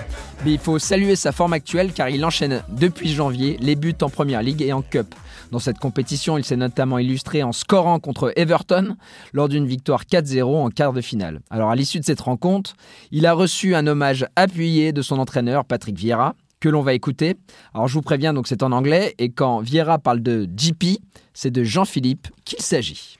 mais 0.45 0.51
il 0.53 0.59
faut 0.59 0.77
saluer 0.77 1.15
sa 1.15 1.31
forme 1.31 1.53
actuelle 1.53 1.91
car 1.91 2.07
il 2.09 2.23
enchaîne 2.23 2.61
depuis 2.69 3.11
janvier 3.11 3.57
les 3.61 3.75
buts 3.75 3.95
en 4.03 4.09
Première 4.11 4.43
Ligue 4.43 4.61
et 4.61 4.73
en 4.73 4.83
Cup. 4.83 5.15
Dans 5.49 5.57
cette 5.57 5.79
compétition, 5.79 6.37
il 6.37 6.43
s'est 6.45 6.55
notamment 6.55 6.99
illustré 6.99 7.41
en 7.41 7.51
scorant 7.51 7.99
contre 7.99 8.31
Everton 8.35 8.95
lors 9.33 9.49
d'une 9.49 9.65
victoire 9.65 10.03
4-0 10.03 10.43
en 10.43 10.69
quart 10.69 10.93
de 10.93 11.01
finale. 11.01 11.39
Alors 11.49 11.71
à 11.71 11.75
l'issue 11.75 11.99
de 11.99 12.05
cette 12.05 12.21
rencontre, 12.21 12.75
il 13.09 13.25
a 13.25 13.33
reçu 13.33 13.73
un 13.73 13.87
hommage 13.87 14.27
appuyé 14.35 14.91
de 14.93 15.01
son 15.01 15.17
entraîneur 15.17 15.65
Patrick 15.65 15.97
Vieira 15.97 16.35
que 16.59 16.69
l'on 16.69 16.83
va 16.83 16.93
écouter. 16.93 17.37
Alors 17.73 17.87
je 17.87 17.95
vous 17.95 18.03
préviens, 18.03 18.35
donc 18.35 18.47
c'est 18.47 18.61
en 18.61 18.71
anglais 18.71 19.15
et 19.17 19.29
quand 19.29 19.61
Vieira 19.61 19.97
parle 19.97 20.21
de 20.21 20.45
GP, 20.45 20.99
c'est 21.33 21.49
de 21.49 21.63
Jean-Philippe 21.63 22.27
qu'il 22.45 22.59
s'agit. 22.61 23.17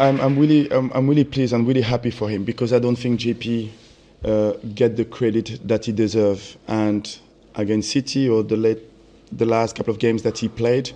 I'm, 0.00 0.18
I'm 0.20 0.38
really 0.38 0.70
I'm, 0.72 0.90
I'm 0.94 1.06
really 1.06 1.24
pleased 1.24 1.52
and 1.52 1.68
really 1.68 1.82
happy 1.82 2.10
for 2.10 2.28
him 2.30 2.42
because 2.42 2.72
I 2.72 2.78
don't 2.78 2.96
think 2.96 3.20
JP 3.20 3.70
uh, 4.24 4.52
get 4.74 4.96
the 4.96 5.04
credit 5.04 5.60
that 5.68 5.84
he 5.84 5.92
deserves. 5.92 6.56
And 6.66 7.18
against 7.54 7.90
City 7.90 8.28
or 8.28 8.42
the 8.42 8.56
late 8.56 8.78
the 9.30 9.44
last 9.44 9.76
couple 9.76 9.92
of 9.92 10.00
games 10.00 10.22
that 10.22 10.38
he 10.38 10.48
played, 10.48 10.90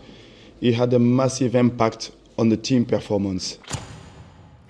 he 0.58 0.72
had 0.72 0.92
a 0.94 0.98
massive 0.98 1.54
impact 1.54 2.12
on 2.38 2.48
the 2.48 2.56
team 2.56 2.84
performance. 2.86 3.58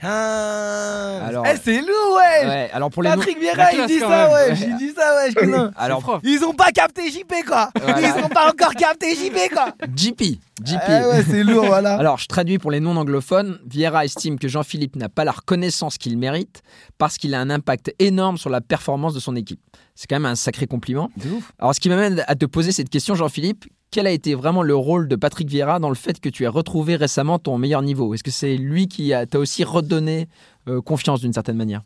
Ah. 0.04 1.26
Alors- 1.26 1.44
Eh, 1.46 1.56
c'est 1.62 1.80
lourd, 1.80 2.16
ouais. 2.16 2.46
Ouais, 2.46 2.70
alors 2.72 2.90
pour 2.90 3.02
les 3.02 3.10
Patrick 3.10 3.38
Vieira, 3.38 3.72
il 3.72 3.86
dit 3.86 3.98
ça, 3.98 4.28
ouais. 4.32 4.50
Ouais. 4.50 4.56
J'ai 4.56 4.72
dit 4.74 4.92
ça, 4.94 5.16
ouais. 5.16 5.30
je 5.30 5.34
connais. 5.34 5.56
Alors 5.76 6.20
Ils 6.22 6.44
ont 6.44 6.52
pas 6.54 6.70
capté 6.72 7.10
JP, 7.10 7.32
quoi. 7.46 7.70
Voilà. 7.80 8.00
Ils 8.00 8.24
ont 8.24 8.28
pas 8.28 8.48
encore 8.50 8.74
capté 8.74 9.14
JP, 9.14 9.52
quoi. 9.52 9.72
GP, 9.94 10.38
GP. 10.62 10.80
Eh 10.88 10.90
ouais, 11.06 11.24
c'est 11.28 11.42
lourd, 11.42 11.66
voilà. 11.66 11.94
Alors, 11.98 12.18
je 12.18 12.26
traduis 12.26 12.58
pour 12.58 12.70
les 12.70 12.80
non-anglophones. 12.80 13.58
Vieira 13.66 14.04
estime 14.04 14.38
que 14.38 14.48
Jean-Philippe 14.48 14.96
n'a 14.96 15.08
pas 15.08 15.24
la 15.24 15.32
reconnaissance 15.32 15.98
qu'il 15.98 16.16
mérite 16.18 16.62
parce 16.98 17.16
qu'il 17.18 17.34
a 17.34 17.40
un 17.40 17.50
impact 17.50 17.94
énorme 17.98 18.36
sur 18.38 18.50
la 18.50 18.60
performance 18.60 19.14
de 19.14 19.20
son 19.20 19.36
équipe. 19.36 19.60
C'est 19.94 20.06
quand 20.08 20.16
même 20.16 20.26
un 20.26 20.34
sacré 20.36 20.66
compliment. 20.66 21.10
De 21.16 21.30
ouf. 21.30 21.52
Alors, 21.58 21.74
ce 21.74 21.80
qui 21.80 21.88
m'amène 21.88 22.24
à 22.26 22.34
te 22.34 22.46
poser 22.46 22.72
cette 22.72 22.90
question, 22.90 23.14
Jean-Philippe, 23.14 23.64
quel 23.94 24.08
a 24.08 24.10
été 24.10 24.34
vraiment 24.34 24.64
le 24.64 24.74
rôle 24.74 25.06
de 25.06 25.14
Patrick 25.14 25.48
Vieira 25.48 25.78
dans 25.78 25.88
le 25.88 25.94
fait 25.94 26.18
que 26.18 26.28
tu 26.28 26.42
aies 26.42 26.48
retrouvé 26.48 26.96
récemment 26.96 27.38
ton 27.38 27.58
meilleur 27.58 27.80
niveau? 27.80 28.12
Est-ce 28.12 28.24
que 28.24 28.32
c'est 28.32 28.56
lui 28.56 28.88
qui 28.88 29.12
a- 29.14 29.24
t'a 29.24 29.38
aussi 29.38 29.62
redonné 29.62 30.26
euh, 30.68 30.80
confiance 30.82 31.20
d'une 31.20 31.32
certaine 31.32 31.56
manière? 31.56 31.82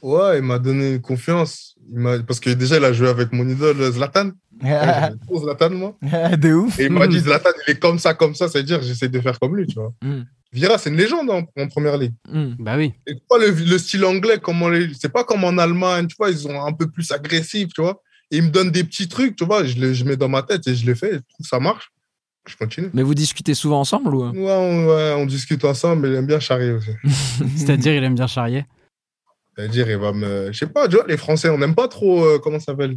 Ouais, 0.00 0.38
il 0.38 0.44
m'a 0.44 0.58
donné 0.58 0.98
confiance. 0.98 1.74
Il 1.94 2.24
Parce 2.26 2.40
que 2.40 2.48
déjà, 2.48 2.78
il 2.78 2.84
a 2.86 2.94
joué 2.94 3.08
avec 3.10 3.32
mon 3.34 3.46
idole 3.46 3.76
Zlatan. 3.92 4.30
Ouais, 4.62 5.10
trop 5.26 5.40
Zlatan, 5.40 5.70
moi. 5.70 5.94
de 6.38 6.54
ouf. 6.54 6.80
Et 6.80 6.84
il 6.84 6.90
m'a 6.92 7.06
dit, 7.06 7.18
Zlatan, 7.18 7.50
il 7.68 7.72
est 7.72 7.78
comme 7.78 7.98
ça, 7.98 8.14
comme 8.14 8.34
ça. 8.34 8.48
C'est-à-dire, 8.48 8.80
j'essaie 8.80 9.10
de 9.10 9.20
faire 9.20 9.38
comme 9.38 9.54
lui, 9.54 9.66
tu 9.66 9.74
vois. 9.74 9.92
Mm. 10.02 10.22
Vieira, 10.54 10.78
c'est 10.78 10.88
une 10.88 10.96
légende 10.96 11.28
en, 11.30 11.42
en 11.60 11.68
première 11.68 11.98
ligue. 11.98 12.14
Hmm. 12.30 12.54
Bah 12.58 12.76
oui. 12.78 12.92
Et 13.06 13.14
pas 13.28 13.38
le, 13.38 13.50
le 13.50 13.78
style 13.78 14.04
anglais, 14.04 14.38
comment 14.40 14.68
les, 14.68 14.88
c'est 14.98 15.08
pas 15.12 15.24
comme 15.24 15.44
en 15.44 15.56
Allemagne, 15.58 16.06
tu 16.06 16.16
vois, 16.18 16.30
ils 16.30 16.38
sont 16.38 16.60
un 16.60 16.72
peu 16.72 16.88
plus 16.90 17.10
agressifs, 17.10 17.72
tu 17.74 17.80
vois. 17.82 18.02
Et 18.32 18.38
ils 18.38 18.42
me 18.42 18.48
donnent 18.50 18.70
des 18.72 18.82
petits 18.82 19.06
trucs, 19.08 19.36
tu 19.36 19.44
vois, 19.44 19.62
je 19.62 19.76
les 19.76 19.94
je 19.94 20.04
mets 20.04 20.16
dans 20.16 20.28
ma 20.28 20.42
tête 20.42 20.66
et 20.66 20.74
je 20.74 20.84
les 20.86 20.94
fais, 20.94 21.12
je 21.12 21.18
trouve 21.18 21.42
que 21.44 21.48
ça 21.48 21.60
marche. 21.60 21.90
Je 22.48 22.56
continue. 22.56 22.90
Mais 22.92 23.04
vous 23.04 23.14
discutez 23.14 23.54
souvent 23.54 23.78
ensemble 23.78 24.14
ou? 24.16 24.24
Ouais, 24.30 24.50
on, 24.52 24.86
ouais, 24.88 25.14
on 25.16 25.26
discute 25.26 25.64
ensemble, 25.64 26.02
mais 26.02 26.08
il 26.08 26.14
aime 26.16 26.26
bien 26.26 26.40
charrier 26.40 26.72
aussi. 26.72 26.90
C'est-à-dire, 27.56 27.94
il 27.94 28.02
aime 28.02 28.16
bien 28.16 28.26
charrier? 28.26 28.64
C'est-à-dire, 29.56 29.88
il 29.88 29.96
va 29.98 30.12
me. 30.12 30.50
Je 30.50 30.58
sais 30.58 30.66
pas, 30.66 30.88
tu 30.88 30.96
vois, 30.96 31.04
les 31.06 31.16
Français, 31.16 31.50
on 31.50 31.58
n'aime 31.58 31.74
pas 31.76 31.86
trop. 31.86 32.24
euh, 32.24 32.38
comment 32.42 32.58
ça 32.58 32.66
s'appelle? 32.72 32.96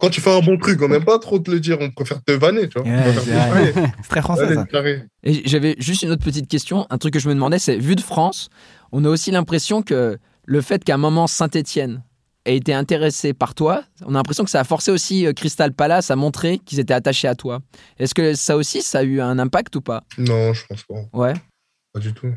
Quand 0.00 0.08
tu 0.08 0.22
fais 0.22 0.34
un 0.34 0.40
bon 0.40 0.56
truc, 0.56 0.80
on 0.80 0.88
n'aime 0.88 1.04
pas 1.04 1.18
trop 1.18 1.38
te 1.40 1.50
le 1.50 1.60
dire, 1.60 1.76
on 1.78 1.90
préfère 1.90 2.22
te 2.24 2.32
vanner, 2.32 2.68
tu 2.70 2.78
vois. 2.80 2.88
Ouais, 2.90 3.72
c'est 4.02 4.08
très 4.08 4.22
français, 4.22 4.44
Allez, 4.44 4.54
ça. 4.54 4.66
charrier. 4.72 5.02
Et 5.24 5.42
j'avais 5.46 5.74
juste 5.78 6.02
une 6.02 6.10
autre 6.10 6.24
petite 6.24 6.48
question. 6.48 6.86
Un 6.88 6.96
truc 6.96 7.12
que 7.12 7.18
je 7.20 7.28
me 7.28 7.34
demandais, 7.34 7.58
c'est 7.58 7.76
vu 7.76 7.96
de 7.96 8.00
France, 8.00 8.48
on 8.92 9.04
a 9.04 9.08
aussi 9.10 9.30
l'impression 9.30 9.82
que 9.82 10.16
le 10.46 10.60
fait 10.62 10.82
qu'à 10.84 10.94
un 10.94 10.98
moment 10.98 11.26
Saint-Étienne 11.26 12.02
ait 12.44 12.56
été 12.56 12.72
intéressé 12.72 13.32
par 13.34 13.54
toi, 13.54 13.84
on 14.04 14.14
a 14.14 14.18
l'impression 14.18 14.44
que 14.44 14.50
ça 14.50 14.60
a 14.60 14.64
forcé 14.64 14.90
aussi 14.90 15.26
euh, 15.26 15.32
Crystal 15.32 15.72
Palace 15.72 16.10
à 16.10 16.16
montrer 16.16 16.58
qu'ils 16.58 16.80
étaient 16.80 16.94
attachés 16.94 17.28
à 17.28 17.34
toi. 17.34 17.60
Est-ce 17.98 18.14
que 18.14 18.34
ça 18.34 18.56
aussi, 18.56 18.82
ça 18.82 19.00
a 19.00 19.02
eu 19.02 19.20
un 19.20 19.38
impact 19.38 19.76
ou 19.76 19.80
pas? 19.80 20.04
Non, 20.18 20.52
je 20.52 20.66
pense 20.66 20.82
pas. 20.84 20.94
Ouais. 21.12 21.34
Pas 21.92 22.00
du 22.00 22.12
tout. 22.12 22.32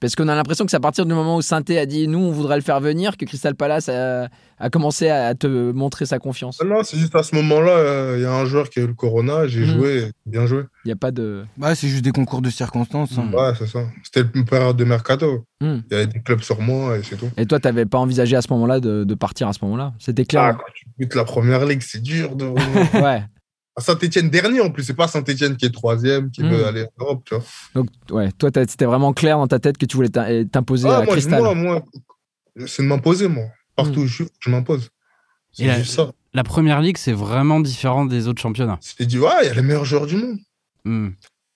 Parce 0.00 0.14
qu'on 0.14 0.28
a 0.28 0.34
l'impression 0.36 0.64
que 0.64 0.70
c'est 0.70 0.76
à 0.76 0.80
partir 0.80 1.06
du 1.06 1.12
moment 1.14 1.36
où 1.36 1.42
Sainté 1.42 1.78
a 1.78 1.84
dit 1.86 2.06
nous, 2.06 2.20
on 2.20 2.30
voudrait 2.30 2.54
le 2.56 2.62
faire 2.62 2.78
venir, 2.80 3.16
que 3.16 3.24
Crystal 3.24 3.54
Palace 3.56 3.88
a, 3.88 4.28
a 4.58 4.70
commencé 4.70 5.08
à 5.08 5.34
te 5.34 5.72
montrer 5.72 6.06
sa 6.06 6.18
confiance. 6.20 6.58
Ah 6.62 6.64
Non, 6.64 6.82
c'est 6.84 6.96
juste 6.98 7.16
à 7.16 7.22
ce 7.24 7.34
moment-là, 7.34 7.70
euh, 7.72 8.14
il 8.18 8.22
y 8.22 8.24
a 8.24 8.32
un 8.32 8.44
joueur 8.44 8.70
qui 8.70 8.78
a 8.78 8.82
eu 8.82 8.86
le 8.86 8.94
corona, 8.94 9.46
j'ai 9.48 9.60
Mhm. 9.60 9.66
joué, 9.66 10.12
bien 10.24 10.46
joué. 10.46 10.62
Il 10.84 10.88
n'y 10.88 10.92
a 10.92 10.96
pas 10.96 11.10
de. 11.10 11.44
Bah, 11.56 11.74
c'est 11.74 11.88
juste 11.88 12.04
des 12.04 12.12
concours 12.12 12.42
de 12.42 12.50
circonstances. 12.50 13.18
hein. 13.18 13.28
Ouais, 13.32 13.52
c'est 13.58 13.66
ça. 13.66 13.80
C'était 14.04 14.28
une 14.34 14.44
période 14.44 14.76
de 14.76 14.84
mercato. 14.84 15.44
Hmm. 15.60 15.78
Il 15.90 15.92
y 15.92 15.94
avait 15.96 16.06
des 16.06 16.20
clubs 16.20 16.40
sur 16.42 16.60
moi 16.60 16.96
et 16.96 17.02
c'est 17.02 17.16
tout. 17.16 17.28
Et 17.36 17.44
toi, 17.46 17.58
t'avais 17.58 17.84
pas 17.86 17.98
envisagé 17.98 18.36
à 18.36 18.42
ce 18.42 18.52
moment-là 18.52 18.78
de, 18.78 19.02
de 19.02 19.14
partir 19.14 19.48
à 19.48 19.52
ce 19.52 19.58
moment-là? 19.64 19.94
C'était 19.98 20.22
Ah, 20.22 20.24
clair. 20.26 20.56
quand 20.58 20.72
tu 20.74 20.84
butes 20.96 21.14
la 21.16 21.24
première 21.24 21.66
ligue, 21.66 21.82
c'est 21.82 22.00
dur 22.02 22.36
de. 22.36 22.44
ouais. 23.02 23.24
À 23.78 23.80
Saint-Etienne 23.80 24.28
dernier 24.28 24.60
en 24.60 24.70
plus, 24.70 24.82
c'est 24.82 24.92
pas 24.94 25.06
Saint-Etienne 25.06 25.56
qui 25.56 25.64
est 25.66 25.70
troisième, 25.70 26.32
qui 26.32 26.42
veut 26.42 26.66
aller 26.66 26.82
en 26.98 27.04
Europe, 27.04 27.22
tu 27.24 27.36
vois. 27.36 27.44
Donc, 27.76 27.86
ouais, 28.10 28.32
toi, 28.32 28.50
t'as- 28.50 28.66
c'était 28.66 28.86
vraiment 28.86 29.12
clair 29.12 29.38
dans 29.38 29.46
ta 29.46 29.60
tête 29.60 29.78
que 29.78 29.86
tu 29.86 29.94
voulais 29.96 30.08
t'im- 30.08 30.44
t'imposer 30.50 30.88
Ah, 30.88 30.98
à 30.98 31.04
moi, 31.04 31.14
moi, 31.38 31.54
moi, 31.54 31.82
c'est 32.66 32.82
de 32.82 32.88
m'imposer, 32.88 33.28
moi. 33.28 33.44
Partout 33.76 34.00
Mm. 34.00 34.02
où 34.02 34.06
je 34.08 34.14
suis, 34.14 34.26
je 34.40 34.50
m'impose. 34.50 34.88
C'est 35.52 35.66
la, 35.66 35.78
juste 35.78 35.94
ça. 35.94 36.10
la 36.34 36.42
première 36.42 36.80
ligue, 36.80 36.96
c'est 36.98 37.12
vraiment 37.12 37.60
différent 37.60 38.04
des 38.04 38.26
autres 38.26 38.42
championnats. 38.42 38.78
C'est 38.80 39.06
dit, 39.06 39.18
ouais, 39.20 39.30
il 39.42 39.46
y 39.46 39.50
a 39.50 39.54
les 39.54 39.62
meilleurs 39.62 39.84
joueurs 39.84 40.06
du 40.06 40.16
monde. 40.16 40.38
Hmm. 40.84 41.10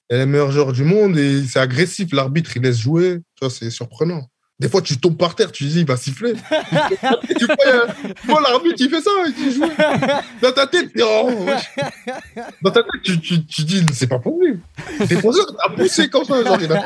Il 0.08 0.12
y 0.12 0.20
a 0.20 0.24
les 0.24 0.30
meilleurs 0.30 0.52
joueurs 0.52 0.72
du 0.72 0.84
monde 0.84 1.18
et 1.18 1.42
c'est 1.44 1.58
agressif. 1.58 2.12
L'arbitre, 2.12 2.56
il 2.56 2.62
laisse 2.62 2.78
jouer. 2.78 3.18
Tu 3.34 3.40
vois, 3.44 3.50
c'est 3.50 3.68
surprenant. 3.70 4.28
Des 4.62 4.68
fois, 4.68 4.80
tu 4.80 4.96
tombes 4.98 5.16
par 5.16 5.34
terre, 5.34 5.50
tu 5.50 5.64
dis, 5.64 5.80
il 5.80 5.86
va 5.86 5.96
siffler. 5.96 6.30
Et 7.28 7.34
tu 7.34 7.46
vois, 7.46 7.56
tu 8.20 8.26
vois, 8.28 8.40
l'arbitre, 8.40 8.76
il 8.78 8.88
fait 8.88 9.00
ça, 9.00 9.10
il 9.26 9.52
joue. 9.52 9.64
Dans 10.40 10.52
ta 10.52 10.66
tête, 10.68 10.92
t'es, 10.94 11.02
oh. 11.04 11.30
Dans 12.62 12.70
ta 12.70 12.82
tête, 12.82 13.02
tu, 13.02 13.20
tu, 13.20 13.44
tu 13.44 13.62
dis, 13.64 13.84
c'est 13.92 14.06
pas 14.06 14.20
pour 14.20 14.40
lui. 14.40 14.60
C'est 15.08 15.20
pour 15.20 15.34
ça 15.34 15.42
que 15.44 15.52
t'as 15.52 15.74
poussé 15.74 16.08
comme 16.08 16.24
ça. 16.24 16.44
Genre, 16.44 16.58
il 16.62 16.72
a 16.72 16.84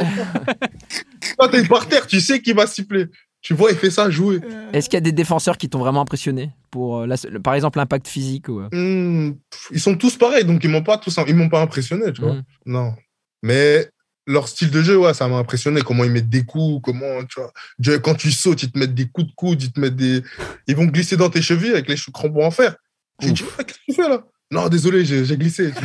Quand 1.38 1.48
t'es 1.48 1.62
par 1.64 1.86
terre, 1.86 2.06
tu 2.06 2.18
sais 2.20 2.40
qu'il 2.40 2.54
va 2.54 2.66
siffler. 2.66 3.06
Tu 3.42 3.52
vois, 3.54 3.70
il 3.70 3.76
fait 3.76 3.90
ça, 3.90 4.08
jouer. 4.10 4.40
Est-ce 4.72 4.88
qu'il 4.88 4.96
y 4.96 4.98
a 4.98 5.00
des 5.02 5.12
défenseurs 5.12 5.56
qui 5.58 5.68
t'ont 5.68 5.78
vraiment 5.78 6.00
impressionné 6.00 6.50
pour, 6.70 7.00
euh, 7.00 7.06
la- 7.06 7.16
le- 7.30 7.40
par 7.40 7.54
exemple, 7.54 7.78
l'impact 7.78 8.08
physique 8.08 8.48
ou, 8.48 8.60
euh, 8.60 8.68
pff, 8.70 9.68
ils 9.70 9.80
sont 9.80 9.96
tous 9.96 10.16
pareils, 10.16 10.44
donc 10.44 10.64
ils 10.64 10.70
m'ont 10.70 10.82
pas 10.82 10.98
tous, 10.98 11.16
ils 11.28 11.34
m'ont 11.36 11.48
pas 11.50 11.60
impressionné, 11.60 12.12
tu 12.12 12.22
vois. 12.22 12.32
Mhm. 12.32 12.42
Non. 12.64 12.94
Mais 13.42 13.88
leur 14.26 14.48
style 14.48 14.70
de 14.70 14.82
jeu, 14.82 14.98
ouais, 14.98 15.14
ça 15.14 15.28
m'a 15.28 15.36
impressionné. 15.36 15.82
Comment 15.82 16.04
ils 16.04 16.10
mettent 16.10 16.28
des 16.28 16.44
coups, 16.44 16.82
comment, 16.82 17.24
tu 17.24 17.40
vois. 17.40 17.98
Quand 17.98 18.14
tu 18.14 18.32
sautes, 18.32 18.62
ils 18.62 18.70
te 18.70 18.78
mettent 18.78 18.94
des 18.94 19.08
coups 19.08 19.28
de 19.28 19.32
coude, 19.34 19.62
ils 19.62 19.72
te 19.72 19.80
mettent 19.80 19.96
des. 19.96 20.22
Ils 20.66 20.76
vont 20.76 20.86
glisser 20.86 21.16
dans 21.16 21.30
tes 21.30 21.42
chevilles 21.42 21.72
avec 21.72 21.88
les 21.88 21.96
crampons 22.12 22.44
en 22.44 22.50
fer. 22.50 22.76
Je 23.20 23.30
dis, 23.30 23.42
Ouais, 23.42 23.64
qu'est-ce 23.64 23.78
que 23.78 23.84
tu 23.88 23.94
fais 23.94 24.08
là? 24.08 24.22
Non, 24.50 24.68
désolé, 24.68 25.04
j'ai 25.04 25.24
j'ai 25.24 25.36
glissé. 25.36 25.72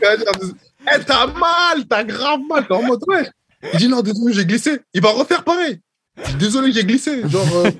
Eh, 0.00 1.04
t'as 1.04 1.26
mal, 1.26 1.86
t'as 1.86 2.04
grave 2.04 2.40
mal, 2.48 2.66
t'es 2.66 2.72
en 2.72 2.82
mode, 2.82 3.02
ouais. 3.08 3.28
Il 3.74 3.78
dit, 3.78 3.88
non, 3.88 4.00
désolé, 4.00 4.32
j'ai 4.32 4.46
glissé. 4.46 4.80
Il 4.94 5.02
va 5.02 5.10
refaire 5.10 5.44
pareil. 5.44 5.80
Désolé, 6.38 6.72
j'ai 6.72 6.84
glissé. 6.84 7.28
Genre, 7.28 7.56
euh, 7.56 7.70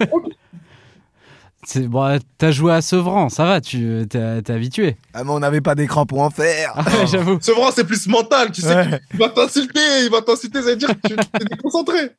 bon, 1.77 2.19
t'as 2.39 2.51
joué 2.51 2.73
à 2.73 2.81
Sevran, 2.81 3.29
ça 3.29 3.45
va, 3.45 3.61
tu 3.61 4.07
t'es 4.09 4.51
habitué. 4.53 4.97
Ah, 5.15 5.25
mais 5.25 5.31
on 5.31 5.41
n'avait 5.41 5.61
pas 5.61 5.75
d'écran 5.75 6.07
pour 6.07 6.21
en 6.21 6.31
faire. 6.31 6.73
Ah 6.77 6.83
ouais, 6.85 7.07
j'avoue. 7.07 7.39
C'est 7.43 7.53
vrai, 7.53 7.71
c'est 7.75 7.85
plus 7.85 8.07
mental. 8.09 8.51
Tu 8.53 8.63
sais, 8.63 8.75
Ouais. 8.75 9.01
il 9.13 9.19
va 9.19 9.29
t'insulter, 9.29 9.81
il 10.05 10.11
va 10.11 10.23
t'insulter, 10.23 10.63
ça 10.63 10.71
veut 10.71 10.77
dire 10.77 10.89
que 10.89 11.09
tu 11.09 11.15
es 11.15 11.45
déconcentré. 11.45 12.11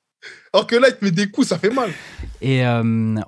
Alors 0.51 0.67
que 0.67 0.75
là, 0.75 0.89
il 0.89 0.95
te 0.95 1.05
met 1.05 1.11
des 1.11 1.29
coups, 1.31 1.47
ça 1.47 1.57
fait 1.57 1.69
mal. 1.69 1.89
Et 2.41 2.65
euh, 2.65 2.81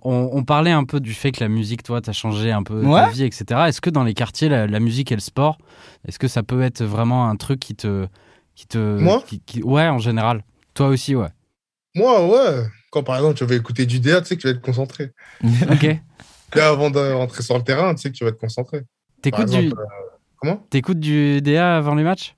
on, 0.04 0.30
on 0.34 0.44
parlait 0.44 0.72
un 0.72 0.84
peu 0.84 1.00
du 1.00 1.14
fait 1.14 1.32
que 1.32 1.40
la 1.42 1.48
musique, 1.48 1.84
toi, 1.84 2.02
t'as 2.02 2.12
changé 2.12 2.52
un 2.52 2.64
peu 2.64 2.84
ta 2.84 3.10
vie, 3.10 3.24
etc. 3.24 3.46
Est-ce 3.68 3.80
que 3.80 3.90
dans 3.90 4.04
les 4.04 4.14
quartiers, 4.14 4.50
la, 4.50 4.68
la 4.68 4.80
musique 4.82 5.12
et 5.12 5.16
le 5.16 5.22
sport, 5.22 5.58
est-ce 6.08 6.20
que 6.20 6.28
ça 6.28 6.44
peut 6.44 6.62
être 6.62 6.84
vraiment 6.84 7.30
un 7.30 7.36
truc 7.38 7.60
qui 7.62 7.76
te, 7.76 8.08
qui 8.56 8.68
te, 8.68 8.78
Moi? 8.78 9.24
qui- 9.26 9.40
qui- 9.40 9.64
ouais, 9.64 9.88
en 9.88 10.00
général. 10.00 10.44
Toi 10.74 10.88
aussi, 10.88 11.16
ouais. 11.16 11.30
Moi, 11.96 12.28
ouais. 12.28 12.64
Quand 12.92 13.02
par 13.04 13.16
exemple, 13.16 13.36
tu 13.38 13.46
vas 13.46 13.56
écouter 13.56 13.86
du 13.88 14.00
DA, 14.00 14.22
tu 14.22 14.28
sais 14.28 14.36
que 14.36 14.42
tu 14.42 14.48
vas 14.48 14.54
être 14.54 14.62
concentré. 14.62 15.12
Ok. 15.72 15.84
Et 16.56 16.60
avant 16.60 16.90
de 16.92 17.00
rentrer 17.14 17.42
sur 17.44 17.58
le 17.58 17.64
terrain, 17.64 17.96
tu 17.96 18.02
sais 18.02 18.12
que 18.12 18.16
tu 18.18 18.24
vas 18.26 18.30
être 18.30 18.38
concentré. 18.38 18.82
Par 18.82 19.22
T'écoutes 19.22 19.50
du, 19.50 19.68
euh, 19.70 19.74
comment? 20.38 20.58
T'écoutes 20.70 21.00
du 21.00 21.42
DA 21.42 21.78
avant 21.78 21.96
les 21.96 22.04
matchs? 22.04 22.36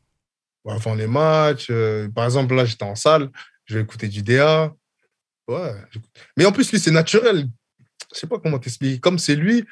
Avant 0.67 0.93
les 0.93 1.07
matchs. 1.07 1.67
euh, 1.71 2.07
par 2.09 2.25
exemple, 2.25 2.53
là, 2.53 2.63
j'étais 2.65 2.83
en 2.85 2.93
salle, 2.95 3.29
je 3.65 3.75
vais 3.75 3.81
écouter 3.81 4.07
du 4.07 4.21
DA. 4.21 4.71
Ouais. 5.47 5.73
Mais 6.37 6.45
en 6.45 6.51
plus, 6.51 6.71
lui, 6.71 6.79
c'est 6.79 6.91
naturel. 6.91 7.47
Je 8.13 8.19
sais 8.19 8.27
pas 8.27 8.37
comment 8.37 8.59
t'expliquer. 8.59 8.99
Comme 8.99 9.17
c'est 9.17 9.35
lui, 9.35 9.65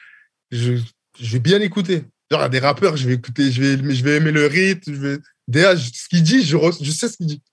je, 0.49 0.73
je 1.19 1.33
vais 1.33 1.39
bien 1.39 1.59
l'écouter. 1.59 2.03
Genre, 2.31 2.49
des 2.49 2.59
rappeurs, 2.59 2.97
je 2.97 3.07
vais 3.07 3.13
écouter, 3.13 3.51
je 3.51 3.61
vais, 3.61 3.93
je 3.93 4.03
vais 4.03 4.17
aimer 4.17 4.31
le 4.31 4.47
rythme. 4.47 4.91
Je 4.91 4.99
vais... 4.99 5.17
DA, 5.47 5.75
je- 5.75 5.91
ce 5.93 6.07
qu'il 6.09 6.23
dit, 6.23 6.41
je, 6.43 6.57
sais 6.91 7.07
ce 7.09 7.17
qu'il 7.17 7.27
dit. 7.27 7.43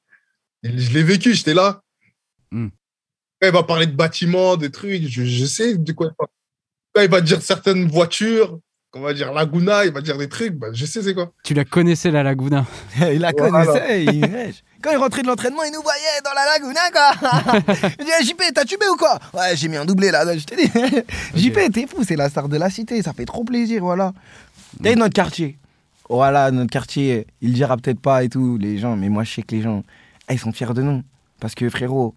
Je 0.62 0.93
l'ai 0.95 1.03
vécu, 1.03 1.35
j'étais 1.35 1.55
là. 1.55 1.83
Hmm. 2.51 2.69
Quand 3.40 3.48
il 3.48 3.53
va 3.55 3.62
parler 3.62 3.87
de 3.87 3.92
bâtiments, 3.96 4.57
des 4.57 4.70
trucs, 4.70 5.07
je, 5.09 5.24
je 5.24 5.44
sais 5.44 5.77
de 5.77 5.92
quoi 5.92 6.09
il 6.11 6.14
parle. 6.16 6.29
Quand 6.94 7.03
il 7.03 7.11
va 7.11 7.20
dire 7.20 7.40
certaines 7.42 7.87
voitures, 7.88 8.59
on 8.94 9.01
va 9.01 9.12
dire 9.14 9.33
Laguna, 9.33 9.85
il 9.85 9.92
va 9.92 10.01
dire 10.01 10.16
des 10.18 10.29
trucs, 10.29 10.55
bah, 10.55 10.68
je 10.72 10.85
sais 10.87 11.03
c'est 11.03 11.14
quoi. 11.14 11.31
Tu 11.44 11.55
la 11.55 11.64
connaissais, 11.64 12.11
la 12.11 12.22
Laguna 12.22 12.66
il 13.12 13.20
la 13.20 13.31
Voilà. 13.37 13.64
connaissait. 13.66 14.05
il-. 14.07 14.55
Quand 14.83 14.90
il 14.90 14.96
rentrait 14.96 15.22
de 15.22 15.27
l'entraînement, 15.29 15.62
il 15.64 15.72
nous 15.72 15.83
voyait 15.83 16.20
dans 16.24 16.33
la 16.35 16.46
laguna, 16.46 16.81
quoi. 16.90 17.92
il 17.98 18.05
dit 18.05 18.11
eh, 18.20 18.24
JP, 18.24 18.42
t'as 18.55 18.64
tubé 18.64 18.87
ou 18.92 18.96
quoi? 18.96 19.18
Ouais, 19.35 19.55
j'ai 19.57 19.68
mis 19.68 19.77
un 19.77 19.85
doublé 19.85 20.11
là, 20.11 20.37
je 20.37 20.44
t'ai 20.44 20.57
dit. 20.57 20.70
JP, 21.51 21.72
t'es 21.72 21.87
fou, 21.87 22.03
c'est 22.07 22.16
la 22.16 22.29
star 22.31 22.48
de 22.48 22.57
la 22.57 22.70
cité, 22.70 23.03
ça 23.03 23.12
fait 23.12 23.24
trop 23.27 23.44
plaisir, 23.44 23.83
voilà. 23.83 24.12
Et 24.85 24.94
notre 24.96 25.14
quartier. 25.14 25.59
Voilà, 26.09 26.51
notre 26.51 26.70
quartier, 26.70 27.27
il 27.42 27.48
le 27.51 27.55
dira 27.55 27.77
peut-être 27.77 28.01
pas 28.01 28.24
et 28.24 28.29
tout, 28.29 28.57
les 28.57 28.79
gens, 28.79 28.96
mais 28.96 29.09
moi 29.11 29.24
je 29.24 29.35
sais 29.35 29.42
que 29.42 29.55
les 29.55 29.62
gens, 29.62 29.83
ils 30.31 30.38
sont 30.38 30.53
fiers 30.53 30.72
de 30.74 30.83
nous. 30.83 31.03
Parce 31.40 31.55
que 31.55 31.68
frérot, 31.68 32.14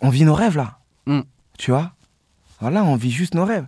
on 0.00 0.08
vit 0.08 0.24
nos 0.24 0.34
rêves 0.34 0.56
là. 0.56 0.78
Mm. 1.06 1.20
Tu 1.58 1.70
vois? 1.70 1.92
Voilà, 2.60 2.84
on 2.84 2.96
vit 2.96 3.10
juste 3.10 3.34
nos 3.34 3.44
rêves. 3.44 3.66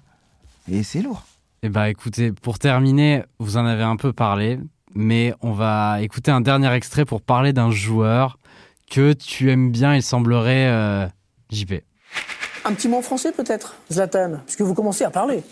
Et 0.70 0.82
c'est 0.82 1.02
lourd. 1.02 1.24
Eh 1.62 1.68
bah 1.68 1.88
écoutez, 1.88 2.32
pour 2.32 2.58
terminer, 2.58 3.22
vous 3.38 3.56
en 3.56 3.66
avez 3.66 3.84
un 3.84 3.96
peu 3.96 4.12
parlé, 4.12 4.58
mais 4.94 5.34
on 5.40 5.52
va 5.52 6.02
écouter 6.02 6.30
un 6.30 6.40
dernier 6.40 6.72
extrait 6.72 7.04
pour 7.04 7.22
parler 7.22 7.52
d'un 7.52 7.70
joueur 7.70 8.38
que 8.90 9.12
tu 9.12 9.50
aimes 9.50 9.70
bien, 9.70 9.94
il 9.94 10.02
semblerait, 10.02 10.68
euh, 10.68 11.06
JP. 11.50 11.74
Un 12.64 12.74
petit 12.74 12.88
mot 12.88 12.98
en 12.98 13.02
français 13.02 13.32
peut-être, 13.32 13.76
Zlatan, 13.90 14.40
puisque 14.44 14.62
vous 14.62 14.74
commencez 14.74 15.04
à 15.04 15.10
parler. 15.10 15.42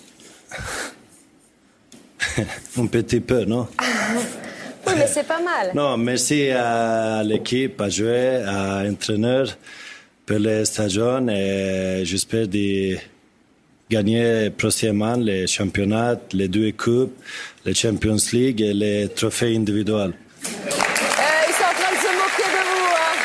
Un 2.76 2.86
petit 2.86 3.20
peu, 3.20 3.44
non? 3.44 3.66
Oui, 4.86 4.92
mais 4.96 5.06
c'est 5.06 5.26
pas 5.26 5.40
mal. 5.40 5.72
Non, 5.74 5.96
merci 5.96 6.50
à 6.50 7.22
l'équipe, 7.24 7.80
à 7.80 7.88
jouer, 7.88 8.42
à 8.44 8.84
l'entraîneur 8.84 9.56
pour 10.30 10.38
les 10.38 10.64
stagions 10.64 11.26
et 11.28 12.02
j'espère 12.04 12.46
de 12.46 12.96
gagner 13.90 14.50
prochainement 14.50 15.16
les 15.16 15.48
championnats, 15.48 16.14
les 16.32 16.46
deux 16.46 16.70
coupes, 16.70 17.12
les 17.64 17.74
Champions 17.74 18.14
League 18.32 18.60
et 18.60 18.72
les 18.72 19.08
trophées 19.08 19.56
individuels. 19.56 20.14
Euh, 20.14 20.46
ils 21.48 21.52
sont 21.52 21.64
en 21.64 21.74
train 21.74 21.90
de 21.90 22.00
se 22.06 22.12
moquer 22.20 22.46
de 22.46 22.62
vous. 22.68 22.86
Hein. 22.94 23.16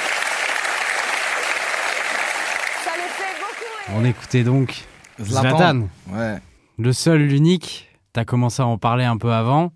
Ça 2.84 2.92
les 2.96 3.12
fait 3.20 3.36
beaucoup. 3.40 3.92
rire. 3.92 4.02
On 4.02 4.04
écoutait 4.06 4.44
donc 4.44 4.74
Zlatan. 5.22 5.58
Zlatan, 5.58 5.90
Ouais. 6.12 6.38
le 6.80 6.92
seul, 6.92 7.22
l'unique. 7.22 7.88
Tu 8.16 8.20
as 8.20 8.26
commencé 8.26 8.64
à 8.64 8.66
en 8.66 8.80
parler 8.80 9.04
un 9.04 9.18
peu 9.18 9.32
avant. 9.32 9.72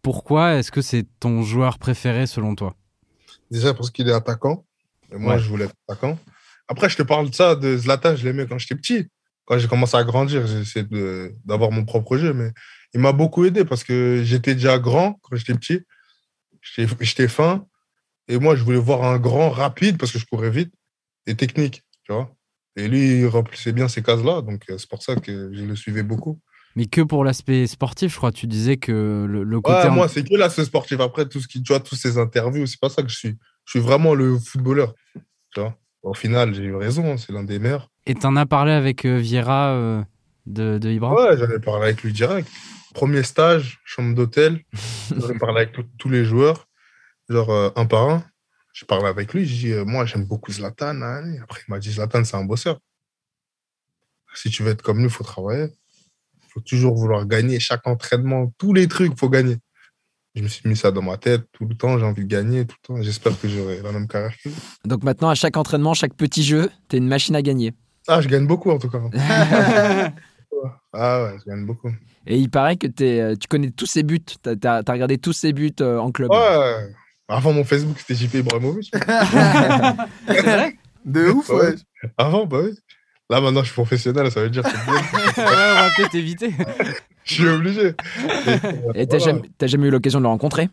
Pourquoi 0.00 0.54
est-ce 0.54 0.72
que 0.72 0.80
c'est 0.80 1.04
ton 1.20 1.42
joueur 1.42 1.78
préféré 1.78 2.26
selon 2.26 2.54
toi? 2.54 2.74
Déjà 3.50 3.74
parce 3.74 3.90
qu'il 3.90 4.08
est 4.08 4.12
attaquant. 4.14 4.64
Et 5.12 5.18
moi, 5.18 5.34
Ouais. 5.34 5.38
je 5.38 5.48
voulais 5.50 5.66
être 5.66 5.74
attaquant. 5.86 6.16
Après, 6.68 6.88
je 6.88 6.96
te 6.96 7.02
parle 7.02 7.30
de 7.30 7.34
ça, 7.34 7.54
de 7.54 7.76
Zlatan, 7.76 8.16
je 8.16 8.24
l'aimais 8.24 8.46
quand 8.46 8.58
j'étais 8.58 8.74
petit. 8.74 9.08
Quand 9.44 9.58
j'ai 9.58 9.68
commencé 9.68 9.96
à 9.96 10.04
grandir, 10.04 10.46
j'ai 10.46 10.60
essayé 10.60 10.86
d'avoir 11.44 11.72
mon 11.72 11.84
propre 11.84 12.16
jeu, 12.16 12.32
mais 12.32 12.50
il 12.94 13.00
m'a 13.00 13.12
beaucoup 13.12 13.44
aidé 13.44 13.64
parce 13.64 13.84
que 13.84 14.22
j'étais 14.24 14.54
déjà 14.54 14.78
grand 14.78 15.18
quand 15.22 15.36
j'étais 15.36 15.54
petit. 15.54 15.80
J'étais 17.00 17.28
fin. 17.28 17.66
Et 18.28 18.38
moi, 18.38 18.54
je 18.54 18.62
voulais 18.62 18.78
voir 18.78 19.04
un 19.04 19.18
grand 19.18 19.50
rapide 19.50 19.98
parce 19.98 20.12
que 20.12 20.18
je 20.18 20.26
courais 20.26 20.50
vite 20.50 20.72
et 21.26 21.34
technique, 21.34 21.82
tu 22.04 22.12
vois. 22.12 22.34
Et 22.76 22.88
lui, 22.88 23.20
il 23.20 23.26
remplissait 23.26 23.72
bien 23.72 23.88
ces 23.88 24.02
cases-là. 24.02 24.42
Donc, 24.42 24.62
euh, 24.70 24.78
c'est 24.78 24.88
pour 24.88 25.02
ça 25.02 25.16
que 25.16 25.52
je 25.52 25.64
le 25.64 25.76
suivais 25.76 26.02
beaucoup. 26.02 26.40
Mais 26.74 26.86
que 26.86 27.02
pour 27.02 27.24
l'aspect 27.24 27.66
sportif, 27.66 28.12
je 28.12 28.16
crois. 28.16 28.32
Tu 28.32 28.46
disais 28.46 28.78
que 28.78 29.26
le, 29.28 29.42
le 29.42 29.60
côté. 29.60 29.88
Ouais, 29.88 29.90
moi, 29.90 30.08
c'est 30.08 30.26
que 30.26 30.34
l'aspect 30.34 30.64
sportif. 30.64 31.00
Après, 31.00 31.28
tout 31.28 31.40
ce 31.40 31.48
qui, 31.48 31.62
tu 31.62 31.72
vois, 31.72 31.80
tous 31.80 31.96
ces 31.96 32.16
interviews, 32.16 32.66
c'est 32.66 32.80
pas 32.80 32.88
ça 32.88 33.02
que 33.02 33.08
je 33.08 33.16
suis. 33.16 33.36
Je 33.66 33.70
suis 33.72 33.80
vraiment 33.80 34.14
le 34.14 34.38
footballeur. 34.38 34.94
Tu 35.54 35.60
vois. 35.60 35.76
Au 36.02 36.14
final, 36.14 36.54
j'ai 36.54 36.64
eu 36.64 36.74
raison. 36.74 37.12
hein, 37.12 37.16
C'est 37.16 37.32
l'un 37.32 37.44
des 37.44 37.58
meilleurs. 37.58 37.88
Et 38.06 38.14
t'en 38.14 38.34
as 38.36 38.46
parlé 38.46 38.72
avec 38.72 39.04
euh, 39.04 39.18
Vieira 39.18 39.70
euh, 39.74 40.02
de, 40.46 40.78
de 40.78 40.90
Ibra? 40.90 41.14
Ouais, 41.14 41.36
j'en 41.38 41.48
ai 41.48 41.60
parlé 41.60 41.84
avec 41.84 42.02
lui 42.02 42.12
direct. 42.12 42.48
Premier 42.94 43.22
stage, 43.22 43.80
chambre 43.84 44.14
d'hôtel. 44.14 44.60
J'en 45.16 45.30
ai 45.30 45.38
parlé 45.38 45.62
avec 45.62 45.72
tous- 45.98 46.08
les 46.10 46.24
joueurs, 46.24 46.68
genre 47.30 47.50
euh, 47.50 47.70
un 47.76 47.86
par 47.86 48.10
un. 48.10 48.24
J'ai 48.74 48.84
parlé 48.86 49.06
avec 49.06 49.32
lui. 49.32 49.46
J'ai 49.46 49.68
dit, 49.68 49.72
euh, 49.72 49.84
moi, 49.84 50.04
j'aime 50.04 50.24
beaucoup 50.26 50.52
Zlatan. 50.52 51.00
hein. 51.02 51.36
Après, 51.42 51.60
il 51.66 51.70
m'a 51.70 51.78
dit, 51.78 51.90
Zlatan, 51.92 52.24
c'est 52.24 52.36
un 52.36 52.44
bosseur. 52.44 52.78
si 54.34 54.50
tu 54.50 54.62
veux 54.62 54.70
être 54.72 54.82
comme 54.82 54.98
lui, 54.98 55.04
il 55.04 55.10
faut 55.10 55.24
travailler. 55.24 55.68
Il 56.42 56.48
faut 56.50 56.60
toujours 56.60 56.96
vouloir 56.96 57.24
gagner. 57.26 57.60
Chaque 57.60 57.86
entraînement, 57.86 58.52
tous 58.58 58.72
les 58.74 58.88
trucs, 58.88 59.12
il 59.12 59.18
faut 59.18 59.30
gagner. 59.30 59.56
Je 60.34 60.42
me 60.42 60.48
suis 60.48 60.66
mis 60.68 60.76
ça 60.76 60.90
dans 60.90 61.02
ma 61.02 61.18
tête 61.18 61.42
tout 61.52 61.66
le 61.66 61.74
temps. 61.74 61.98
J'ai 61.98 62.04
envie 62.06 62.24
de 62.24 62.28
gagner 62.28 62.64
tout 62.64 62.76
le 62.82 62.94
temps. 62.96 63.02
J'espère 63.02 63.38
que 63.38 63.48
j'aurai 63.48 63.82
la 63.82 63.92
même 63.92 64.08
carrière 64.08 64.32
que 64.42 64.48
lui. 64.48 64.54
Donc 64.86 65.02
maintenant, 65.04 65.28
à 65.28 65.34
chaque 65.34 65.56
entraînement, 65.58 65.92
chaque 65.94 66.14
petit 66.14 66.42
jeu, 66.42 66.70
t'es 66.88 66.96
une 66.96 67.06
machine 67.08 67.36
à 67.36 67.42
gagner. 67.42 67.74
Ah, 68.08 68.20
je 68.22 68.28
gagne 68.28 68.46
beaucoup 68.46 68.70
en 68.70 68.78
tout 68.78 68.88
cas. 68.88 68.98
ah 70.94 71.24
ouais, 71.24 71.36
je 71.38 71.50
gagne 71.50 71.66
beaucoup. 71.66 71.90
Et 72.26 72.38
il 72.38 72.48
paraît 72.50 72.76
que 72.76 72.86
t'es, 72.86 73.20
euh, 73.20 73.36
tu 73.36 73.46
connais 73.46 73.70
tous 73.70 73.86
ses 73.86 74.02
buts. 74.02 74.20
T'as, 74.42 74.56
t'as- 74.56 74.82
t'as 74.82 74.92
regardé 74.92 75.18
tous 75.18 75.32
ses 75.34 75.52
buts 75.52 75.70
euh, 75.80 75.98
en 75.98 76.10
club. 76.10 76.30
Ouais. 76.30 76.92
Avant 77.28 77.52
mon 77.52 77.64
Facebook, 77.64 77.96
c'était 77.98 78.14
JP 78.14 78.34
Ibrahimovic. 78.36 78.90
De 81.04 81.30
ouf, 81.30 81.48
ouais. 81.50 81.74
Avant, 82.16 82.46
bah 82.46 82.58
oui. 82.64 82.78
Là, 83.30 83.40
maintenant, 83.40 83.60
je 83.60 83.66
suis 83.66 83.74
professionnel, 83.74 84.30
ça 84.30 84.40
veut 84.42 84.50
dire 84.50 84.62
que 84.62 84.68
c'est 84.70 84.84
bien. 84.84 84.94
Ouais, 85.44 85.70
on 85.72 85.74
va 85.82 85.88
peut-être 85.96 86.14
éviter. 86.14 86.54
Je 87.24 87.34
suis 87.34 87.48
obligé. 87.48 87.88
Et 88.94 89.06
t'as, 89.06 89.18
Voilà. 89.18 89.18
jamais, 89.18 89.42
t'as 89.58 89.66
jamais 89.66 89.86
eu 89.88 89.90
l'occasion 89.90 90.18
de 90.18 90.24
le 90.24 90.28
rencontrer? 90.28 90.68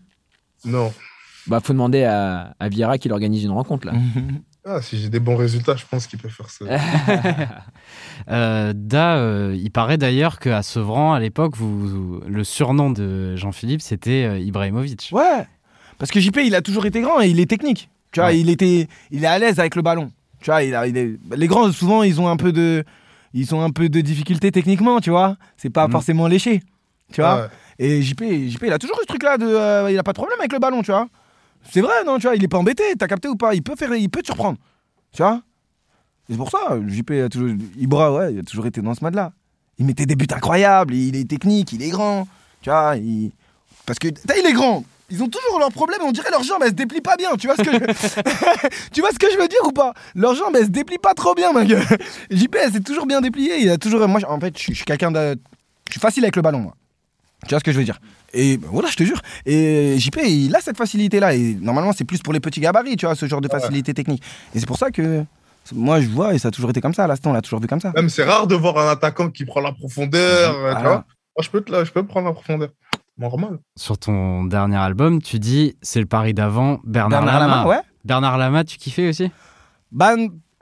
Non. 0.66 0.91
Bah, 1.47 1.62
faut 1.64 1.74
demander 1.74 2.04
à, 2.04 2.54
à 2.60 2.68
Vieira 2.70 2.97
qu'il 2.97 3.14
organise 3.14 3.43
une 3.43 3.52
rencontre 3.52 3.88
là. 3.88 3.93
Ah, 4.66 4.82
si 4.82 5.00
j'ai 5.00 5.10
des 5.10 5.22
bons 5.22 5.38
résultats, 5.38 5.76
je 5.78 5.86
pense 5.89 6.06
qu'il 6.06 6.20
peut 6.20 6.28
faire 6.30 6.50
ça. 6.50 6.66
Euh, 8.30 8.74
Da, 8.76 9.16
euh, 9.18 9.56
il 9.58 9.72
paraît 9.72 9.97
d'ailleurs 9.97 10.38
qu'à 10.38 10.62
Sevran, 10.62 11.14
à 11.14 11.20
l'époque, 11.20 11.56
vous, 11.56 11.88
vous- 11.88 12.22
le 12.28 12.43
surnom 12.43 12.91
de 12.91 13.36
Jean-Philippe, 13.38 13.82
c'était 13.82 14.26
euh, 14.26 14.38
Ibrahimovic. 14.38 15.10
Ouais. 15.14 15.47
Parce 15.97 16.12
que 16.12 16.20
JP, 16.20 16.38
il 16.45 16.56
a 16.56 16.62
toujours 16.62 16.86
été 16.86 17.02
grand 17.02 17.22
et 17.22 17.30
il 17.30 17.39
est 17.39 17.50
technique. 17.50 17.89
Tu 18.12 18.20
vois, 18.20 18.30
Ouais. 18.30 18.39
il, 18.39 18.50
était, 18.50 18.88
il 19.12 19.24
est 19.24 19.28
à 19.28 19.39
l'aise 19.39 19.60
avec 19.60 19.76
le 19.76 19.82
ballon. 19.82 20.12
Tu 20.41 20.49
vois, 20.49 20.63
il 20.63 20.73
a, 20.75 20.87
il 20.87 21.19
les 21.35 21.47
grands, 21.47 21.71
souvent, 21.71 22.03
ils 22.03 22.19
ont 22.21 22.27
un 22.27 22.37
peu 22.37 22.51
de, 22.51 22.83
ils 23.33 23.53
ont 23.53 23.61
un 23.61 23.71
peu 23.71 23.89
de 23.89 24.01
difficulté 24.01 24.51
techniquement, 24.51 24.99
tu 25.01 25.09
vois. 25.09 25.37
C'est 25.57 25.69
pas 25.69 25.85
Mhm. 25.87 25.91
forcément 25.91 26.27
léché. 26.27 26.61
Tu 27.11 27.21
vois. 27.21 27.41
Ouais. 27.43 27.47
Et 27.79 28.01
JP, 28.01 28.21
JP, 28.49 28.63
il 28.67 28.73
a 28.73 28.77
toujours 28.77 28.97
eu 28.97 29.01
ce 29.01 29.07
truc-là 29.07 29.37
de, 29.37 29.45
euh, 29.45 29.91
il 29.91 29.97
a 29.97 30.03
pas 30.03 30.11
de 30.13 30.17
problème 30.17 30.39
avec 30.39 30.53
le 30.53 30.59
ballon, 30.59 30.81
tu 30.81 30.91
vois. 30.91 31.07
C'est 31.71 31.81
vrai, 31.81 32.03
non, 32.05 32.17
tu 32.17 32.23
vois, 32.27 32.35
il 32.35 32.43
est 32.43 32.47
pas 32.47 32.57
embêté. 32.57 32.83
T'as 32.97 33.07
capté 33.07 33.27
ou 33.27 33.35
pas 33.35 33.53
Il 33.53 33.61
peut 33.63 33.75
faire, 33.75 33.93
il 33.95 34.09
peut 34.09 34.21
te 34.21 34.27
surprendre. 34.27 34.57
Tu 35.11 35.21
vois. 35.21 35.41
C'est 36.29 36.37
pour 36.37 36.51
ça, 36.51 36.77
JP 36.87 37.11
a 37.25 37.29
toujours, 37.29 37.49
Ibra, 37.77 38.13
ouais, 38.13 38.33
il 38.33 38.39
a 38.39 38.43
toujours 38.43 38.67
été 38.67 38.81
dans 38.81 38.93
ce 38.93 39.03
mode-là. 39.03 39.33
Il 39.79 39.85
mettait 39.85 40.05
des 40.05 40.15
buts 40.15 40.27
incroyables. 40.31 40.93
Il 40.93 41.15
est 41.15 41.27
technique, 41.27 41.73
il 41.73 41.81
est 41.81 41.89
grand. 41.89 42.27
Tu 42.61 42.69
vois, 42.69 42.95
il... 42.97 43.31
parce 43.85 43.97
que 43.97 44.07
il 44.09 44.45
est 44.45 44.53
grand. 44.53 44.83
Ils 45.12 45.24
ont 45.24 45.28
toujours 45.28 45.60
leurs 45.60 45.72
problèmes, 45.72 46.01
on 46.03 46.12
dirait 46.12 46.30
leurs 46.30 46.43
jambes, 46.43 46.60
elles 46.62 46.70
se 46.70 46.74
déplient 46.76 47.01
pas 47.01 47.16
bien, 47.18 47.36
tu 47.36 47.47
vois 47.47 47.55
ce 47.55 47.64
que 47.64 47.72
je... 47.72 47.78
tu 48.91 49.01
vois 49.01 49.10
ce 49.12 49.18
que 49.20 49.28
je 49.32 49.38
veux 49.38 49.47
dire 49.47 49.60
ou 49.66 49.72
pas? 49.72 49.93
Leurs 50.16 50.36
jambes, 50.36 50.55
elles 50.55 50.66
se 50.66 50.70
déplient 50.70 50.99
pas 50.99 51.14
trop 51.14 51.34
bien, 51.34 51.51
ma 51.51 51.66
gueule. 51.66 51.84
JP, 52.32 52.55
elle 52.62 52.72
s'est 52.74 52.80
toujours 52.82 53.05
bien 53.07 53.20
dépliée, 53.22 53.57
il 53.60 53.70
a 53.70 53.78
toujours... 53.78 54.07
Moi, 54.07 54.22
en 54.28 54.39
fait, 54.39 54.57
je 54.57 54.74
suis- 54.74 54.86
quelqu'un 54.86 55.12
de... 55.12 55.36
Je 55.88 55.93
suis 55.93 55.99
facile 55.99 56.24
avec 56.24 56.36
le 56.36 56.41
ballon, 56.41 56.60
moi. 56.60 56.76
Tu 57.43 57.49
vois 57.49 57.60
ce 57.60 57.64
que 57.64 57.72
je 57.72 57.78
veux 57.80 57.86
dire? 57.86 57.99
Et 58.34 58.57
ben, 58.57 58.68
voilà, 58.72 58.89
je 58.89 58.95
te 58.97 59.03
jure. 59.03 59.20
Et 59.45 59.95
JP, 59.97 60.20
il 60.26 60.55
a 60.55 60.62
cette 60.62 60.78
facilité-là, 60.78 61.34
et 61.34 61.57
normalement, 61.60 61.93
c'est 61.93 62.03
plus 62.05 62.20
pour 62.20 62.34
les 62.34 62.39
petits 62.39 62.60
gabarits, 62.60 62.95
tu 62.95 63.05
vois, 63.05 63.16
ce 63.16 63.26
genre 63.26 63.41
de 63.41 63.47
facilité 63.47 63.93
technique. 63.93 64.22
Et 64.53 64.60
c'est 64.60 64.68
pour 64.68 64.78
ça 64.78 64.91
que... 64.91 65.24
Moi, 65.74 66.01
je 66.01 66.07
vois, 66.07 66.34
et 66.34 66.39
ça 66.39 66.47
a 66.47 66.51
toujours 66.51 66.70
été 66.72 66.82
comme 66.82 66.93
ça, 66.93 67.03
à 67.03 67.07
l'instant, 67.07 67.30
on 67.32 67.34
l'a 67.34 67.41
toujours 67.41 67.60
vu 67.60 67.68
comme 67.68 67.82
ça. 67.82 67.91
Même 67.95 68.10
c'est 68.10 68.24
rare 68.24 68.47
de 68.47 68.55
voir 68.55 68.78
un 68.78 68.91
attaquant 68.91 69.30
qui 69.30 69.45
prend 69.45 69.62
la 69.62 69.72
profondeur. 69.72 70.53
Tu 70.78 70.84
vois? 70.84 70.91
Moi, 70.91 71.03
je 71.41 71.49
peux, 71.49 71.62
te 71.62 71.86
je 71.86 71.91
peux 71.91 72.03
prendre 72.03 72.28
la 72.28 72.34
profondeur. 72.34 72.70
Normal. 73.20 73.59
Sur 73.76 73.97
ton 73.97 74.45
dernier 74.45 74.78
album, 74.78 75.22
tu 75.22 75.39
dis 75.39 75.76
c'est 75.82 75.99
le 75.99 76.05
pari 76.05 76.34
d'avant, 76.34 76.80
Bernard, 76.86 77.22
Bernard 77.22 77.39
Lama. 77.41 77.55
Lama, 77.57 77.67
ouais. 77.70 77.82
Bernard 78.05 78.38
Lama, 78.38 78.63
tu 78.63 78.78
kiffais 78.78 79.09
aussi? 79.09 79.30
Bah, 79.91 80.13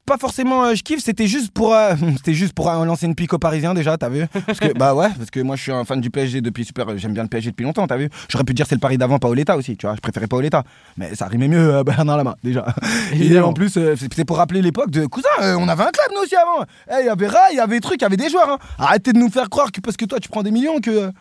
pas 0.07 0.17
forcément, 0.17 0.63
euh, 0.63 0.73
je 0.73 0.83
kiffe, 0.83 1.03
c'était 1.03 1.27
juste 1.27 1.51
pour, 1.51 1.75
euh, 1.75 1.93
c'était 2.15 2.33
juste 2.33 2.53
pour 2.53 2.69
euh, 2.71 2.85
lancer 2.85 3.05
une 3.05 3.13
pique 3.13 3.33
aux 3.33 3.37
Parisiens 3.37 3.73
déjà, 3.73 3.97
t'as 3.97 4.07
vu? 4.09 4.25
Parce 4.45 4.57
que, 4.59 4.71
Bah 4.77 4.95
ouais, 4.95 5.09
parce 5.17 5.29
que 5.29 5.41
moi 5.41 5.55
je 5.57 5.63
suis 5.63 5.71
un 5.73 5.83
fan 5.83 5.99
du 6.01 6.09
PSG 6.09 6.39
depuis 6.41 6.63
super, 6.63 6.97
j'aime 6.97 7.13
bien 7.13 7.23
le 7.23 7.29
PSG 7.29 7.51
depuis 7.51 7.63
longtemps, 7.65 7.85
t'as 7.87 7.97
vu? 7.97 8.09
J'aurais 8.29 8.45
pu 8.45 8.53
dire 8.53 8.65
c'est 8.67 8.75
le 8.75 8.79
pari 8.79 8.97
d'avant 8.97 9.19
Paoletta 9.19 9.57
aussi, 9.57 9.75
tu 9.77 9.85
vois, 9.85 9.95
je 9.95 9.99
préférais 10.01 10.27
Paoletta, 10.27 10.63
mais 10.95 11.13
ça 11.13 11.27
rimait 11.27 11.49
mieux 11.49 11.75
euh, 11.75 11.83
Bernard 11.85 12.15
Lama 12.17 12.37
déjà. 12.43 12.65
Et 13.13 13.37
en 13.39 13.51
plus, 13.53 13.75
euh, 13.77 13.95
c'est 13.99 14.11
c'est 14.13 14.25
pour 14.25 14.37
rappeler 14.37 14.61
l'époque 14.61 14.89
de 14.91 15.05
cousin, 15.07 15.27
euh, 15.41 15.55
on 15.59 15.67
avait 15.67 15.83
un 15.83 15.91
club 15.91 16.07
nous 16.15 16.21
aussi 16.23 16.35
avant. 16.35 16.63
Eh, 16.89 17.01
Il 17.01 17.05
y 17.05 17.09
avait 17.09 17.27
Rai, 17.27 17.37
il 17.51 17.57
y 17.57 17.59
avait 17.59 17.75
des 17.75 17.81
trucs, 17.81 17.99
il 18.01 18.03
y 18.03 18.05
avait 18.05 18.17
des 18.17 18.29
joueurs. 18.29 18.49
hein. 18.49 18.57
Arrêtez 18.79 19.11
de 19.13 19.19
nous 19.19 19.29
faire 19.29 19.49
croire 19.49 19.71
que 19.73 19.81
parce 19.81 19.97
que 19.97 20.05
toi 20.05 20.19
tu 20.19 20.29
prends 20.29 20.41
des 20.43 20.51
millions 20.51 20.79
que 20.79 20.89
euh, 20.89 21.11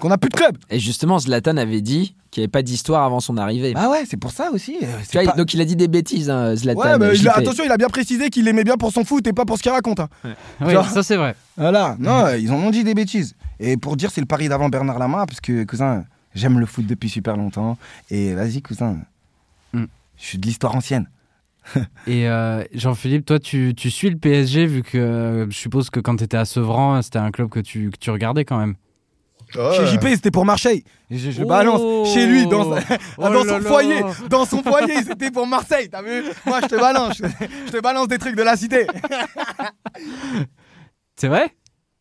qu'on 0.00 0.10
a 0.10 0.18
plus 0.18 0.28
de 0.30 0.34
club. 0.34 0.58
Et 0.70 0.80
justement, 0.80 1.18
Zlatan 1.20 1.56
avait 1.56 1.80
dit 1.80 2.16
qu'il 2.30 2.40
n'y 2.40 2.44
avait 2.44 2.50
pas 2.50 2.62
d'histoire 2.62 3.04
avant 3.04 3.20
son 3.20 3.36
arrivée. 3.36 3.72
Bah 3.74 3.88
ouais, 3.90 4.04
c'est 4.08 4.16
pour 4.16 4.32
ça 4.32 4.50
aussi. 4.52 4.76
euh, 4.82 4.86
c'est 5.02 5.10
Tu 5.18 5.18
vois, 5.24 5.32
pas- 5.32 5.38
Donc 5.38 5.54
il 5.54 5.60
a 5.60 5.64
dit 5.64 5.76
des 5.76 5.88
bêtises, 5.88 6.30
hein, 6.30 6.54
Zlatan. 6.56 6.80
Ouais, 6.80 6.98
mais 6.98 7.16
il 7.16 7.28
a- 7.28 7.36
attention, 7.36 7.64
il 7.64 7.70
a 7.72 7.76
bien 7.76 7.88
précisé 7.88 8.30
qu'il 8.30 8.46
aimait 8.48 8.64
bien 8.64 8.76
pour 8.76 8.92
son 8.92 9.04
foot 9.04 9.26
et 9.26 9.32
pas 9.32 9.44
pour 9.44 9.56
ce 9.58 9.62
qu'il 9.62 9.72
raconte. 9.72 10.00
hein. 10.00 10.08
Oui, 10.60 10.72
Genre- 10.72 10.88
ça 10.88 11.02
c'est 11.02 11.16
vrai. 11.16 11.34
Voilà, 11.56 11.96
non, 11.98 12.24
euh, 12.26 12.38
ils 12.38 12.50
en 12.50 12.56
ont 12.56 12.70
dit 12.70 12.82
des 12.84 12.94
bêtises. 12.94 13.34
Et 13.58 13.76
pour 13.76 13.96
dire, 13.96 14.10
c'est 14.10 14.20
le 14.20 14.26
pari 14.26 14.48
d'avant 14.48 14.68
Bernard 14.68 14.98
Lama, 14.98 15.26
parce 15.26 15.40
que, 15.40 15.64
cousin, 15.64 16.04
j'aime 16.34 16.58
le 16.58 16.66
foot 16.66 16.86
depuis 16.86 17.08
super 17.08 17.36
longtemps. 17.36 17.76
Et 18.10 18.32
vas-y, 18.34 18.62
cousin, 18.62 18.98
Mm. 19.72 19.84
je 20.16 20.24
suis 20.24 20.38
de 20.38 20.46
l'histoire 20.46 20.74
ancienne. 20.74 21.08
Et 22.06 22.26
euh, 22.28 22.64
Jean-Philippe, 22.72 23.26
toi, 23.26 23.38
tu, 23.38 23.74
tu 23.76 23.90
suis 23.90 24.08
le 24.08 24.16
PSG 24.16 24.64
vu 24.66 24.82
que 24.82 24.96
euh, 24.96 25.50
je 25.50 25.56
suppose 25.56 25.90
que 25.90 26.00
quand 26.00 26.16
tu 26.16 26.24
étais 26.24 26.38
à 26.38 26.44
Sevran, 26.46 27.02
c'était 27.02 27.18
un 27.18 27.30
club 27.30 27.48
que 27.50 27.60
tu, 27.60 27.90
que 27.90 27.98
tu 27.98 28.10
regardais 28.10 28.44
quand 28.46 28.56
même. 28.58 28.76
Chez 29.52 29.86
JP, 29.86 30.06
c'était 30.14 30.30
pour 30.30 30.44
Marseille. 30.44 30.84
Je, 31.10 31.30
je 31.30 31.42
Oh 31.42 31.46
balance 31.46 32.12
chez 32.14 32.26
lui, 32.26 32.46
dans, 32.46 32.72
Oh 32.72 32.78
dans 33.18 33.44
là 33.44 33.44
son 33.44 33.60
foyer. 33.60 34.00
Dans 34.28 34.44
son 34.44 34.62
foyer, 34.62 35.02
c'était 35.02 35.30
pour 35.30 35.46
Marseille, 35.46 35.88
t'as 35.90 36.02
vu? 36.02 36.22
Moi, 36.46 36.60
je 36.62 36.66
te 36.68 36.76
balance. 36.76 37.20
Je, 37.66 37.72
te 37.72 37.80
balance 37.80 38.08
des 38.08 38.18
trucs 38.18 38.36
de 38.36 38.42
la 38.42 38.56
cité. 38.56 38.86
C'est 41.16 41.28
vrai? 41.28 41.54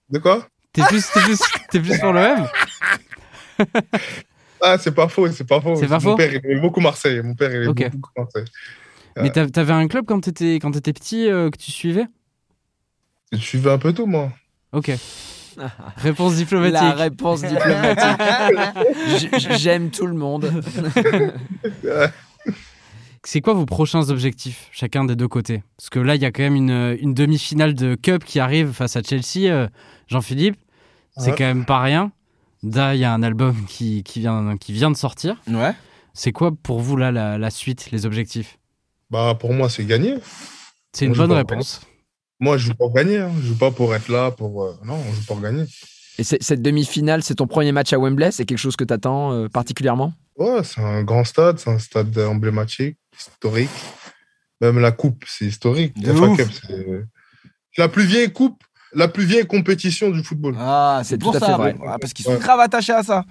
De 0.09 0.19
quoi? 0.19 0.47
T'es 0.71 0.83
plus, 0.83 1.03
t'es 1.11 1.19
plus, 1.21 1.39
t'es 1.71 1.79
plus 1.79 1.99
pour 1.99 2.13
le 2.13 2.21
même? 2.21 2.47
Ah, 4.61 4.77
c'est 4.77 4.91
pas 4.91 5.07
faux, 5.07 5.25
c'est 5.31 5.47
pas 5.47 5.61
faux. 5.61 5.77
C'est 5.77 5.87
pas 5.87 5.99
Mon 5.99 6.17
père, 6.17 6.33
il 6.33 6.41
aimait 6.43 6.59
beaucoup 6.59 6.81
Marseille. 6.81 7.21
Mon 7.21 7.33
père, 7.33 7.49
il 7.49 7.63
aimait 7.63 7.89
beaucoup 7.89 8.11
Marseille. 8.17 8.43
Mais 9.15 9.29
t'av- 9.29 9.51
t'avais 9.51 9.71
un 9.73 9.87
club 9.87 10.03
quand 10.05 10.19
t'étais, 10.19 10.55
quand 10.55 10.71
t'étais 10.71 10.91
petit 10.91 11.29
euh, 11.29 11.49
que 11.49 11.57
tu 11.57 11.71
suivais? 11.71 12.05
Je 13.31 13.37
suivais 13.37 13.71
un 13.71 13.77
peu 13.77 13.93
tout, 13.93 14.05
moi. 14.05 14.33
Ok. 14.73 14.91
Réponse 15.97 16.35
diplomatique. 16.35 16.73
La 16.81 16.91
réponse 16.93 17.41
diplomatique. 17.41 18.19
J'aime 19.57 19.89
tout 19.91 20.05
le 20.07 20.13
monde. 20.15 20.51
C'est 23.25 23.41
quoi 23.41 23.53
vos 23.53 23.65
prochains 23.65 24.09
objectifs, 24.09 24.69
chacun 24.71 25.03
des 25.03 25.15
deux 25.15 25.27
côtés? 25.27 25.61
Parce 25.77 25.89
que 25.89 25.99
là, 25.99 26.15
il 26.15 26.21
y 26.21 26.25
a 26.25 26.31
quand 26.31 26.41
même 26.43 26.55
une, 26.55 26.97
une 27.01 27.13
demi-finale 27.13 27.73
de 27.73 27.95
Cup 27.95 28.23
qui 28.23 28.39
arrive 28.39 28.71
face 28.71 28.95
à 28.95 29.01
Chelsea. 29.03 29.49
euh, 29.51 29.67
Jean-Philippe, 30.07 30.55
c'est 31.17 31.31
Ouais. 31.31 31.35
quand 31.37 31.43
même 31.45 31.65
pas 31.65 31.81
rien. 31.81 32.11
Là, 32.63 32.95
il 32.95 33.01
y 33.01 33.05
a 33.05 33.13
un 33.13 33.21
album 33.21 33.55
qui, 33.67 34.03
qui, 34.03 34.21
vient, 34.21 34.55
qui 34.57 34.71
vient 34.73 34.89
de 34.89 34.95
sortir. 34.95 35.35
Ouais. 35.47 35.73
C'est 36.13 36.31
quoi 36.31 36.51
pour 36.63 36.79
vous, 36.79 36.95
là, 36.97 37.11
la, 37.11 37.37
la 37.37 37.49
suite, 37.51 37.91
les 37.91 38.05
objectifs? 38.05 38.57
Bah, 39.11 39.35
pour 39.39 39.53
moi, 39.53 39.69
c'est 39.69 39.85
gagner. 39.85 40.15
C'est 40.93 41.05
une 41.05 41.13
bonne 41.13 41.31
réponse. 41.33 41.81
Moi, 42.39 42.57
je 42.57 42.67
joue 42.67 42.73
pour 42.75 42.93
gagner. 42.93 43.17
Hein. 43.17 43.31
Je 43.41 43.47
joue 43.47 43.57
pas 43.57 43.71
pour 43.71 43.93
être 43.95 44.07
là. 44.09 44.31
Pour... 44.31 44.63
euh, 44.63 44.73
Non, 44.85 44.95
on 44.95 45.13
joue 45.13 45.23
pour 45.27 45.39
gagner. 45.41 45.65
Et 46.17 46.23
cette 46.23 46.61
demi-finale, 46.61 47.23
c'est 47.23 47.35
ton 47.35 47.47
premier 47.47 47.71
match 47.71 47.93
à 47.93 47.97
Wembley? 47.97 48.31
C'est 48.31 48.45
quelque 48.45 48.57
chose 48.57 48.75
que 48.75 48.83
t'attends 48.83 49.31
euh, 49.33 49.47
particulièrement? 49.47 50.13
Ouais, 50.37 50.63
c'est 50.63 50.81
un 50.81 51.03
grand 51.03 51.23
stade. 51.23 51.59
C'est 51.59 51.69
un 51.69 51.79
stade 51.79 52.17
emblématique, 52.17 52.97
historique. 53.17 53.69
Même 54.61 54.79
la 54.79 54.91
coupe, 54.91 55.23
c'est 55.27 55.45
historique. 55.45 55.93
C'est 56.03 57.81
la 57.81 57.87
plus 57.87 58.03
vieille 58.05 58.31
coupe, 58.33 58.61
la 58.93 59.07
plus 59.07 59.23
vieille 59.23 59.45
compétition 59.45 60.09
du 60.09 60.21
football. 60.23 60.55
Ah, 60.59 61.01
c'est 61.05 61.17
tout 61.17 61.29
à 61.29 61.39
fait 61.39 61.53
vrai. 61.53 61.75
Ouais, 61.75 61.95
parce 62.01 62.11
qu'ils 62.11 62.25
sont 62.25 62.31
Ouais. 62.31 62.39
grave 62.39 62.59
attachés 62.59 62.91
à 62.93 63.03
ça. 63.03 63.23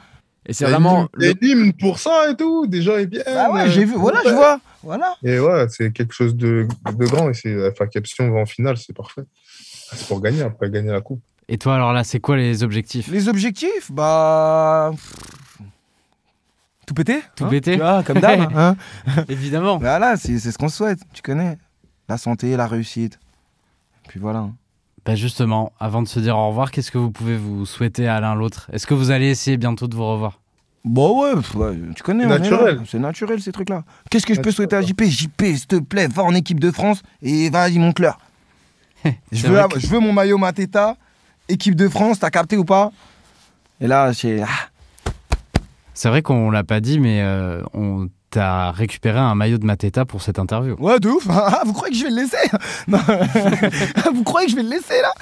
Et 0.48 0.52
c'est 0.54 0.64
vraiment. 0.64 1.02
une- 1.02 1.08
il 1.20 1.26
y 1.26 1.28
a 1.28 1.32
une 1.40 1.48
hymne 1.66 1.72
pour 1.74 1.98
ça 1.98 2.30
et 2.30 2.34
tout. 2.36 2.66
Des 2.66 2.80
gens, 2.82 2.96
ils 2.96 3.08
viennent. 3.08 3.22
Ah 3.26 3.50
ouais, 3.52 3.62
euh, 3.62 3.68
j'ai 3.70 3.84
vu. 3.84 3.94
Voilà, 3.96 4.20
je 4.24 4.30
vois. 4.30 4.58
Voilà. 4.82 5.14
Et 5.22 5.38
ouais, 5.38 5.66
c'est 5.68 5.92
quelque 5.92 6.14
chose 6.14 6.34
de, 6.34 6.66
de 6.96 7.06
grand. 7.06 7.28
Et 7.30 7.34
c'est 7.34 7.54
Cup, 7.90 8.06
si 8.06 8.20
on 8.22 8.30
va 8.30 8.40
en 8.40 8.46
finale, 8.46 8.76
c'est 8.78 8.94
parfait. 8.96 9.22
C'est 9.92 10.08
pour 10.08 10.20
gagner, 10.20 10.42
après 10.42 10.70
gagner 10.70 10.90
la 10.90 11.00
coupe. 11.02 11.20
Et 11.48 11.58
toi, 11.58 11.74
alors 11.74 11.92
là, 11.92 12.02
c'est 12.04 12.20
quoi 12.20 12.36
les 12.36 12.62
objectifs? 12.62 13.08
Les 13.08 13.28
objectifs, 13.28 13.90
bah. 13.90 14.92
Tout 16.86 16.94
péter 16.94 17.20
Tout 17.36 17.44
hein, 17.44 17.48
péter 17.48 17.72
Tu 17.72 17.78
vois, 17.78 18.02
comme 18.02 18.18
d'hab. 18.20 18.50
hein. 18.56 18.76
Évidemment. 19.28 19.76
Voilà, 19.78 20.16
c'est 20.16 20.38
c'est 20.38 20.52
ce 20.52 20.58
qu'on 20.58 20.68
souhaite, 20.68 21.00
tu 21.12 21.20
connais. 21.22 21.58
La 22.08 22.16
santé, 22.16 22.56
la 22.56 22.66
réussite. 22.66 23.18
Puis 24.08 24.18
voilà. 24.18 24.48
Bah 25.04 25.14
justement, 25.14 25.72
avant 25.80 26.02
de 26.02 26.08
se 26.08 26.20
dire 26.20 26.36
au 26.38 26.48
revoir, 26.48 26.70
qu'est-ce 26.70 26.90
que 26.90 26.98
vous 26.98 27.10
pouvez 27.10 27.36
vous 27.36 27.66
souhaiter 27.66 28.08
à 28.08 28.20
l'un 28.20 28.34
l'autre? 28.34 28.70
Est-ce 28.72 28.86
que 28.86 28.94
vous 28.94 29.10
allez 29.10 29.28
essayer 29.30 29.56
bientôt 29.58 29.86
de 29.86 29.94
vous 29.94 30.06
revoir? 30.10 30.37
Bon, 30.84 31.22
ouais, 31.22 31.34
pff, 31.34 31.54
ouais, 31.56 31.76
tu 31.94 32.02
connais. 32.02 32.24
C'est 32.24 32.28
naturel. 32.28 32.76
là. 32.76 32.82
C'est 32.86 32.98
naturel, 32.98 33.40
ces 33.42 33.52
trucs-là. 33.52 33.84
Qu'est-ce 34.10 34.24
que 34.26 34.34
je 34.34 34.40
peux 34.40 34.50
souhaiter 34.50 34.76
à 34.76 34.82
JP 34.82 35.02
JP, 35.04 35.42
s'il 35.42 35.66
te 35.66 35.76
plaît, 35.80 36.08
va 36.08 36.22
en 36.22 36.34
équipe 36.34 36.60
de 36.60 36.70
France 36.70 37.02
et 37.20 37.50
vas-y, 37.50 37.78
monte-leur. 37.78 38.18
je, 39.32 39.46
veux, 39.46 39.60
je 39.76 39.96
mon 39.96 40.12
maillot 40.12 40.38
Mateta, 40.38 40.96
équipe 41.48 41.74
de 41.76 41.88
France, 41.88 42.18
t'as 42.20 42.30
capté 42.30 42.56
ou 42.56 42.64
pas? 42.64 42.90
Et 43.80 43.86
là, 43.86 44.12
c'est. 44.12 44.40
Ah, 44.42 44.70
C'est 45.94 46.08
vrai 46.08 46.22
qu'on 46.22 46.50
l'a 46.50 46.64
pas 46.64 46.80
dit, 46.80 46.98
mais 46.98 47.20
euh, 47.22 47.62
on 47.74 48.08
t'a 48.30 48.70
récupéré 48.72 49.18
un 49.18 49.34
maillot 49.34 49.58
de 49.58 49.64
Mateta 49.64 50.04
pour 50.04 50.22
cette 50.22 50.38
interview. 50.38 50.74
ouais, 50.78 50.98
de 51.00 51.08
ouf. 51.08 51.26
Ah, 51.30 51.62
vous 51.64 51.72
croyez 51.72 51.92
que 51.92 51.98
je 51.98 52.04
vais 52.04 52.10
le 52.10 52.16
laisser? 52.22 52.36
Non. 52.88 52.98
Vous 54.14 54.22
croyez 54.24 54.46
que 54.46 54.52
je 54.52 54.56
vais 54.56 54.62
le 54.64 54.70
laisser 54.70 55.00
là? 55.02 55.12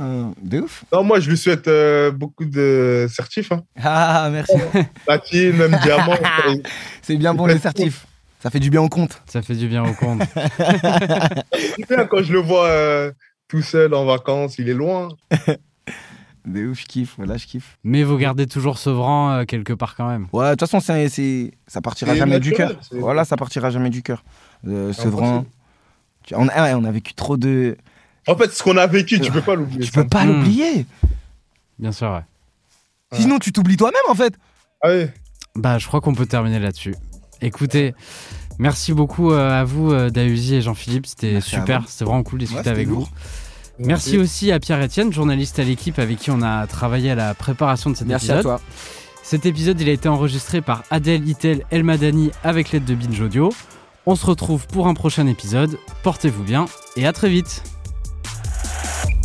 Euh, 0.00 0.24
de 0.42 0.60
ouf. 0.60 0.84
Non, 0.92 1.02
moi, 1.02 1.18
je 1.20 1.28
lui 1.30 1.36
souhaite 1.36 1.66
euh, 1.68 2.10
beaucoup 2.10 2.44
de 2.44 3.06
certifs. 3.10 3.50
Hein. 3.52 3.62
Ah, 3.82 4.28
merci. 4.30 4.52
Platine, 5.06 5.56
même 5.56 5.76
diamant. 5.82 6.14
C'est 7.02 7.16
bien 7.16 7.34
bon 7.34 7.46
les 7.46 7.58
certifs. 7.58 8.06
Ça 8.40 8.50
fait 8.50 8.60
du 8.60 8.70
bien 8.70 8.82
au 8.82 8.88
compte. 8.88 9.20
Ça 9.26 9.42
fait 9.42 9.54
du 9.56 9.66
bien 9.66 9.84
au 9.84 9.92
compte. 9.94 10.22
Quand 12.10 12.22
je 12.22 12.32
le 12.32 12.38
vois 12.38 12.66
euh, 12.66 13.12
tout 13.48 13.62
seul 13.62 13.94
en 13.94 14.04
vacances, 14.04 14.58
il 14.58 14.68
est 14.68 14.74
loin. 14.74 15.08
De 16.44 16.66
ouf, 16.68 16.80
je 16.80 16.86
kiffe. 16.86 17.14
Voilà, 17.18 17.36
je 17.36 17.46
kiffe. 17.46 17.76
Mais 17.84 18.04
vous 18.04 18.16
gardez 18.16 18.46
toujours 18.46 18.78
Sevran 18.78 19.30
euh, 19.32 19.44
quelque 19.44 19.72
part 19.72 19.96
quand 19.96 20.08
même. 20.08 20.28
Ouais, 20.32 20.46
de 20.46 20.50
toute 20.52 20.60
façon, 20.68 20.80
c'est, 20.80 21.50
ça 21.66 21.80
partira 21.80 22.14
jamais 22.14 22.40
du 22.40 22.52
cœur. 22.52 22.72
Voilà, 22.92 23.24
ça 23.24 23.36
partira 23.36 23.70
jamais 23.70 23.90
du 23.90 24.02
cœur. 24.02 24.22
Euh, 24.66 24.92
Sevran. 24.92 25.26
impossible. 25.28 25.50
Tu- 26.24 26.34
On 26.36 26.48
a, 26.48 26.62
ouais, 26.62 26.74
on 26.74 26.84
a 26.84 26.90
vécu 26.92 27.14
trop 27.14 27.36
de. 27.36 27.76
En 28.28 28.36
fait, 28.36 28.52
ce 28.52 28.62
qu'on 28.62 28.76
a 28.76 28.86
vécu, 28.86 29.20
tu 29.20 29.30
peux 29.32 29.40
pas 29.42 29.54
l'oublier. 29.56 29.80
Tu 29.84 29.90
peux 29.92 30.06
pas 30.06 30.24
Hmm. 30.24 30.28
l'oublier. 30.28 30.86
Bien 31.78 31.92
sûr, 31.92 32.10
ouais. 32.12 33.18
Sinon, 33.18 33.38
tu 33.38 33.52
t'oublies 33.52 33.76
toi-même, 33.76 34.00
en 34.08 34.14
fait. 34.14 34.34
Ah 34.82 34.88
oui. 34.90 35.06
Bah, 35.56 35.78
je 35.78 35.86
crois 35.86 36.00
qu'on 36.00 36.14
peut 36.14 36.26
terminer 36.26 36.58
là-dessus. 36.58 36.94
Écoutez, 37.40 37.94
merci 38.58 38.92
beaucoup 38.92 39.32
euh, 39.32 39.60
à 39.60 39.64
vous, 39.64 39.92
euh, 39.92 40.10
Dahuzi 40.10 40.56
et 40.56 40.60
Jean-Philippe. 40.62 41.06
C'était 41.06 41.32
Merci 41.32 41.50
super. 41.50 41.88
C'était 41.88 42.04
vraiment 42.04 42.22
cool 42.22 42.40
de 42.40 42.44
discuter 42.44 42.68
Ouais, 42.68 42.74
avec 42.74 42.88
vous. 42.88 43.08
Merci 43.78 44.18
aussi 44.18 44.50
à 44.52 44.58
Pierre-Etienne, 44.58 45.12
journaliste 45.12 45.58
à 45.60 45.64
l'équipe 45.64 45.98
avec 46.00 46.18
qui 46.18 46.30
on 46.32 46.42
a 46.42 46.66
travaillé 46.66 47.12
à 47.12 47.14
la 47.14 47.32
préparation 47.34 47.90
de 47.90 47.96
cet 47.96 48.08
Merci 48.08 48.26
épisode. 48.26 48.38
à 48.40 48.42
toi. 48.42 48.60
Cet 49.22 49.46
épisode, 49.46 49.80
il 49.80 49.88
a 49.88 49.92
été 49.92 50.08
enregistré 50.08 50.60
par 50.60 50.82
Adèle 50.90 51.26
Itel 51.28 51.62
Elmadani 51.70 52.30
avec 52.42 52.72
l'aide 52.72 52.84
de 52.84 52.94
Binge 52.94 53.20
Audio. 53.20 53.52
On 54.06 54.16
se 54.16 54.26
retrouve 54.26 54.66
pour 54.66 54.88
un 54.88 54.94
prochain 54.94 55.26
épisode. 55.28 55.78
Portez-vous 56.02 56.42
bien 56.42 56.66
et 56.96 57.06
à 57.06 57.12
très 57.12 57.28
vite. 57.28 57.62
Bye. 58.78 59.17